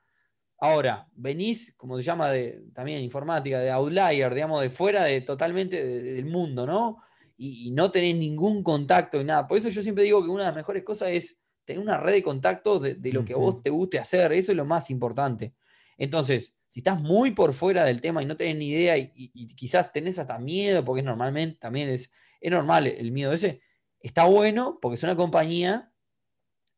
Ahora, 0.60 1.10
venís, 1.16 1.74
como 1.76 1.98
se 1.98 2.04
llama 2.04 2.30
de, 2.30 2.66
también 2.72 3.02
informática, 3.02 3.60
de 3.60 3.72
outlier, 3.72 4.32
digamos, 4.36 4.62
de 4.62 4.70
fuera 4.70 5.06
de 5.06 5.22
totalmente 5.22 5.84
del 5.84 6.28
mundo, 6.28 6.68
¿no? 6.68 6.98
Y, 7.36 7.72
no 7.72 7.90
tenés 7.90 8.16
ningún 8.16 8.62
contacto 8.62 9.20
y 9.20 9.24
nada. 9.24 9.48
Por 9.48 9.58
eso 9.58 9.70
yo 9.70 9.82
siempre 9.82 10.04
digo 10.04 10.22
que 10.22 10.30
una 10.30 10.44
de 10.44 10.50
las 10.50 10.56
mejores 10.56 10.84
cosas 10.84 11.10
es 11.10 11.40
tener 11.66 11.82
una 11.82 11.98
red 11.98 12.14
de 12.14 12.24
contactos 12.24 12.82
de, 12.82 13.12
lo 13.12 13.26
que 13.26 13.34
a 13.34 13.38
vos 13.38 13.64
te 13.64 13.72
guste 13.72 13.98
hacer. 13.98 14.32
Eso 14.34 14.52
es 14.52 14.56
lo 14.56 14.66
más 14.66 14.92
importante. 14.92 15.56
Entonces, 15.98 16.54
si 16.68 16.82
estás 16.82 17.02
muy 17.02 17.32
por 17.32 17.54
fuera 17.54 17.86
del 17.86 18.02
tema 18.02 18.22
y 18.22 18.28
no 18.28 18.38
tenés 18.38 18.58
ni 18.58 18.70
idea 18.70 18.98
y, 18.98 19.32
quizás 19.56 19.92
tenés 19.92 20.20
hasta 20.20 20.38
miedo, 20.38 20.86
porque 20.86 21.02
normalmente, 21.02 21.58
también 21.60 21.90
es, 21.90 22.12
es 22.40 22.52
normal 22.52 22.86
el 22.86 23.12
miedo 23.12 23.34
ese, 23.34 23.62
está 24.00 24.26
bueno 24.26 24.80
porque 24.82 24.96
es 24.96 25.04
una 25.04 25.16
compañía, 25.16 25.92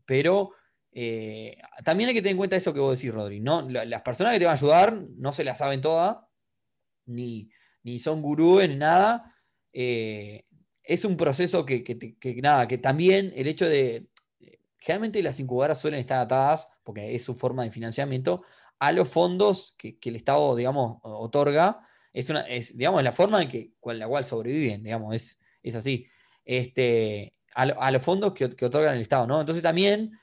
pero 0.06 0.54
eh, 0.92 1.58
también 1.86 2.10
hay 2.10 2.16
que 2.16 2.22
tener 2.22 2.32
en 2.32 2.38
cuenta 2.38 2.56
eso 2.56 2.74
que 2.74 2.80
vos 2.80 2.98
decís, 2.98 3.14
Rodri. 3.14 3.40
¿no? 3.40 3.62
Las 3.70 4.02
personas 4.02 4.34
que 4.34 4.40
te 4.40 4.46
van 4.46 4.56
a 4.56 4.58
ayudar 4.58 4.94
no 4.94 5.32
se 5.32 5.44
las 5.44 5.60
saben 5.60 5.82
todas, 5.82 6.18
ni, 7.06 7.50
ni 7.84 8.00
son 8.00 8.22
gurúes, 8.22 8.70
ni 8.70 8.76
nada. 8.76 9.36
Eh, 9.74 10.46
es 10.84 11.06
un 11.06 11.16
proceso 11.18 11.66
que, 11.66 11.84
nada, 12.42 12.68
que 12.68 12.78
también 12.78 13.32
el 13.36 13.48
hecho 13.48 13.68
de. 13.68 14.08
Generalmente 14.80 15.22
las 15.22 15.40
incubadoras 15.40 15.80
suelen 15.80 16.00
estar 16.00 16.20
atadas, 16.20 16.68
porque 16.84 17.14
es 17.14 17.24
su 17.24 17.36
forma 17.36 17.64
de 17.64 17.72
financiamiento, 17.72 18.42
a 18.80 18.92
los 18.92 19.08
fondos 19.08 19.76
que, 19.78 19.98
el 20.04 20.16
Estado, 20.16 20.56
digamos, 20.56 20.98
otorga. 21.04 21.88
Es, 22.14 22.30
una, 22.30 22.42
es, 22.42 22.76
digamos, 22.76 23.04
la 23.04 23.12
forma 23.12 23.42
en 23.42 23.48
que, 23.48 23.74
con 23.80 23.98
la 24.00 24.08
cual 24.08 24.26
sobreviven, 24.26 24.84
digamos, 24.84 25.16
es, 25.16 25.40
es 25.62 25.76
así. 25.76 26.08
Este, 26.46 27.34
a, 27.54 27.92
los 27.92 28.04
fondos 28.04 28.34
que, 28.34 28.50
que, 28.52 28.66
otorgan 28.66 28.96
el 28.96 29.02
Estado, 29.02 29.28
¿no? 29.28 29.40
Entonces 29.40 29.62
también 29.62 30.20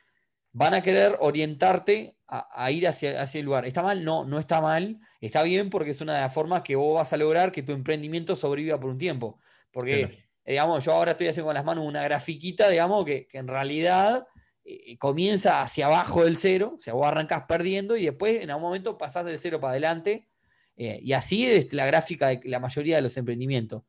van 0.52 0.74
a 0.74 0.82
querer 0.82 1.16
orientarte 1.20 2.16
a, 2.26 2.70
ir 2.70 2.86
hacia, 2.86 3.22
hacia, 3.22 3.38
el 3.38 3.46
lugar. 3.46 3.66
¿Está 3.66 3.82
mal? 3.82 4.04
No, 4.04 4.24
no 4.24 4.38
está 4.38 4.60
mal. 4.60 4.98
Está 5.20 5.42
bien 5.42 5.70
porque 5.70 5.90
es 5.90 6.00
una 6.00 6.14
de 6.14 6.20
las 6.20 6.34
formas 6.34 6.62
que 6.62 6.76
vos 6.76 6.94
vas 6.94 7.12
a 7.12 7.16
lograr 7.16 7.52
que 7.52 7.62
tu 7.62 7.72
emprendimiento 7.72 8.36
sobreviva 8.36 8.78
por 8.78 8.90
un 8.90 8.98
tiempo. 8.98 9.38
Porque, 9.70 10.26
digamos, 10.44 10.84
yo 10.84 10.92
ahora 10.92 11.12
estoy 11.12 11.28
haciendo 11.28 11.46
con 11.46 11.54
las 11.54 11.64
manos 11.64 11.84
una 11.84 12.02
grafiquita, 12.02 12.68
digamos, 12.68 13.04
que, 13.04 13.26
que 13.26 13.38
en 13.38 13.48
realidad 13.48 14.26
eh, 14.70 14.98
comienza 14.98 15.62
hacia 15.62 15.86
abajo 15.86 16.24
del 16.24 16.36
cero, 16.36 16.74
o 16.76 16.78
sea, 16.78 16.92
vos 16.92 17.06
arrancás 17.06 17.44
perdiendo 17.48 17.96
y 17.96 18.04
después 18.04 18.42
en 18.42 18.50
algún 18.50 18.64
momento 18.64 18.98
pasás 18.98 19.24
del 19.24 19.38
cero 19.38 19.60
para 19.60 19.70
adelante. 19.70 20.28
Eh, 20.76 21.00
y 21.02 21.12
así 21.14 21.46
es 21.46 21.72
la 21.72 21.86
gráfica 21.86 22.28
de 22.28 22.40
la 22.44 22.60
mayoría 22.60 22.96
de 22.96 23.02
los 23.02 23.16
emprendimientos. 23.16 23.84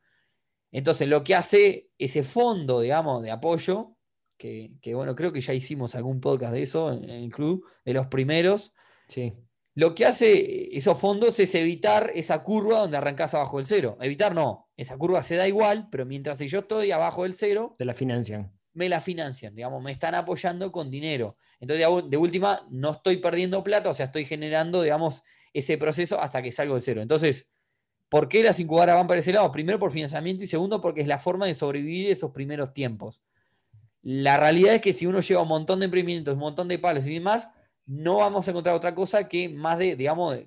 Entonces, 0.71 1.07
lo 1.07 1.23
que 1.23 1.35
hace 1.35 1.89
ese 1.97 2.23
fondo, 2.23 2.81
digamos, 2.81 3.23
de 3.23 3.31
apoyo, 3.31 3.95
que, 4.37 4.71
bueno, 4.93 5.15
creo 5.15 5.33
que 5.33 5.41
ya 5.41 5.53
hicimos 5.53 5.95
algún 5.95 6.21
podcast 6.21 6.53
de 6.53 6.61
eso 6.61 6.93
en, 6.93 7.09
el 7.09 7.31
club, 7.31 7.65
de 7.83 7.93
los 7.93 8.07
primeros. 8.07 8.73
Sí. 9.07 9.33
Lo 9.75 9.95
que 9.95 10.05
hace 10.05 10.75
esos 10.75 10.97
fondos 10.97 11.39
es 11.39 11.53
evitar 11.55 12.11
esa 12.15 12.43
curva 12.43 12.79
donde 12.79 12.97
arrancás 12.97 13.33
abajo 13.33 13.57
del 13.57 13.65
cero. 13.65 13.97
Evitar 14.01 14.33
no, 14.33 14.69
esa 14.77 14.97
curva 14.97 15.23
se 15.23 15.35
da 15.35 15.47
igual, 15.47 15.87
pero 15.91 16.05
mientras 16.05 16.39
yo 16.39 16.59
estoy 16.59 16.91
abajo 16.91 17.23
del 17.23 17.33
cero. 17.33 17.75
Te 17.77 17.85
la 17.85 17.93
financian 17.93 18.51
me 18.73 18.87
la 18.87 19.01
financian, 19.01 19.53
digamos, 19.55 19.83
me 19.83 19.91
están 19.91 20.15
apoyando 20.15 20.71
con 20.71 20.89
dinero. 20.89 21.37
Entonces, 21.59 21.85
de 22.09 22.17
última, 22.17 22.65
no 22.69 22.91
estoy 22.91 23.17
perdiendo 23.17 23.63
plata, 23.63 23.89
o 23.89 23.93
sea, 23.93 24.07
estoy 24.07 24.25
generando, 24.25 24.81
digamos, 24.81 25.23
ese 25.53 25.77
proceso 25.77 26.19
hasta 26.21 26.41
que 26.41 26.51
salgo 26.51 26.75
de 26.75 26.81
cero. 26.81 27.01
Entonces, 27.01 27.49
¿por 28.09 28.27
qué 28.27 28.43
las 28.43 28.59
incubadoras 28.59 28.97
van 28.97 29.07
para 29.07 29.19
ese 29.19 29.31
lado? 29.31 29.51
Primero 29.51 29.79
por 29.79 29.91
financiamiento 29.91 30.43
y 30.43 30.47
segundo 30.47 30.81
porque 30.81 31.01
es 31.01 31.07
la 31.07 31.19
forma 31.19 31.45
de 31.45 31.53
sobrevivir 31.53 32.09
esos 32.09 32.31
primeros 32.31 32.73
tiempos. 32.73 33.21
La 34.01 34.37
realidad 34.37 34.75
es 34.75 34.81
que 34.81 34.93
si 34.93 35.05
uno 35.05 35.19
lleva 35.21 35.41
un 35.41 35.47
montón 35.47 35.79
de 35.79 35.85
emprendimientos, 35.85 36.33
un 36.33 36.39
montón 36.39 36.67
de 36.67 36.79
palos 36.79 37.05
y 37.05 37.13
demás, 37.13 37.49
no 37.85 38.17
vamos 38.17 38.47
a 38.47 38.51
encontrar 38.51 38.75
otra 38.75 38.93
cosa 38.95 39.27
que 39.27 39.49
más 39.49 39.77
de, 39.77 39.95
digamos, 39.95 40.37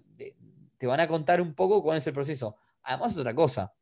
te 0.78 0.86
van 0.86 1.00
a 1.00 1.08
contar 1.08 1.40
un 1.40 1.54
poco 1.54 1.82
cuál 1.82 1.98
es 1.98 2.06
el 2.06 2.12
proceso. 2.12 2.56
Además, 2.82 3.16
otra 3.16 3.34
cosa 3.34 3.72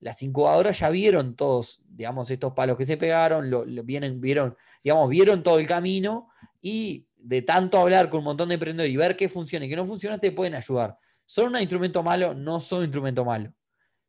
las 0.00 0.22
incubadoras 0.22 0.78
ya 0.78 0.90
vieron 0.90 1.34
todos, 1.34 1.82
digamos, 1.88 2.30
estos 2.30 2.52
palos 2.52 2.76
que 2.76 2.84
se 2.84 2.96
pegaron, 2.96 3.50
lo, 3.50 3.64
vienen, 3.84 4.20
vieron, 4.20 4.56
digamos, 4.82 5.08
vieron 5.08 5.42
todo 5.42 5.58
el 5.58 5.66
camino 5.66 6.28
y 6.60 7.06
de 7.16 7.42
tanto 7.42 7.78
hablar 7.78 8.08
con 8.08 8.18
un 8.18 8.24
montón 8.26 8.48
de 8.48 8.54
emprendedores 8.54 8.92
y 8.92 8.96
ver 8.96 9.16
qué 9.16 9.28
funciona 9.28 9.66
y 9.66 9.68
qué 9.68 9.76
no 9.76 9.86
funciona, 9.86 10.18
te 10.18 10.30
pueden 10.30 10.54
ayudar. 10.54 10.96
¿Son 11.28 11.54
un 11.54 11.60
instrumento 11.60 12.02
malo? 12.02 12.32
No 12.32 12.58
son 12.58 12.78
un 12.78 12.84
instrumento 12.86 13.22
malo. 13.24 13.52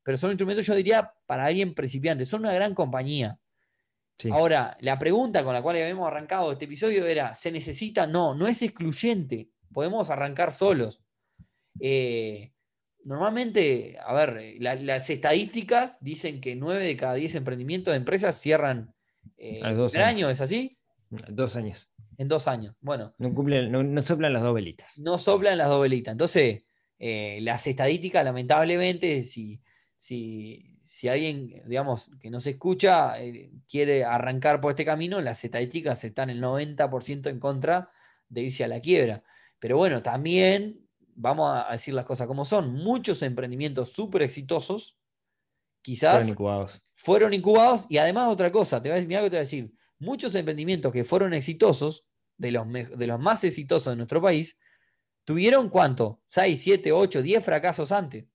Pero 0.03 0.17
son 0.17 0.31
instrumentos, 0.31 0.65
yo 0.65 0.73
diría, 0.73 1.13
para 1.25 1.45
alguien 1.45 1.73
principiante. 1.73 2.23
Son 2.23 2.39
una 2.39 2.53
gran 2.53 2.73
compañía. 2.73 3.37
Ahora, 4.31 4.77
la 4.79 4.97
pregunta 4.97 5.43
con 5.43 5.53
la 5.53 5.61
cual 5.61 5.75
habíamos 5.75 6.07
arrancado 6.07 6.51
este 6.53 6.65
episodio 6.65 7.05
era, 7.05 7.35
¿se 7.35 7.51
necesita? 7.51 8.07
No, 8.07 8.35
no 8.35 8.47
es 8.47 8.61
excluyente. 8.61 9.49
Podemos 9.73 10.09
arrancar 10.09 10.53
solos. 10.53 11.01
Eh, 11.79 12.53
Normalmente, 13.05 13.97
a 14.05 14.13
ver, 14.13 14.55
las 14.59 15.09
estadísticas 15.09 15.97
dicen 16.01 16.41
que 16.41 16.55
9 16.55 16.83
de 16.83 16.97
cada 16.97 17.13
10 17.13 17.35
emprendimientos 17.35 17.93
de 17.93 17.97
empresas 17.97 18.39
cierran 18.39 18.93
eh, 19.37 19.61
en 19.63 20.01
año, 20.01 20.29
¿es 20.29 20.41
así? 20.41 20.77
Dos 21.09 21.55
años. 21.55 21.89
En 22.17 22.27
dos 22.27 22.47
años. 22.47 22.75
Bueno. 22.81 23.15
No, 23.17 23.33
cumplen, 23.33 23.71
no, 23.71 24.01
soplan 24.01 24.33
las 24.33 24.43
dos 24.43 24.53
velitas. 24.53 24.99
No 24.99 25.17
soplan 25.17 25.57
las 25.57 25.69
dos 25.69 25.81
velitas. 25.81 26.11
Entonces, 26.11 26.65
eh, 26.99 27.39
las 27.41 27.65
estadísticas, 27.65 28.25
lamentablemente, 28.25 29.23
si, 29.23 29.61
si, 29.97 30.77
si, 30.83 31.07
alguien, 31.07 31.63
digamos, 31.65 32.11
que 32.19 32.29
no 32.29 32.41
se 32.41 32.51
escucha, 32.51 33.19
eh, 33.21 33.51
quiere 33.69 34.03
arrancar 34.03 34.59
por 34.59 34.71
este 34.71 34.83
camino, 34.83 35.21
las 35.21 35.43
estadísticas 35.45 36.03
están 36.03 36.29
el 36.29 36.41
90% 36.41 37.29
en 37.29 37.39
contra 37.39 37.89
de 38.27 38.41
irse 38.41 38.65
a 38.65 38.67
la 38.67 38.81
quiebra. 38.81 39.23
Pero 39.59 39.77
bueno, 39.77 40.03
también 40.03 40.89
vamos 41.15 41.53
a 41.53 41.71
decir 41.71 41.93
las 41.93 42.05
cosas 42.05 42.27
como 42.27 42.43
son, 42.43 42.73
muchos 42.73 43.21
emprendimientos 43.21 43.93
súper 43.93 44.21
exitosos, 44.21 44.97
quizás 45.81 46.11
fueron 46.11 46.29
incubados. 46.29 46.81
fueron 46.93 47.33
incubados. 47.33 47.85
Y 47.89 47.97
además 47.97 48.27
otra 48.27 48.51
cosa, 48.51 48.81
te 48.81 48.89
voy 48.89 48.97
a 48.97 49.01
decir, 49.01 49.09
que 49.09 49.15
te 49.15 49.29
voy 49.29 49.37
a 49.37 49.39
decir, 49.39 49.73
muchos 49.99 50.35
emprendimientos 50.35 50.91
que 50.91 51.05
fueron 51.05 51.33
exitosos, 51.33 52.05
de 52.37 52.51
los, 52.51 52.65
de 52.71 53.07
los 53.07 53.19
más 53.19 53.43
exitosos 53.43 53.91
de 53.91 53.97
nuestro 53.97 54.21
país, 54.21 54.57
tuvieron 55.23 55.69
cuánto? 55.69 56.21
6, 56.29 56.61
7, 56.61 56.91
8, 56.91 57.21
10 57.21 57.43
fracasos 57.43 57.91
antes. 57.91 58.25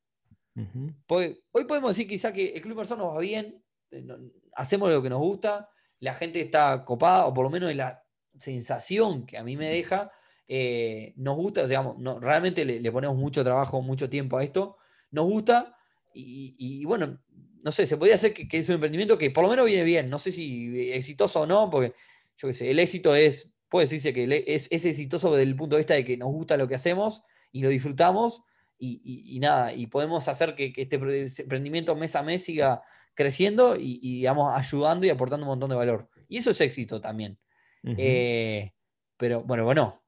hoy 1.08 1.64
podemos 1.66 1.90
decir 1.90 2.06
quizá 2.06 2.32
que 2.32 2.50
el 2.50 2.60
Club 2.60 2.72
Inversor 2.72 2.98
nos 2.98 3.14
va 3.14 3.20
bien, 3.20 3.62
eh, 3.90 4.06
hacemos 4.52 4.90
lo 4.90 5.02
que 5.02 5.10
nos 5.10 5.20
gusta, 5.20 5.68
la 6.00 6.14
gente 6.14 6.40
está 6.40 6.84
copada, 6.84 7.26
o 7.26 7.34
por 7.34 7.44
lo 7.44 7.50
menos 7.50 7.70
es 7.70 7.76
la 7.76 8.04
sensación 8.38 9.26
que 9.26 9.38
a 9.38 9.44
mí 9.44 9.56
me 9.56 9.68
deja, 9.68 10.12
eh, 10.46 11.14
nos 11.16 11.36
gusta, 11.36 11.66
digamos, 11.66 11.98
no, 11.98 12.20
realmente 12.20 12.64
le, 12.64 12.92
ponemos 12.92 13.16
mucho 13.16 13.42
trabajo, 13.42 13.80
mucho 13.80 14.10
tiempo 14.10 14.36
a 14.36 14.44
esto, 14.44 14.76
nos 15.10 15.24
gusta 15.24 15.76
y, 16.12 16.84
bueno, 16.84 17.18
no 17.62 17.72
sé, 17.72 17.86
se 17.86 17.96
podría 17.96 18.16
hacer 18.16 18.34
que, 18.34 18.58
es 18.58 18.68
un 18.68 18.76
emprendimiento 18.76 19.16
que 19.16 19.30
por 19.30 19.44
lo 19.44 19.50
menos 19.50 19.66
viene 19.66 19.84
bien, 19.84 20.10
no 20.10 20.18
sé 20.18 20.30
si 20.32 20.92
exitoso 20.92 21.40
o 21.40 21.46
no, 21.46 21.70
porque 21.70 21.94
yo 22.36 22.48
qué 22.48 22.54
sé, 22.54 22.70
el 22.70 22.78
éxito 22.78 23.14
es, 23.16 23.53
puede 23.74 23.86
decirse 23.86 24.12
que 24.12 24.44
es, 24.46 24.70
exitoso 24.70 25.32
desde 25.32 25.50
el 25.50 25.56
punto 25.56 25.74
de 25.74 25.80
vista 25.80 25.94
de 25.94 26.04
que 26.04 26.16
nos 26.16 26.28
gusta 26.28 26.56
lo 26.56 26.68
que 26.68 26.76
hacemos 26.76 27.24
y 27.50 27.60
lo 27.60 27.70
disfrutamos 27.70 28.44
y, 28.78 29.36
nada, 29.40 29.72
y 29.72 29.88
podemos 29.88 30.28
hacer 30.28 30.54
que, 30.54 30.72
este 30.76 30.94
emprendimiento 31.42 31.96
mes 31.96 32.14
a 32.14 32.22
mes 32.22 32.44
siga 32.44 32.82
creciendo 33.14 33.74
y, 33.74 33.98
digamos, 33.98 34.56
ayudando 34.56 35.06
y 35.06 35.10
aportando 35.10 35.44
un 35.44 35.48
montón 35.48 35.70
de 35.70 35.74
valor. 35.74 36.08
Y 36.28 36.36
eso 36.36 36.52
es 36.52 36.60
éxito 36.60 37.00
también. 37.00 37.36
Eh, 37.82 38.70
pero 39.16 39.42
bueno, 39.42 39.64
bueno, 39.64 40.04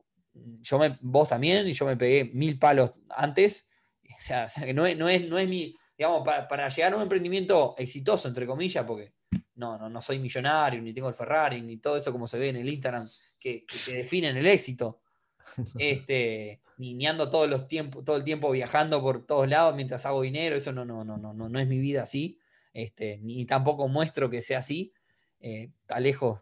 yo 0.60 0.78
me, 0.78 0.96
vos 1.00 1.28
también, 1.28 1.66
y 1.66 1.72
yo 1.72 1.86
me 1.86 1.96
pegué 1.96 2.30
mil 2.34 2.60
palos 2.60 2.92
antes. 3.08 3.66
O 4.16 4.22
sea, 4.22 4.46
que 4.46 4.72
no 4.72 4.86
es, 4.86 4.96
no 4.96 5.08
es, 5.08 5.28
no 5.28 5.38
es 5.38 5.48
mi, 5.48 5.74
digamos, 5.98 6.22
para, 6.24 6.68
llegar 6.68 6.92
a 6.92 6.96
un 6.96 7.02
emprendimiento 7.02 7.74
exitoso, 7.76 8.28
entre 8.28 8.46
comillas, 8.46 8.84
porque 8.86 9.12
no, 9.56 9.76
no, 9.76 9.90
no 9.90 10.00
soy 10.00 10.18
millonario, 10.20 10.80
ni 10.80 10.92
tengo 10.92 11.08
el 11.08 11.14
Ferrari, 11.14 11.60
ni 11.60 11.78
todo 11.78 11.96
eso 11.96 12.12
como 12.12 12.26
se 12.26 12.38
ve 12.38 12.50
en 12.50 12.56
el 12.56 12.68
Instagram, 12.68 13.08
que, 13.46 13.64
que, 13.66 13.92
definen 13.92 14.36
el 14.36 14.46
éxito. 14.46 15.00
Este, 15.78 16.60
ni, 16.76 16.94
ni, 16.94 17.06
ando 17.06 17.30
todos 17.30 17.48
los 17.48 17.68
tiempo, 17.68 18.02
todo 18.04 18.16
el 18.16 18.24
tiempo 18.24 18.50
viajando 18.50 19.00
por 19.00 19.24
todos 19.24 19.48
lados 19.48 19.74
mientras 19.74 20.04
hago 20.04 20.22
dinero, 20.22 20.56
eso 20.56 20.72
no, 20.72 20.84
no, 20.84 21.04
no, 21.04 21.16
no, 21.16 21.32
no, 21.32 21.58
es 21.58 21.66
mi 21.66 21.78
vida 21.78 22.02
así. 22.02 22.38
Este, 22.72 23.18
ni 23.22 23.46
tampoco 23.46 23.88
muestro 23.88 24.28
que 24.28 24.42
sea 24.42 24.58
así. 24.58 24.92
Eh, 25.40 25.70
lejos, 25.98 26.40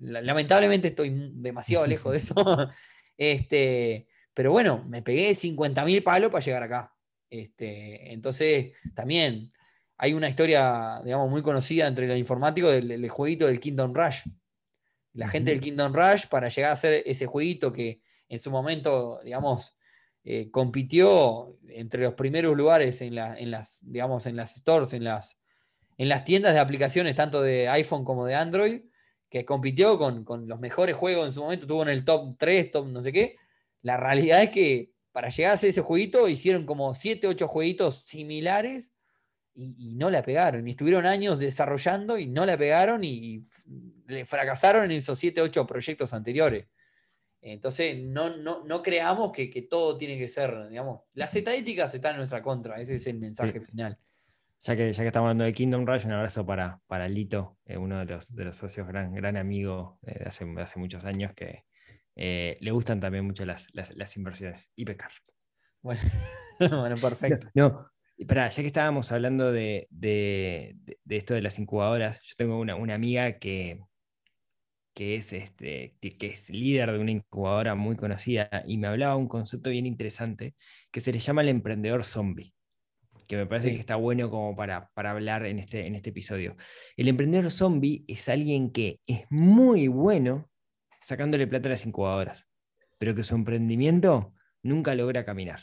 lamentablemente 0.00 0.88
estoy 0.88 1.32
demasiado 1.34 1.86
lejos 1.86 2.12
de 2.12 2.18
eso. 2.18 2.34
Este, 3.20 4.06
pero 4.32 4.52
bueno, 4.52 4.84
me 4.86 5.02
pegué 5.02 5.32
50.000 5.32 6.04
palos 6.04 6.30
para 6.30 6.44
llegar 6.44 6.62
acá. 6.62 6.94
Este, 7.28 8.12
entonces, 8.12 8.74
también 8.94 9.52
hay 9.96 10.14
una 10.14 10.28
historia, 10.28 11.00
digamos, 11.04 11.28
muy 11.28 11.42
conocida 11.42 11.88
entre 11.88 12.06
los 12.06 12.16
informáticos 12.16 12.70
del, 12.70 13.08
jueguito 13.08 13.48
del 13.48 13.58
Kingdom 13.58 13.92
Rush. 13.92 14.20
La 15.18 15.26
gente 15.26 15.50
del 15.50 15.58
Kingdom 15.58 15.92
Rush, 15.92 16.28
para 16.28 16.48
llegar 16.48 16.70
a 16.70 16.74
hacer 16.74 17.02
ese 17.04 17.26
jueguito 17.26 17.72
que 17.72 18.00
en 18.28 18.38
su 18.38 18.52
momento, 18.52 19.18
digamos, 19.24 19.76
eh, 20.22 20.48
compitió 20.52 21.56
entre 21.70 22.04
los 22.04 22.14
primeros 22.14 22.56
lugares 22.56 23.02
en, 23.02 23.16
las, 23.16 23.80
digamos, 23.82 24.26
en 24.26 24.36
las 24.36 24.54
stores, 24.54 24.92
en 24.92 25.02
las, 25.02 25.36
en 25.96 26.08
las 26.08 26.22
tiendas 26.22 26.54
de 26.54 26.60
aplicaciones, 26.60 27.16
tanto 27.16 27.42
de 27.42 27.68
iPhone 27.68 28.04
como 28.04 28.26
de 28.26 28.36
Android, 28.36 28.82
que 29.28 29.44
compitió 29.44 29.98
con, 29.98 30.24
los 30.46 30.60
mejores 30.60 30.94
juegos 30.94 31.26
en 31.26 31.32
su 31.32 31.42
momento, 31.42 31.66
tuvo 31.66 31.82
en 31.82 31.88
el 31.88 32.04
top 32.04 32.36
3, 32.38 32.70
top 32.70 32.86
no 32.86 33.02
sé 33.02 33.12
qué. 33.12 33.38
La 33.82 33.96
realidad 33.96 34.40
es 34.44 34.50
que 34.50 34.92
para 35.10 35.30
llegar 35.30 35.50
a 35.50 35.54
hacer 35.54 35.70
ese 35.70 35.82
jueguito 35.82 36.28
hicieron 36.28 36.64
como 36.64 36.94
7, 36.94 37.26
8 37.26 37.48
jueguitos 37.48 38.02
similares 38.02 38.92
y, 39.58 39.94
no 39.96 40.10
la 40.10 40.22
pegaron. 40.22 40.66
Y 40.66 40.72
estuvieron 40.72 41.06
años 41.06 41.38
desarrollando 41.38 42.18
y 42.18 42.26
no 42.26 42.46
la 42.46 42.56
pegaron 42.56 43.02
y, 43.02 43.44
le 44.06 44.24
fracasaron 44.24 44.84
en 44.84 44.92
esos 44.92 45.18
7, 45.18 45.40
8 45.42 45.66
proyectos 45.66 46.12
anteriores. 46.14 46.66
Entonces, 47.40 47.98
no, 48.02 48.36
no, 48.36 48.82
creamos 48.82 49.32
que, 49.32 49.66
todo 49.68 49.96
tiene 49.96 50.18
que 50.18 50.28
ser, 50.28 50.68
digamos, 50.68 51.02
las 51.14 51.34
estadísticas 51.34 51.94
están 51.94 52.12
en 52.12 52.18
nuestra 52.18 52.42
contra, 52.42 52.80
ese 52.80 52.94
es 52.94 53.06
el 53.06 53.18
mensaje 53.18 53.60
final. 53.60 53.98
Ya 54.62 54.74
que, 54.74 54.92
ya 54.92 55.02
que 55.02 55.06
estamos 55.06 55.26
hablando 55.26 55.44
de 55.44 55.52
Kingdom 55.52 55.86
Rush, 55.86 56.04
un 56.06 56.12
abrazo 56.12 56.44
para, 56.44 56.80
para 56.88 57.08
Lito, 57.08 57.58
eh, 57.64 57.76
uno 57.76 57.98
de 58.00 58.06
los, 58.06 58.34
de 58.34 58.44
los 58.44 58.56
socios, 58.56 58.88
gran, 58.88 59.14
gran 59.14 59.36
amigo 59.36 60.00
eh, 60.02 60.18
de 60.18 60.24
hace, 60.26 60.44
hace 60.58 60.78
muchos 60.80 61.04
años, 61.04 61.32
que 61.32 61.64
eh, 62.16 62.58
le 62.60 62.70
gustan 62.72 62.98
también 62.98 63.24
mucho 63.24 63.44
las, 63.44 63.68
las, 63.72 64.16
inversiones 64.16 64.68
y 64.74 64.84
pecar. 64.84 65.12
Bueno, 65.80 66.00
bueno 66.58 66.96
perfecto. 66.96 67.48
No, 67.54 67.88
ya 68.18 68.50
que 68.50 68.66
estábamos 68.66 69.12
hablando 69.12 69.52
de, 69.52 69.86
de, 69.90 70.76
de, 71.04 71.16
esto 71.16 71.34
de 71.34 71.42
las 71.42 71.58
incubadoras, 71.58 72.20
yo 72.22 72.34
tengo 72.36 72.58
una, 72.58 72.74
una 72.74 72.94
amiga 72.94 73.38
que, 73.38 73.80
que 74.98 75.14
es, 75.14 75.32
este, 75.32 75.96
que 76.00 76.26
es 76.26 76.50
líder 76.50 76.90
de 76.90 76.98
una 76.98 77.12
incubadora 77.12 77.76
muy 77.76 77.94
conocida 77.94 78.64
y 78.66 78.78
me 78.78 78.88
hablaba 78.88 79.14
un 79.14 79.28
concepto 79.28 79.70
bien 79.70 79.86
interesante 79.86 80.56
que 80.90 81.00
se 81.00 81.12
le 81.12 81.20
llama 81.20 81.42
el 81.42 81.48
emprendedor 81.50 82.02
zombie. 82.02 82.52
que 83.28 83.36
me 83.36 83.46
parece 83.46 83.70
que 83.70 83.78
está 83.78 83.94
bueno 83.94 84.28
como 84.30 84.56
para, 84.56 84.90
para 84.94 85.12
hablar 85.12 85.46
en 85.46 85.60
este, 85.60 85.86
en 85.86 85.94
este 85.94 86.10
episodio. 86.10 86.56
El 86.96 87.06
emprendedor 87.06 87.50
zombie 87.52 88.04
es 88.08 88.28
alguien 88.28 88.72
que 88.72 89.00
es 89.06 89.24
muy 89.30 89.86
bueno 89.86 90.50
sacándole 91.04 91.46
plata 91.46 91.68
a 91.68 91.70
las 91.70 91.86
incubadoras, 91.86 92.48
pero 92.98 93.14
que 93.14 93.22
su 93.22 93.36
emprendimiento 93.36 94.34
nunca 94.64 94.96
logra 94.96 95.24
caminar. 95.24 95.60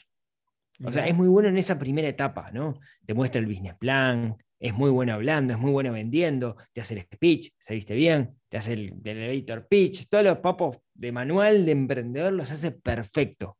O 0.83 0.91
sea, 0.91 1.07
es 1.07 1.15
muy 1.15 1.27
bueno 1.27 1.49
en 1.49 1.57
esa 1.57 1.79
primera 1.79 2.07
etapa, 2.07 2.51
¿no? 2.51 2.79
Te 3.05 3.13
muestra 3.13 3.39
el 3.39 3.47
business 3.47 3.75
plan, 3.75 4.35
es 4.59 4.73
muy 4.73 4.89
bueno 4.89 5.13
hablando, 5.13 5.53
es 5.53 5.59
muy 5.59 5.71
bueno 5.71 5.91
vendiendo, 5.91 6.55
te 6.73 6.81
hace 6.81 6.95
el 6.95 7.01
speech, 7.01 7.51
se 7.57 7.75
viste 7.75 7.93
bien, 7.93 8.37
te 8.49 8.57
hace 8.57 8.73
el, 8.73 9.01
elevator 9.03 9.67
pitch, 9.67 10.07
todos 10.09 10.23
los 10.23 10.39
papos 10.39 10.77
de 10.93 11.11
manual 11.11 11.65
de 11.65 11.71
emprendedor 11.71 12.33
los 12.33 12.51
hace 12.51 12.71
perfecto. 12.71 13.57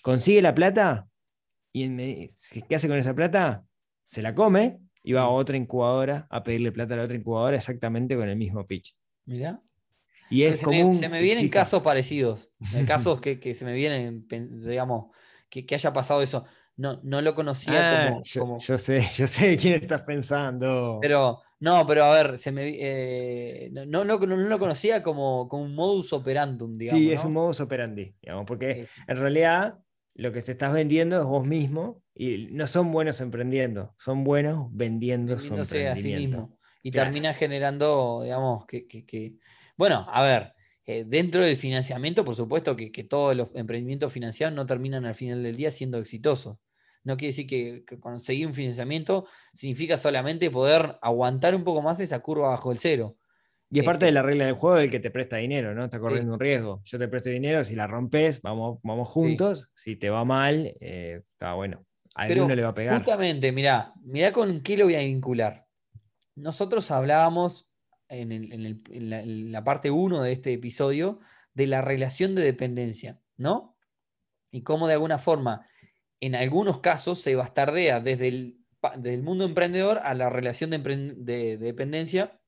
Consigue 0.00 0.42
la 0.42 0.54
plata 0.54 1.06
y 1.72 2.28
¿qué 2.68 2.74
hace 2.74 2.88
con 2.88 2.98
esa 2.98 3.14
plata? 3.14 3.64
Se 4.04 4.22
la 4.22 4.34
come 4.34 4.80
y 5.02 5.12
va 5.12 5.22
a 5.22 5.28
otra 5.28 5.56
incubadora 5.56 6.26
a 6.30 6.42
pedirle 6.42 6.72
plata 6.72 6.94
a 6.94 6.98
la 6.98 7.04
otra 7.04 7.16
incubadora 7.16 7.56
exactamente 7.56 8.16
con 8.16 8.28
el 8.28 8.36
mismo 8.36 8.66
pitch. 8.66 8.94
Mira. 9.26 9.60
Y 10.30 10.44
es 10.44 10.60
se, 10.60 10.92
se 10.94 11.08
me 11.10 11.20
vienen 11.20 11.48
casos 11.50 11.82
parecidos, 11.82 12.50
casos 12.86 13.20
que, 13.20 13.54
se 13.54 13.64
me 13.64 13.74
vienen, 13.74 14.26
digamos, 14.28 15.14
que, 15.52 15.66
que 15.66 15.74
haya 15.74 15.92
pasado 15.92 16.22
eso 16.22 16.46
no, 16.76 16.98
no 17.02 17.20
lo 17.20 17.34
conocía 17.34 18.06
ah, 18.06 18.20
como, 18.38 18.58
yo, 18.58 18.78
sé, 18.78 19.00
yo 19.16 19.26
sé 19.26 19.50
de 19.50 19.56
quién 19.58 19.74
estás 19.74 20.02
pensando. 20.02 20.98
Pero, 21.02 21.42
no, 21.60 21.86
pero 21.86 22.04
a 22.04 22.14
ver, 22.14 22.38
se 22.38 22.50
me, 22.50 22.74
eh, 22.78 23.70
no, 23.70 24.04
no, 24.04 24.18
no, 24.18 24.36
lo 24.36 24.58
conocía 24.58 25.02
como, 25.02 25.48
como, 25.48 25.64
un 25.64 25.74
modus 25.74 26.12
operandum, 26.14 26.78
digamos. 26.78 26.98
Sí, 26.98 27.12
es 27.12 27.24
un 27.24 27.34
modus 27.34 27.60
operandi, 27.60 28.14
digamos, 28.22 28.46
porque 28.46 28.88
en 29.06 29.16
realidad 29.16 29.78
lo 30.14 30.32
que 30.32 30.40
se 30.40 30.52
estás 30.52 30.72
vendiendo 30.72 31.18
es 31.18 31.24
vos 31.24 31.46
mismo 31.46 32.02
y 32.14 32.48
no 32.50 32.66
son 32.66 32.90
buenos 32.90 33.20
emprendiendo, 33.20 33.94
son 33.98 34.24
buenos 34.24 34.68
vendiendo 34.70 35.38
su 35.38 35.54
emprendimiento. 35.54 35.92
a 35.92 35.96
sí 35.96 36.14
mismo. 36.14 36.58
Y 36.82 36.90
termina 36.90 37.32
generando, 37.34 38.22
digamos, 38.24 38.66
que, 38.66 38.88
que, 38.88 39.04
que... 39.04 39.34
Bueno, 39.76 40.06
a 40.10 40.22
ver, 40.22 40.51
eh, 40.84 41.04
dentro 41.06 41.42
del 41.42 41.56
financiamiento, 41.56 42.24
por 42.24 42.34
supuesto 42.34 42.74
que, 42.74 42.90
todos 43.04 43.36
los 43.36 43.48
emprendimientos 43.54 44.12
financiados 44.12 44.54
no 44.54 44.66
terminan 44.66 45.04
al 45.04 45.14
final 45.14 45.42
del 45.42 45.56
día 45.56 45.70
siendo 45.70 45.98
exitosos. 45.98 46.58
No 47.04 47.16
quiere 47.16 47.28
decir 47.28 47.46
que, 47.46 47.84
conseguir 48.00 48.46
un 48.46 48.54
financiamiento 48.54 49.26
significa 49.52 49.96
solamente 49.96 50.50
poder 50.50 50.98
aguantar 51.00 51.54
un 51.54 51.64
poco 51.64 51.82
más 51.82 52.00
esa 52.00 52.20
curva 52.20 52.48
bajo 52.48 52.72
el 52.72 52.78
cero. 52.78 53.16
Y 53.70 53.78
es 53.78 53.86
parte 53.86 54.04
de 54.04 54.12
la 54.12 54.22
regla 54.22 54.44
del 54.44 54.54
juego 54.54 54.76
el 54.76 54.90
que 54.90 55.00
te 55.00 55.10
presta 55.10 55.36
dinero, 55.36 55.74
¿no? 55.74 55.84
Está 55.84 55.98
corriendo 55.98 56.34
un 56.34 56.40
riesgo. 56.40 56.82
Yo 56.84 56.98
te 56.98 57.08
presto 57.08 57.30
dinero, 57.30 57.64
si 57.64 57.74
la 57.74 57.86
rompes, 57.86 58.42
vamos, 58.42 58.80
vamos 58.82 59.08
juntos. 59.08 59.70
Si 59.74 59.96
te 59.96 60.10
va 60.10 60.26
mal, 60.26 60.74
eh, 60.78 61.22
está 61.32 61.54
bueno. 61.54 61.86
A 62.14 62.24
alguno 62.24 62.54
le 62.54 62.62
va 62.62 62.68
a 62.68 62.74
pegar. 62.74 62.98
Justamente, 62.98 63.50
mirá, 63.50 63.94
mirá 64.02 64.30
con 64.30 64.60
qué 64.60 64.76
lo 64.76 64.84
voy 64.84 64.96
a 64.96 64.98
vincular. 64.98 65.64
Nosotros 66.34 66.90
hablábamos 66.90 67.71
en, 68.12 69.52
la, 69.52 69.64
parte 69.64 69.90
1 69.90 70.22
de 70.22 70.32
este 70.32 70.52
episodio 70.52 71.20
de 71.54 71.66
la 71.66 71.80
relación 71.80 72.34
de 72.34 72.42
dependencia, 72.42 73.20
¿no? 73.36 73.76
Y 74.50 74.62
cómo 74.62 74.86
de 74.86 74.94
alguna 74.94 75.18
forma, 75.18 75.66
en 76.20 76.34
algunos 76.34 76.80
casos, 76.80 77.20
se 77.20 77.34
bastardea 77.34 78.00
desde 78.00 78.28
el, 78.28 79.22
mundo 79.22 79.44
emprendedor 79.44 80.00
a 80.02 80.14
la 80.14 80.28
relación 80.28 80.70
de, 80.70 81.58
dependencia 81.58 82.40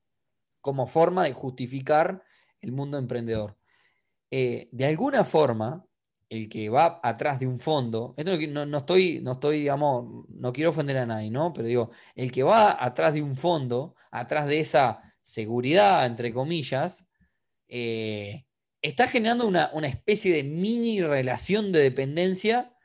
como 0.61 0.87
forma 0.87 1.25
de 1.25 1.33
justificar 1.33 2.25
el 2.61 2.73
mundo 2.73 2.99
emprendedor. 2.99 3.57
Eh, 4.31 4.69
de 4.73 4.87
alguna 4.87 5.25
forma, 5.25 5.87
el 6.29 6.49
que 6.49 6.69
va 6.69 7.01
atrás 7.03 7.39
de 7.39 7.47
un 7.47 7.61
fondo, 7.61 8.15
esto 8.17 8.37
no, 8.49 8.67
no, 8.67 8.79
estoy, 8.79 9.21
no 9.21 9.33
estoy, 9.33 9.61
digamos, 9.61 10.27
no 10.29 10.53
quiero 10.53 10.71
ofender 10.71 10.99
a 10.99 11.07
nadie, 11.07 11.31
¿no? 11.31 11.53
Pero 11.53 11.69
digo, 11.69 11.91
el 12.15 12.33
que 12.33 12.43
va 12.43 12.83
atrás 12.83 13.15
de 13.15 13.23
un 13.23 13.37
fondo, 13.37 13.95
atrás 14.11 14.47
de 14.47 14.61
esa 14.61 15.14
seguridad, 15.25 16.05
entre 16.05 16.33
comillas, 16.33 17.09
eh, 17.67 18.45
está 18.83 19.09
generando 19.09 19.47
una, 19.47 19.71
especie 19.89 20.35
de 20.35 20.45
mini 20.45 21.01
relación 21.01 21.73
de 21.73 21.81
dependencia 21.81 22.77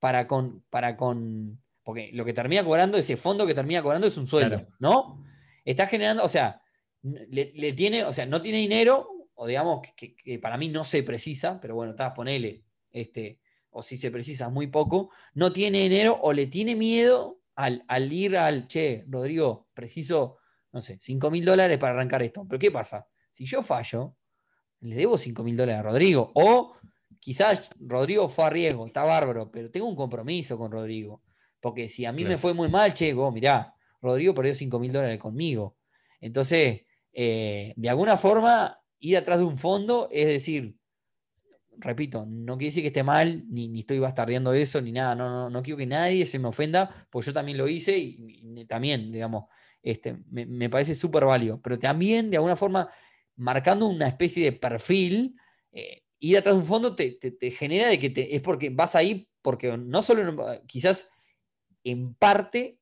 para 0.00 0.26
con, 0.26 0.64
para 0.70 0.96
con, 0.96 1.62
porque 1.84 2.10
lo 2.12 2.24
que 2.24 2.32
termina 2.32 2.64
cobrando, 2.64 2.98
ese 2.98 3.16
fondo 3.16 3.46
que 3.46 3.54
termina 3.54 3.80
cobrando 3.80 4.08
es 4.08 4.16
un 4.16 4.26
sueldo, 4.26 4.66
¿no? 4.80 5.24
Está 5.64 5.86
generando, 5.86 6.24
o 6.24 6.28
sea, 6.28 6.60
le, 7.02 7.72
tiene, 7.72 8.04
o 8.04 8.12
sea, 8.12 8.26
no 8.26 8.42
tiene 8.42 8.58
dinero, 8.58 9.08
o 9.34 9.46
digamos 9.46 9.80
que, 9.96 10.38
para 10.40 10.58
mí 10.58 10.68
no 10.68 10.82
se 10.82 11.04
precisa, 11.04 11.60
pero 11.60 11.76
bueno, 11.76 11.92
está, 11.92 12.12
ponele, 12.12 12.64
este, 12.90 13.38
o 13.70 13.82
si 13.82 13.96
se 13.96 14.10
precisa 14.10 14.48
muy 14.48 14.66
poco, 14.66 15.10
no 15.34 15.52
tiene 15.52 15.78
dinero 15.78 16.18
o 16.20 16.32
le 16.32 16.48
tiene 16.48 16.74
miedo 16.74 17.40
al, 17.54 17.84
al 17.86 18.12
ir 18.12 18.36
al, 18.36 18.66
che, 18.66 19.04
Rodrigo, 19.06 19.68
preciso 19.74 20.38
no 20.74 20.82
sé, 20.82 20.98
5 21.00 21.30
mil 21.30 21.44
dólares 21.44 21.78
para 21.78 21.92
arrancar 21.92 22.22
esto. 22.24 22.44
Pero 22.48 22.58
¿qué 22.58 22.70
pasa? 22.72 23.06
Si 23.30 23.46
yo 23.46 23.62
fallo, 23.62 24.16
le 24.80 24.96
debo 24.96 25.16
5 25.16 25.44
mil 25.44 25.56
dólares 25.56 25.78
a 25.78 25.82
Rodrigo. 25.84 26.32
O 26.34 26.74
quizás 27.20 27.70
Rodrigo 27.78 28.28
fue 28.28 28.44
a 28.44 28.50
riesgo, 28.50 28.84
está 28.84 29.04
bárbaro, 29.04 29.52
pero 29.52 29.70
tengo 29.70 29.86
un 29.86 29.94
compromiso 29.94 30.58
con 30.58 30.72
Rodrigo. 30.72 31.22
Porque 31.60 31.88
si 31.88 32.04
a 32.04 32.12
mí 32.12 32.24
me 32.24 32.38
fue 32.38 32.54
muy 32.54 32.68
mal, 32.68 32.92
che, 32.92 33.14
vos 33.14 33.32
mirá, 33.32 33.72
Rodrigo 34.02 34.34
perdió 34.34 34.52
5 34.52 34.80
mil 34.80 34.92
dólares 34.92 35.18
conmigo. 35.18 35.76
Entonces, 36.20 36.82
eh, 37.12 37.72
de 37.76 37.88
alguna 37.88 38.16
forma, 38.16 38.76
ir 38.98 39.16
atrás 39.16 39.38
de 39.38 39.44
un 39.44 39.56
fondo 39.56 40.08
es 40.10 40.26
decir, 40.26 40.76
repito, 41.78 42.26
no 42.28 42.58
quiere 42.58 42.70
decir 42.70 42.82
que 42.82 42.88
esté 42.88 43.04
mal, 43.04 43.44
ni, 43.48 43.68
ni 43.68 43.80
estoy 43.80 44.00
bastardeando 44.00 44.52
eso, 44.52 44.80
ni 44.80 44.90
nada, 44.90 45.14
no, 45.14 45.30
no, 45.30 45.50
no 45.50 45.62
quiero 45.62 45.78
que 45.78 45.86
nadie 45.86 46.26
se 46.26 46.40
me 46.40 46.48
ofenda, 46.48 47.06
porque 47.10 47.26
yo 47.26 47.32
también 47.32 47.58
lo 47.58 47.68
hice 47.68 47.96
y 47.96 48.64
también, 48.66 49.12
digamos, 49.12 49.44
este, 49.84 50.16
me, 50.30 50.70
parece 50.70 50.94
súper 50.94 51.26
válido. 51.26 51.60
Pero 51.60 51.78
también, 51.78 52.30
de 52.30 52.38
alguna 52.38 52.56
forma, 52.56 52.90
marcando 53.36 53.86
una 53.86 54.08
especie 54.08 54.44
de 54.44 54.52
perfil, 54.52 55.36
eh, 55.72 56.02
ir 56.18 56.38
atrás 56.38 56.54
de 56.54 56.60
un 56.60 56.66
fondo 56.66 56.96
te, 56.96 57.18
genera 57.50 57.88
de 57.88 57.98
que 57.98 58.08
te, 58.08 58.34
es 58.34 58.40
porque 58.40 58.70
vas 58.70 58.96
ahí, 58.96 59.28
porque 59.42 59.76
no 59.76 60.00
solo, 60.00 60.62
quizás 60.66 61.10
en 61.84 62.14
parte, 62.14 62.78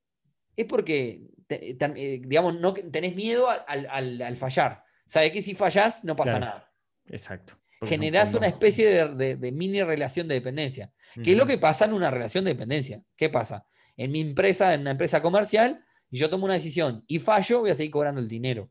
es 0.54 0.64
porque, 0.66 1.22
eh, 1.48 2.20
digamos, 2.24 2.60
no 2.60 2.72
tenés 2.72 3.16
miedo 3.16 3.48
al, 3.48 4.36
fallar. 4.36 4.84
Sabes 5.04 5.32
que 5.32 5.42
si 5.42 5.56
fallás, 5.56 6.04
no 6.04 6.14
pasa 6.14 6.38
nada. 6.38 6.72
Exacto. 7.06 7.58
Generás 7.82 8.32
una 8.34 8.46
especie 8.46 9.08
de, 9.08 9.52
mini 9.52 9.82
relación 9.82 10.28
de 10.28 10.36
dependencia. 10.36 10.92
¿Qué 11.20 11.32
es 11.32 11.36
lo 11.36 11.46
que 11.46 11.58
pasa 11.58 11.86
en 11.86 11.94
una 11.94 12.12
relación 12.12 12.44
de 12.44 12.52
dependencia? 12.52 13.02
¿Qué 13.16 13.28
pasa? 13.28 13.66
En 13.96 14.12
mi 14.12 14.20
empresa, 14.20 14.72
en 14.72 14.82
una 14.82 14.92
empresa 14.92 15.20
comercial, 15.20 15.84
y 16.12 16.18
yo 16.18 16.28
tomo 16.28 16.44
una 16.44 16.54
decisión 16.54 17.02
y 17.08 17.18
fallo, 17.18 17.60
voy 17.60 17.70
a 17.70 17.74
seguir 17.74 17.90
cobrando 17.90 18.20
el 18.20 18.28
dinero. 18.28 18.70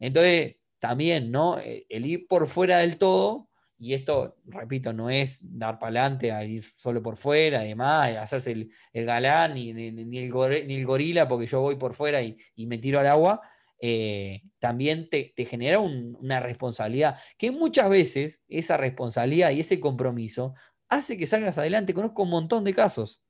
Entonces, 0.00 0.56
también, 0.80 1.30
¿no? 1.30 1.58
Eh, 1.60 1.86
el 1.88 2.04
ir 2.04 2.26
por 2.26 2.48
fuera 2.48 2.78
del 2.78 2.98
todo, 2.98 3.48
y 3.78 3.94
esto, 3.94 4.36
repito, 4.44 4.92
no 4.92 5.08
es 5.08 5.38
dar 5.40 5.78
para 5.78 6.00
adelante 6.00 6.46
ir 6.48 6.64
solo 6.64 7.00
por 7.00 7.16
fuera, 7.16 7.60
además, 7.60 8.16
hacerse 8.16 8.68
el, 8.92 9.06
galán, 9.06 9.54
ni, 9.54 9.72
ni, 9.72 10.18
el 10.18 10.84
gorila, 10.84 11.28
porque 11.28 11.46
yo 11.46 11.60
voy 11.60 11.76
por 11.76 11.94
fuera 11.94 12.20
y, 12.20 12.36
me 12.66 12.78
tiro 12.78 12.98
al 12.98 13.06
agua, 13.06 13.40
eh, 13.80 14.42
también 14.58 15.08
te, 15.08 15.32
genera 15.48 15.78
una 15.78 16.40
responsabilidad, 16.40 17.20
que 17.38 17.52
muchas 17.52 17.88
veces 17.88 18.42
esa 18.48 18.76
responsabilidad 18.76 19.52
y 19.52 19.60
ese 19.60 19.78
compromiso 19.78 20.54
hace 20.88 21.16
que 21.16 21.26
salgas 21.26 21.58
adelante. 21.58 21.94
Conozco 21.94 22.24
un 22.24 22.30
montón 22.30 22.64
de 22.64 22.74
casos 22.74 23.22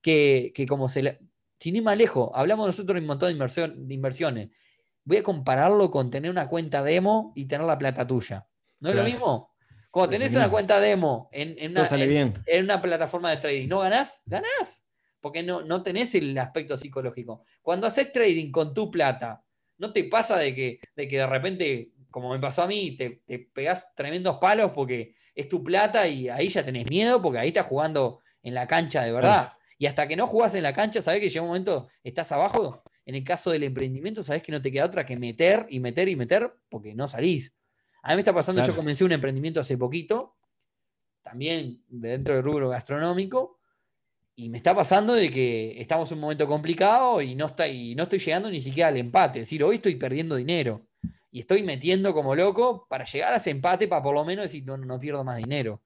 que, 0.00 0.52
que 0.54 0.66
como 0.66 0.88
se, 0.88 1.18
sin 1.60 1.76
ir 1.76 1.82
más 1.82 1.96
lejos, 1.96 2.30
hablamos 2.34 2.66
nosotros 2.66 2.94
de 2.94 3.00
un 3.00 3.06
montón 3.06 3.38
de, 3.38 3.94
inversiones. 3.94 4.48
Voy 5.04 5.18
a 5.18 5.22
compararlo 5.22 5.90
con 5.90 6.10
tener 6.10 6.30
una 6.30 6.48
cuenta 6.48 6.82
demo 6.82 7.32
y 7.36 7.44
tener 7.44 7.66
la 7.66 7.76
plata 7.76 8.06
tuya. 8.06 8.46
¿No 8.80 8.88
es 8.88 8.96
lo 8.96 9.04
mismo? 9.04 9.54
Cuando 9.90 10.10
tenés 10.10 10.34
una 10.34 10.50
cuenta 10.50 10.80
demo 10.80 11.28
en, 11.32 11.72
una, 11.72 12.80
plataforma 12.80 13.30
de 13.30 13.36
trading, 13.36 13.68
¿no 13.68 13.80
ganás? 13.80 14.22
Ganás. 14.24 14.86
Porque 15.20 15.42
no, 15.42 15.60
no 15.60 15.82
tenés 15.82 16.14
el 16.14 16.36
aspecto 16.38 16.78
psicológico. 16.78 17.44
Cuando 17.60 17.86
haces 17.86 18.10
trading 18.10 18.50
con 18.50 18.72
tu 18.72 18.90
plata, 18.90 19.44
¿no 19.76 19.92
te 19.92 20.04
pasa 20.04 20.38
de 20.38 20.54
que 20.54 20.80
de, 20.96 21.08
que 21.08 21.18
de 21.18 21.26
repente, 21.26 21.92
como 22.10 22.30
me 22.30 22.38
pasó 22.38 22.62
a 22.62 22.66
mí, 22.66 22.96
te, 22.96 23.22
te 23.26 23.38
pegás 23.38 23.94
tremendos 23.94 24.38
palos 24.38 24.70
porque 24.74 25.14
es 25.34 25.48
tu 25.48 25.62
plata 25.62 26.08
y 26.08 26.30
ahí 26.30 26.48
ya 26.48 26.64
tenés 26.64 26.86
miedo 26.86 27.20
porque 27.20 27.38
ahí 27.40 27.48
estás 27.48 27.66
jugando 27.66 28.20
en 28.42 28.54
la 28.54 28.66
cancha 28.66 29.02
de 29.02 29.12
verdad. 29.12 29.52
Y 29.80 29.86
hasta 29.86 30.06
que 30.06 30.14
no 30.14 30.26
jugás 30.26 30.54
en 30.56 30.62
la 30.62 30.74
cancha, 30.74 31.00
sabés 31.00 31.20
que 31.20 31.30
llega 31.30 31.40
un 31.40 31.48
momento, 31.48 31.88
estás 32.04 32.30
abajo. 32.32 32.82
En 33.06 33.14
el 33.14 33.24
caso 33.24 33.50
del 33.50 33.62
emprendimiento, 33.62 34.22
sabés 34.22 34.42
que 34.42 34.52
no 34.52 34.60
te 34.60 34.70
queda 34.70 34.84
otra 34.84 35.06
que 35.06 35.16
meter 35.16 35.66
y 35.70 35.80
meter 35.80 36.06
y 36.10 36.16
meter 36.16 36.52
porque 36.68 36.94
no 36.94 37.08
salís. 37.08 37.54
A 38.02 38.10
mí 38.10 38.16
me 38.16 38.20
está 38.20 38.34
pasando, 38.34 38.60
yo 38.60 38.76
comencé 38.76 39.04
un 39.04 39.12
emprendimiento 39.12 39.58
hace 39.58 39.78
poquito, 39.78 40.36
también 41.22 41.82
dentro 41.88 42.34
del 42.34 42.44
rubro 42.44 42.68
gastronómico, 42.68 43.58
y 44.36 44.50
me 44.50 44.58
está 44.58 44.74
pasando 44.74 45.14
de 45.14 45.30
que 45.30 45.80
estamos 45.80 46.12
en 46.12 46.18
un 46.18 46.22
momento 46.24 46.46
complicado 46.46 47.22
y 47.22 47.34
no, 47.34 47.46
está, 47.46 47.66
y 47.66 47.94
no 47.94 48.02
estoy 48.02 48.18
llegando 48.18 48.50
ni 48.50 48.60
siquiera 48.60 48.90
al 48.90 48.98
empate. 48.98 49.38
Es 49.38 49.46
decir, 49.46 49.64
hoy 49.64 49.76
estoy 49.76 49.96
perdiendo 49.96 50.36
dinero 50.36 50.86
y 51.30 51.40
estoy 51.40 51.62
metiendo 51.62 52.12
como 52.12 52.34
loco 52.34 52.86
para 52.90 53.06
llegar 53.06 53.32
a 53.32 53.36
ese 53.36 53.48
empate 53.48 53.88
para 53.88 54.02
por 54.02 54.14
lo 54.14 54.26
menos 54.26 54.42
decir, 54.42 54.62
no, 54.66 54.76
no 54.76 55.00
pierdo 55.00 55.24
más 55.24 55.38
dinero. 55.38 55.82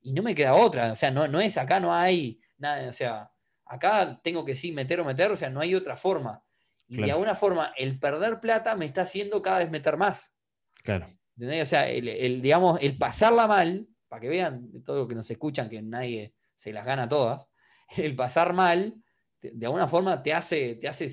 Y 0.00 0.12
no 0.12 0.22
me 0.22 0.32
queda 0.32 0.54
otra. 0.54 0.92
O 0.92 0.96
sea, 0.96 1.10
no, 1.10 1.26
no 1.26 1.40
es 1.40 1.58
acá, 1.58 1.80
no 1.80 1.92
hay 1.92 2.38
nada, 2.56 2.88
o 2.88 2.92
sea, 2.92 3.31
acá 3.72 4.20
tengo 4.22 4.44
que 4.44 4.54
sí 4.54 4.70
meter 4.70 5.00
o 5.00 5.04
meter, 5.04 5.30
o 5.30 5.36
sea, 5.36 5.48
no 5.48 5.60
hay 5.60 5.74
otra 5.74 5.96
forma. 5.96 6.44
Y 6.88 7.02
de 7.02 7.10
alguna 7.10 7.34
forma, 7.34 7.72
el 7.78 7.98
perder 7.98 8.38
plata 8.38 8.76
me 8.76 8.84
está 8.84 9.02
haciendo 9.02 9.40
cada 9.40 9.60
vez 9.60 9.70
meter 9.70 9.96
más. 9.96 10.34
Claro. 10.82 11.08
O 11.40 11.64
sea, 11.64 11.88
el, 11.88 12.42
digamos, 12.42 12.78
el 12.82 12.98
pasarla 12.98 13.46
mal, 13.46 13.88
para 14.08 14.20
que 14.20 14.28
vean 14.28 14.82
todo 14.84 14.98
lo 14.98 15.08
que 15.08 15.14
nos 15.14 15.30
escuchan, 15.30 15.70
que 15.70 15.80
nadie 15.80 16.34
se 16.54 16.70
las 16.70 16.84
gana 16.84 17.08
todas, 17.08 17.48
el 17.96 18.14
pasar 18.14 18.52
mal, 18.52 18.94
de 19.40 19.66
alguna 19.66 19.88
forma 19.88 20.22
te 20.22 20.34
hace, 20.34 20.74
te 20.74 20.86
hace 20.86 21.08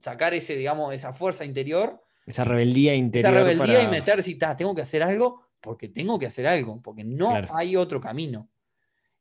sacar 0.00 0.34
ese, 0.34 0.56
digamos, 0.56 0.94
esa 0.94 1.12
fuerza 1.12 1.44
interior. 1.44 2.00
Esa 2.24 2.44
rebeldía 2.44 2.94
interior. 2.94 3.34
Esa 3.34 3.44
rebeldía 3.44 3.82
y 3.82 3.88
meter, 3.88 4.22
si 4.22 4.38
tengo 4.38 4.74
que 4.74 4.82
hacer 4.82 5.02
algo, 5.02 5.42
porque 5.60 5.88
tengo 5.88 6.16
que 6.16 6.26
hacer 6.26 6.46
algo, 6.46 6.80
porque 6.80 7.02
no 7.02 7.34
hay 7.52 7.74
otro 7.74 8.00
camino. 8.00 8.48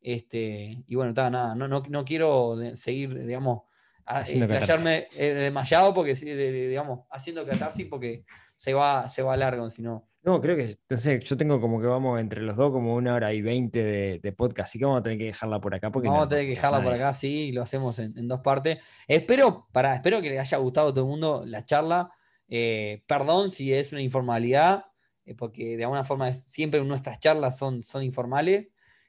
Este, 0.04 0.84
y 0.86 0.96
bueno, 0.96 1.14
nada, 1.14 1.56
no, 1.56 1.68
no, 1.70 2.06
quiero 2.06 2.58
seguir, 2.76 3.26
digamos, 3.26 3.62
callarme 4.06 5.06
eh, 5.16 5.34
desmayado 5.34 5.94
porque, 5.94 6.14
digamos, 6.14 7.08
haciendo 7.10 7.46
catarsis 7.46 7.88
porque 7.88 8.26
se 8.54 8.74
va, 8.74 9.08
se 9.08 9.22
va 9.22 9.38
largo, 9.38 9.70
si 9.70 9.82
no. 9.82 10.10
No, 10.22 10.42
creo 10.42 10.58
que, 10.58 10.64
entonces 10.64 11.24
yo 11.24 11.38
tengo 11.38 11.60
como 11.60 11.80
que 11.80 11.88
vamos 11.88 12.20
entre 12.20 12.42
los 12.42 12.58
dos 12.58 12.72
como 12.72 12.96
una 12.96 13.14
hora 13.14 13.34
y 13.34 13.42
veinte 13.42 13.82
de, 14.22 14.32
podcast, 14.34 14.70
así 14.70 14.80
que 14.80 14.86
vamos 14.86 15.00
a 15.00 15.04
tener 15.04 15.18
que 15.18 15.26
dejarla 15.26 15.62
por 15.62 15.74
acá. 15.74 15.90
Porque 15.90 16.10
vamos 16.10 16.26
a 16.26 16.30
tener 16.30 16.46
que 16.46 16.52
dejarla 16.52 16.84
por 16.84 16.94
acá, 16.94 17.14
sí, 17.14 17.54
lo 17.54 17.62
hacemos 17.62 18.00
en, 18.00 18.28
dos 18.28 18.42
partes. 18.42 18.80
Espero, 19.08 19.68
para, 19.72 19.96
espero 19.96 20.22
que 20.22 20.30
les 20.30 20.40
haya 20.40 20.58
gustado 20.58 20.90
a 20.90 20.94
todo 20.94 21.06
el 21.06 21.10
mundo 21.10 21.44
la 21.46 21.66
charla. 21.66 22.12
Eh, 22.50 23.04
perdón 23.08 23.52
si 23.52 23.74
es 23.74 23.94
una 23.94 24.02
informalidad, 24.02 24.86
eh, 25.26 25.34
porque 25.34 25.78
de 25.78 25.84
alguna 25.84 26.04
forma 26.04 26.32
siempre 26.34 26.84
nuestras 26.84 27.20
charlas 27.20 27.58
son, 27.58 27.84
son 27.84 28.04
informales. 28.04 28.68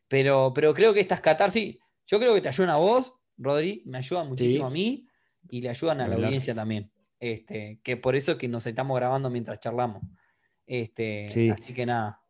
Pero, 0.08 0.52
pero 0.54 0.74
creo 0.74 0.92
que 0.92 1.00
estas 1.00 1.20
catarsis, 1.20 1.78
yo 2.06 2.18
creo 2.18 2.34
que 2.34 2.40
te 2.40 2.48
ayudan 2.48 2.70
a 2.70 2.76
vos, 2.76 3.14
Rodri, 3.36 3.82
me 3.86 3.98
ayudan 3.98 4.28
muchísimo 4.28 4.66
a 4.66 4.70
mí 4.70 5.06
y 5.48 5.60
le 5.60 5.70
ayudan 5.70 6.00
a 6.00 6.08
la 6.08 6.16
audiencia 6.16 6.54
también. 6.54 6.90
Este, 7.18 7.80
que 7.82 7.96
por 7.96 8.16
eso 8.16 8.32
es 8.32 8.38
que 8.38 8.48
nos 8.48 8.66
estamos 8.66 8.96
grabando 8.96 9.30
mientras 9.30 9.58
charlamos. 9.60 10.02
Este, 10.66 11.50
Así 11.50 11.72
que 11.72 11.86
nada. 11.86 12.20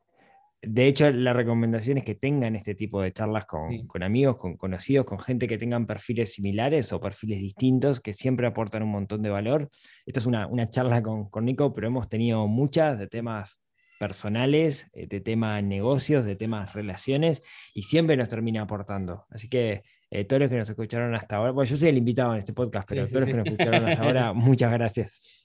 De 0.66 0.86
hecho, 0.86 1.10
la 1.10 1.34
recomendación 1.34 1.98
es 1.98 2.04
que 2.04 2.14
tengan 2.14 2.56
este 2.56 2.74
tipo 2.74 3.02
de 3.02 3.12
charlas 3.12 3.44
con, 3.44 3.86
con, 3.86 4.02
amigos, 4.02 4.38
con 4.38 4.56
conocidos, 4.56 5.04
con 5.04 5.18
gente 5.18 5.46
que 5.46 5.58
tengan 5.58 5.86
perfiles 5.86 6.32
similares 6.32 6.90
o 6.92 7.00
perfiles 7.00 7.38
distintos 7.40 8.00
que 8.00 8.14
siempre 8.14 8.46
aportan 8.46 8.82
un 8.82 8.90
montón 8.90 9.20
de 9.20 9.28
valor. 9.28 9.68
Esta 10.06 10.20
es 10.20 10.26
una, 10.26 10.46
una 10.46 10.70
charla 10.70 11.02
con, 11.02 11.28
con, 11.28 11.44
Nico, 11.44 11.74
pero 11.74 11.88
hemos 11.88 12.08
tenido 12.08 12.46
muchas 12.46 12.98
de 12.98 13.08
temas 13.08 13.60
personales, 14.04 14.86
eh, 14.92 15.06
de 15.06 15.22
temas 15.22 15.64
negocios, 15.64 16.26
de 16.26 16.36
temas 16.36 16.74
relaciones, 16.74 17.40
y 17.72 17.84
siempre 17.84 18.18
nos 18.18 18.28
termina 18.28 18.60
aportando. 18.60 19.24
Así 19.30 19.48
que 19.48 19.82
eh, 20.10 20.26
todos 20.26 20.40
los 20.42 20.50
que 20.50 20.58
nos 20.58 20.68
escucharon 20.68 21.14
hasta 21.14 21.36
ahora, 21.36 21.52
bueno, 21.52 21.70
yo 21.70 21.74
soy 21.74 21.88
el 21.88 21.96
invitado 21.96 22.34
en 22.34 22.40
este 22.40 22.52
podcast, 22.52 22.86
pero 22.86 23.08
todos 23.08 23.22
los 23.22 23.30
que 23.30 23.36
nos 23.36 23.46
escucharon 23.46 23.88
hasta 23.88 24.04
ahora, 24.04 24.32
muchas 24.34 24.70
gracias. 24.72 25.42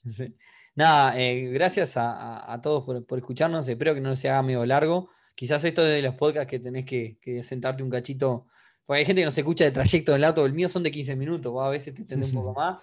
Nada, 0.74 1.18
eh, 1.18 1.46
gracias 1.52 1.94
a, 1.96 2.60
todos 2.62 2.84
por, 2.84 3.18
escucharnos, 3.18 3.66
espero 3.66 3.94
que 3.94 4.02
no 4.02 4.14
se 4.14 4.28
haga 4.28 4.42
medio 4.42 4.66
largo. 4.66 5.08
Quizás 5.34 5.64
esto 5.64 5.80
es 5.86 5.94
de 5.94 6.02
los 6.02 6.16
podcasts 6.16 6.50
que 6.50 6.58
tenés 6.58 6.84
que, 6.84 7.16
sentarte 7.42 7.82
un 7.82 7.88
cachito, 7.88 8.46
porque 8.84 8.98
hay 8.98 9.06
gente 9.06 9.22
que 9.22 9.26
no 9.26 9.32
se 9.32 9.40
escucha 9.40 9.64
de 9.64 9.70
trayecto 9.70 10.12
del 10.12 10.24
auto, 10.24 10.44
el 10.44 10.52
mío 10.52 10.68
son 10.68 10.82
de 10.82 10.90
15 10.90 11.16
minutos, 11.16 11.54
a 11.58 11.70
veces 11.70 11.94
te 11.94 12.02
extende 12.02 12.26
un 12.26 12.32
poco 12.32 12.52
más, 12.60 12.76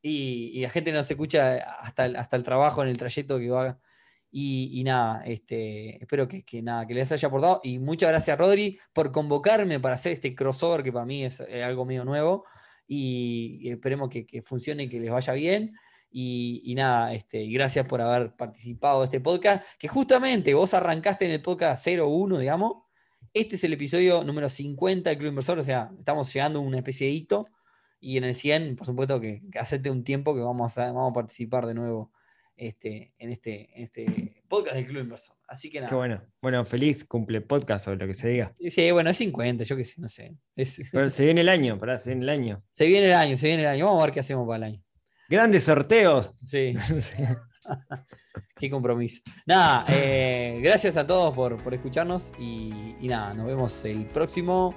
y, 0.00 0.52
y, 0.54 0.62
la 0.62 0.70
gente 0.70 0.92
no 0.92 1.02
se 1.02 1.14
escucha 1.14 1.56
hasta 1.80 2.04
hasta 2.04 2.36
el 2.36 2.44
trabajo 2.44 2.84
en 2.84 2.90
el 2.90 2.98
trayecto 2.98 3.40
que 3.40 3.50
va 3.50 3.78
y, 4.36 4.82
nada, 4.82 5.22
este, 5.24 6.02
espero 6.02 6.26
que, 6.26 6.44
nada, 6.60 6.88
que 6.88 6.94
les 6.94 7.12
haya 7.12 7.28
aportado. 7.28 7.60
Y 7.62 7.78
muchas 7.78 8.08
gracias, 8.08 8.36
Rodri, 8.36 8.80
por 8.92 9.12
convocarme 9.12 9.78
para 9.78 9.94
hacer 9.94 10.10
este 10.10 10.34
crossover 10.34 10.82
que 10.82 10.92
para 10.92 11.06
mí 11.06 11.24
es 11.24 11.38
eh, 11.38 11.62
algo 11.62 11.84
medio 11.84 12.04
nuevo. 12.04 12.44
Y 12.84 13.70
esperemos 13.70 14.10
que, 14.10 14.42
funcione 14.42 14.84
y 14.84 14.88
que 14.88 14.98
les 14.98 15.12
vaya 15.12 15.34
bien. 15.34 15.76
Y, 16.10 16.74
nada, 16.74 17.14
este, 17.14 17.46
gracias 17.46 17.86
por 17.86 18.00
haber 18.00 18.34
participado 18.34 19.02
de 19.02 19.04
este 19.04 19.20
podcast, 19.20 19.64
que 19.78 19.86
justamente 19.86 20.52
vos 20.52 20.74
arrancaste 20.74 21.26
en 21.26 21.30
el 21.30 21.40
podcast 21.40 21.86
01, 21.86 22.36
digamos. 22.40 22.82
Este 23.32 23.54
es 23.54 23.62
el 23.62 23.74
episodio 23.74 24.24
número 24.24 24.48
50 24.48 25.10
del 25.10 25.18
Club 25.20 25.28
Inversor, 25.28 25.60
o 25.60 25.62
sea, 25.62 25.92
estamos 25.96 26.34
llegando 26.34 26.58
a 26.58 26.62
una 26.62 26.78
especie 26.78 27.06
de 27.06 27.12
hito. 27.12 27.48
Y 28.00 28.16
en 28.16 28.24
el 28.24 28.34
100, 28.34 28.74
por 28.74 28.86
supuesto, 28.88 29.20
que, 29.20 29.42
que 29.80 29.90
un 29.90 30.02
tiempo 30.02 30.34
que 30.34 30.40
vamos 30.40 30.76
a, 30.76 30.86
vamos 30.86 31.12
a 31.12 31.14
participar 31.14 31.66
de 31.66 31.74
nuevo 31.74 32.10
este, 32.56 33.14
en, 33.18 33.30
este, 33.30 33.82
este 33.82 34.42
podcast 34.48 34.76
del 34.76 34.86
Club 34.86 35.02
Inversor. 35.02 35.36
Así 35.48 35.70
que 35.70 35.80
nada. 35.80 35.88
Qué 35.88 35.94
bueno. 35.94 36.22
Bueno, 36.40 36.64
feliz 36.64 37.04
cumple 37.04 37.40
podcast 37.40 37.88
o 37.88 37.94
lo 37.94 38.06
que 38.06 38.14
se 38.14 38.28
diga. 38.28 38.52
Sí, 38.68 38.90
bueno, 38.90 39.10
es 39.10 39.16
50, 39.16 39.64
yo 39.64 39.76
qué 39.76 39.84
sé, 39.84 40.00
no 40.00 40.08
sé. 40.08 40.36
se 41.10 41.24
viene 41.24 41.40
el 41.40 41.48
año, 41.48 41.78
pará, 41.78 41.98
se 41.98 42.10
viene 42.10 42.22
el 42.22 42.28
año. 42.30 42.64
Se 42.72 42.86
viene 42.86 43.06
el 43.06 43.14
año, 43.14 43.36
se 43.36 43.46
viene 43.46 43.62
el 43.62 43.68
año. 43.68 43.86
Vamos 43.86 44.02
a 44.02 44.06
ver 44.06 44.14
qué 44.14 44.20
hacemos 44.20 44.46
para 44.46 44.56
el 44.56 44.74
año. 44.74 44.84
Grandes 45.28 45.64
sorteos. 45.64 46.30
Sí. 46.44 46.74
qué 48.56 48.70
compromiso. 48.70 49.22
Nada, 49.46 49.84
eh, 49.88 50.60
gracias 50.62 50.96
a 50.96 51.06
todos 51.06 51.34
por, 51.34 51.74
escucharnos 51.74 52.32
y, 52.38 52.72
nada, 53.02 53.34
nos 53.34 53.46
vemos 53.46 53.84
el 53.84 54.06
próximo 54.06 54.74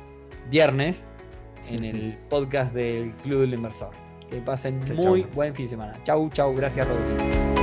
viernes 0.49 1.09
en 1.69 1.83
el 1.83 2.17
podcast 2.29 2.73
del 2.73 3.13
Club 3.17 3.41
del 3.41 3.53
Inversor. 3.53 3.91
Que 4.29 4.41
pasen 4.41 4.83
muy 4.93 5.23
buen 5.23 5.55
fin 5.55 5.65
de 5.65 5.69
semana. 5.69 6.03
Chau, 6.03 6.29
chau. 6.29 6.53
Gracias, 6.53 6.85
Rodrigo. 6.85 7.56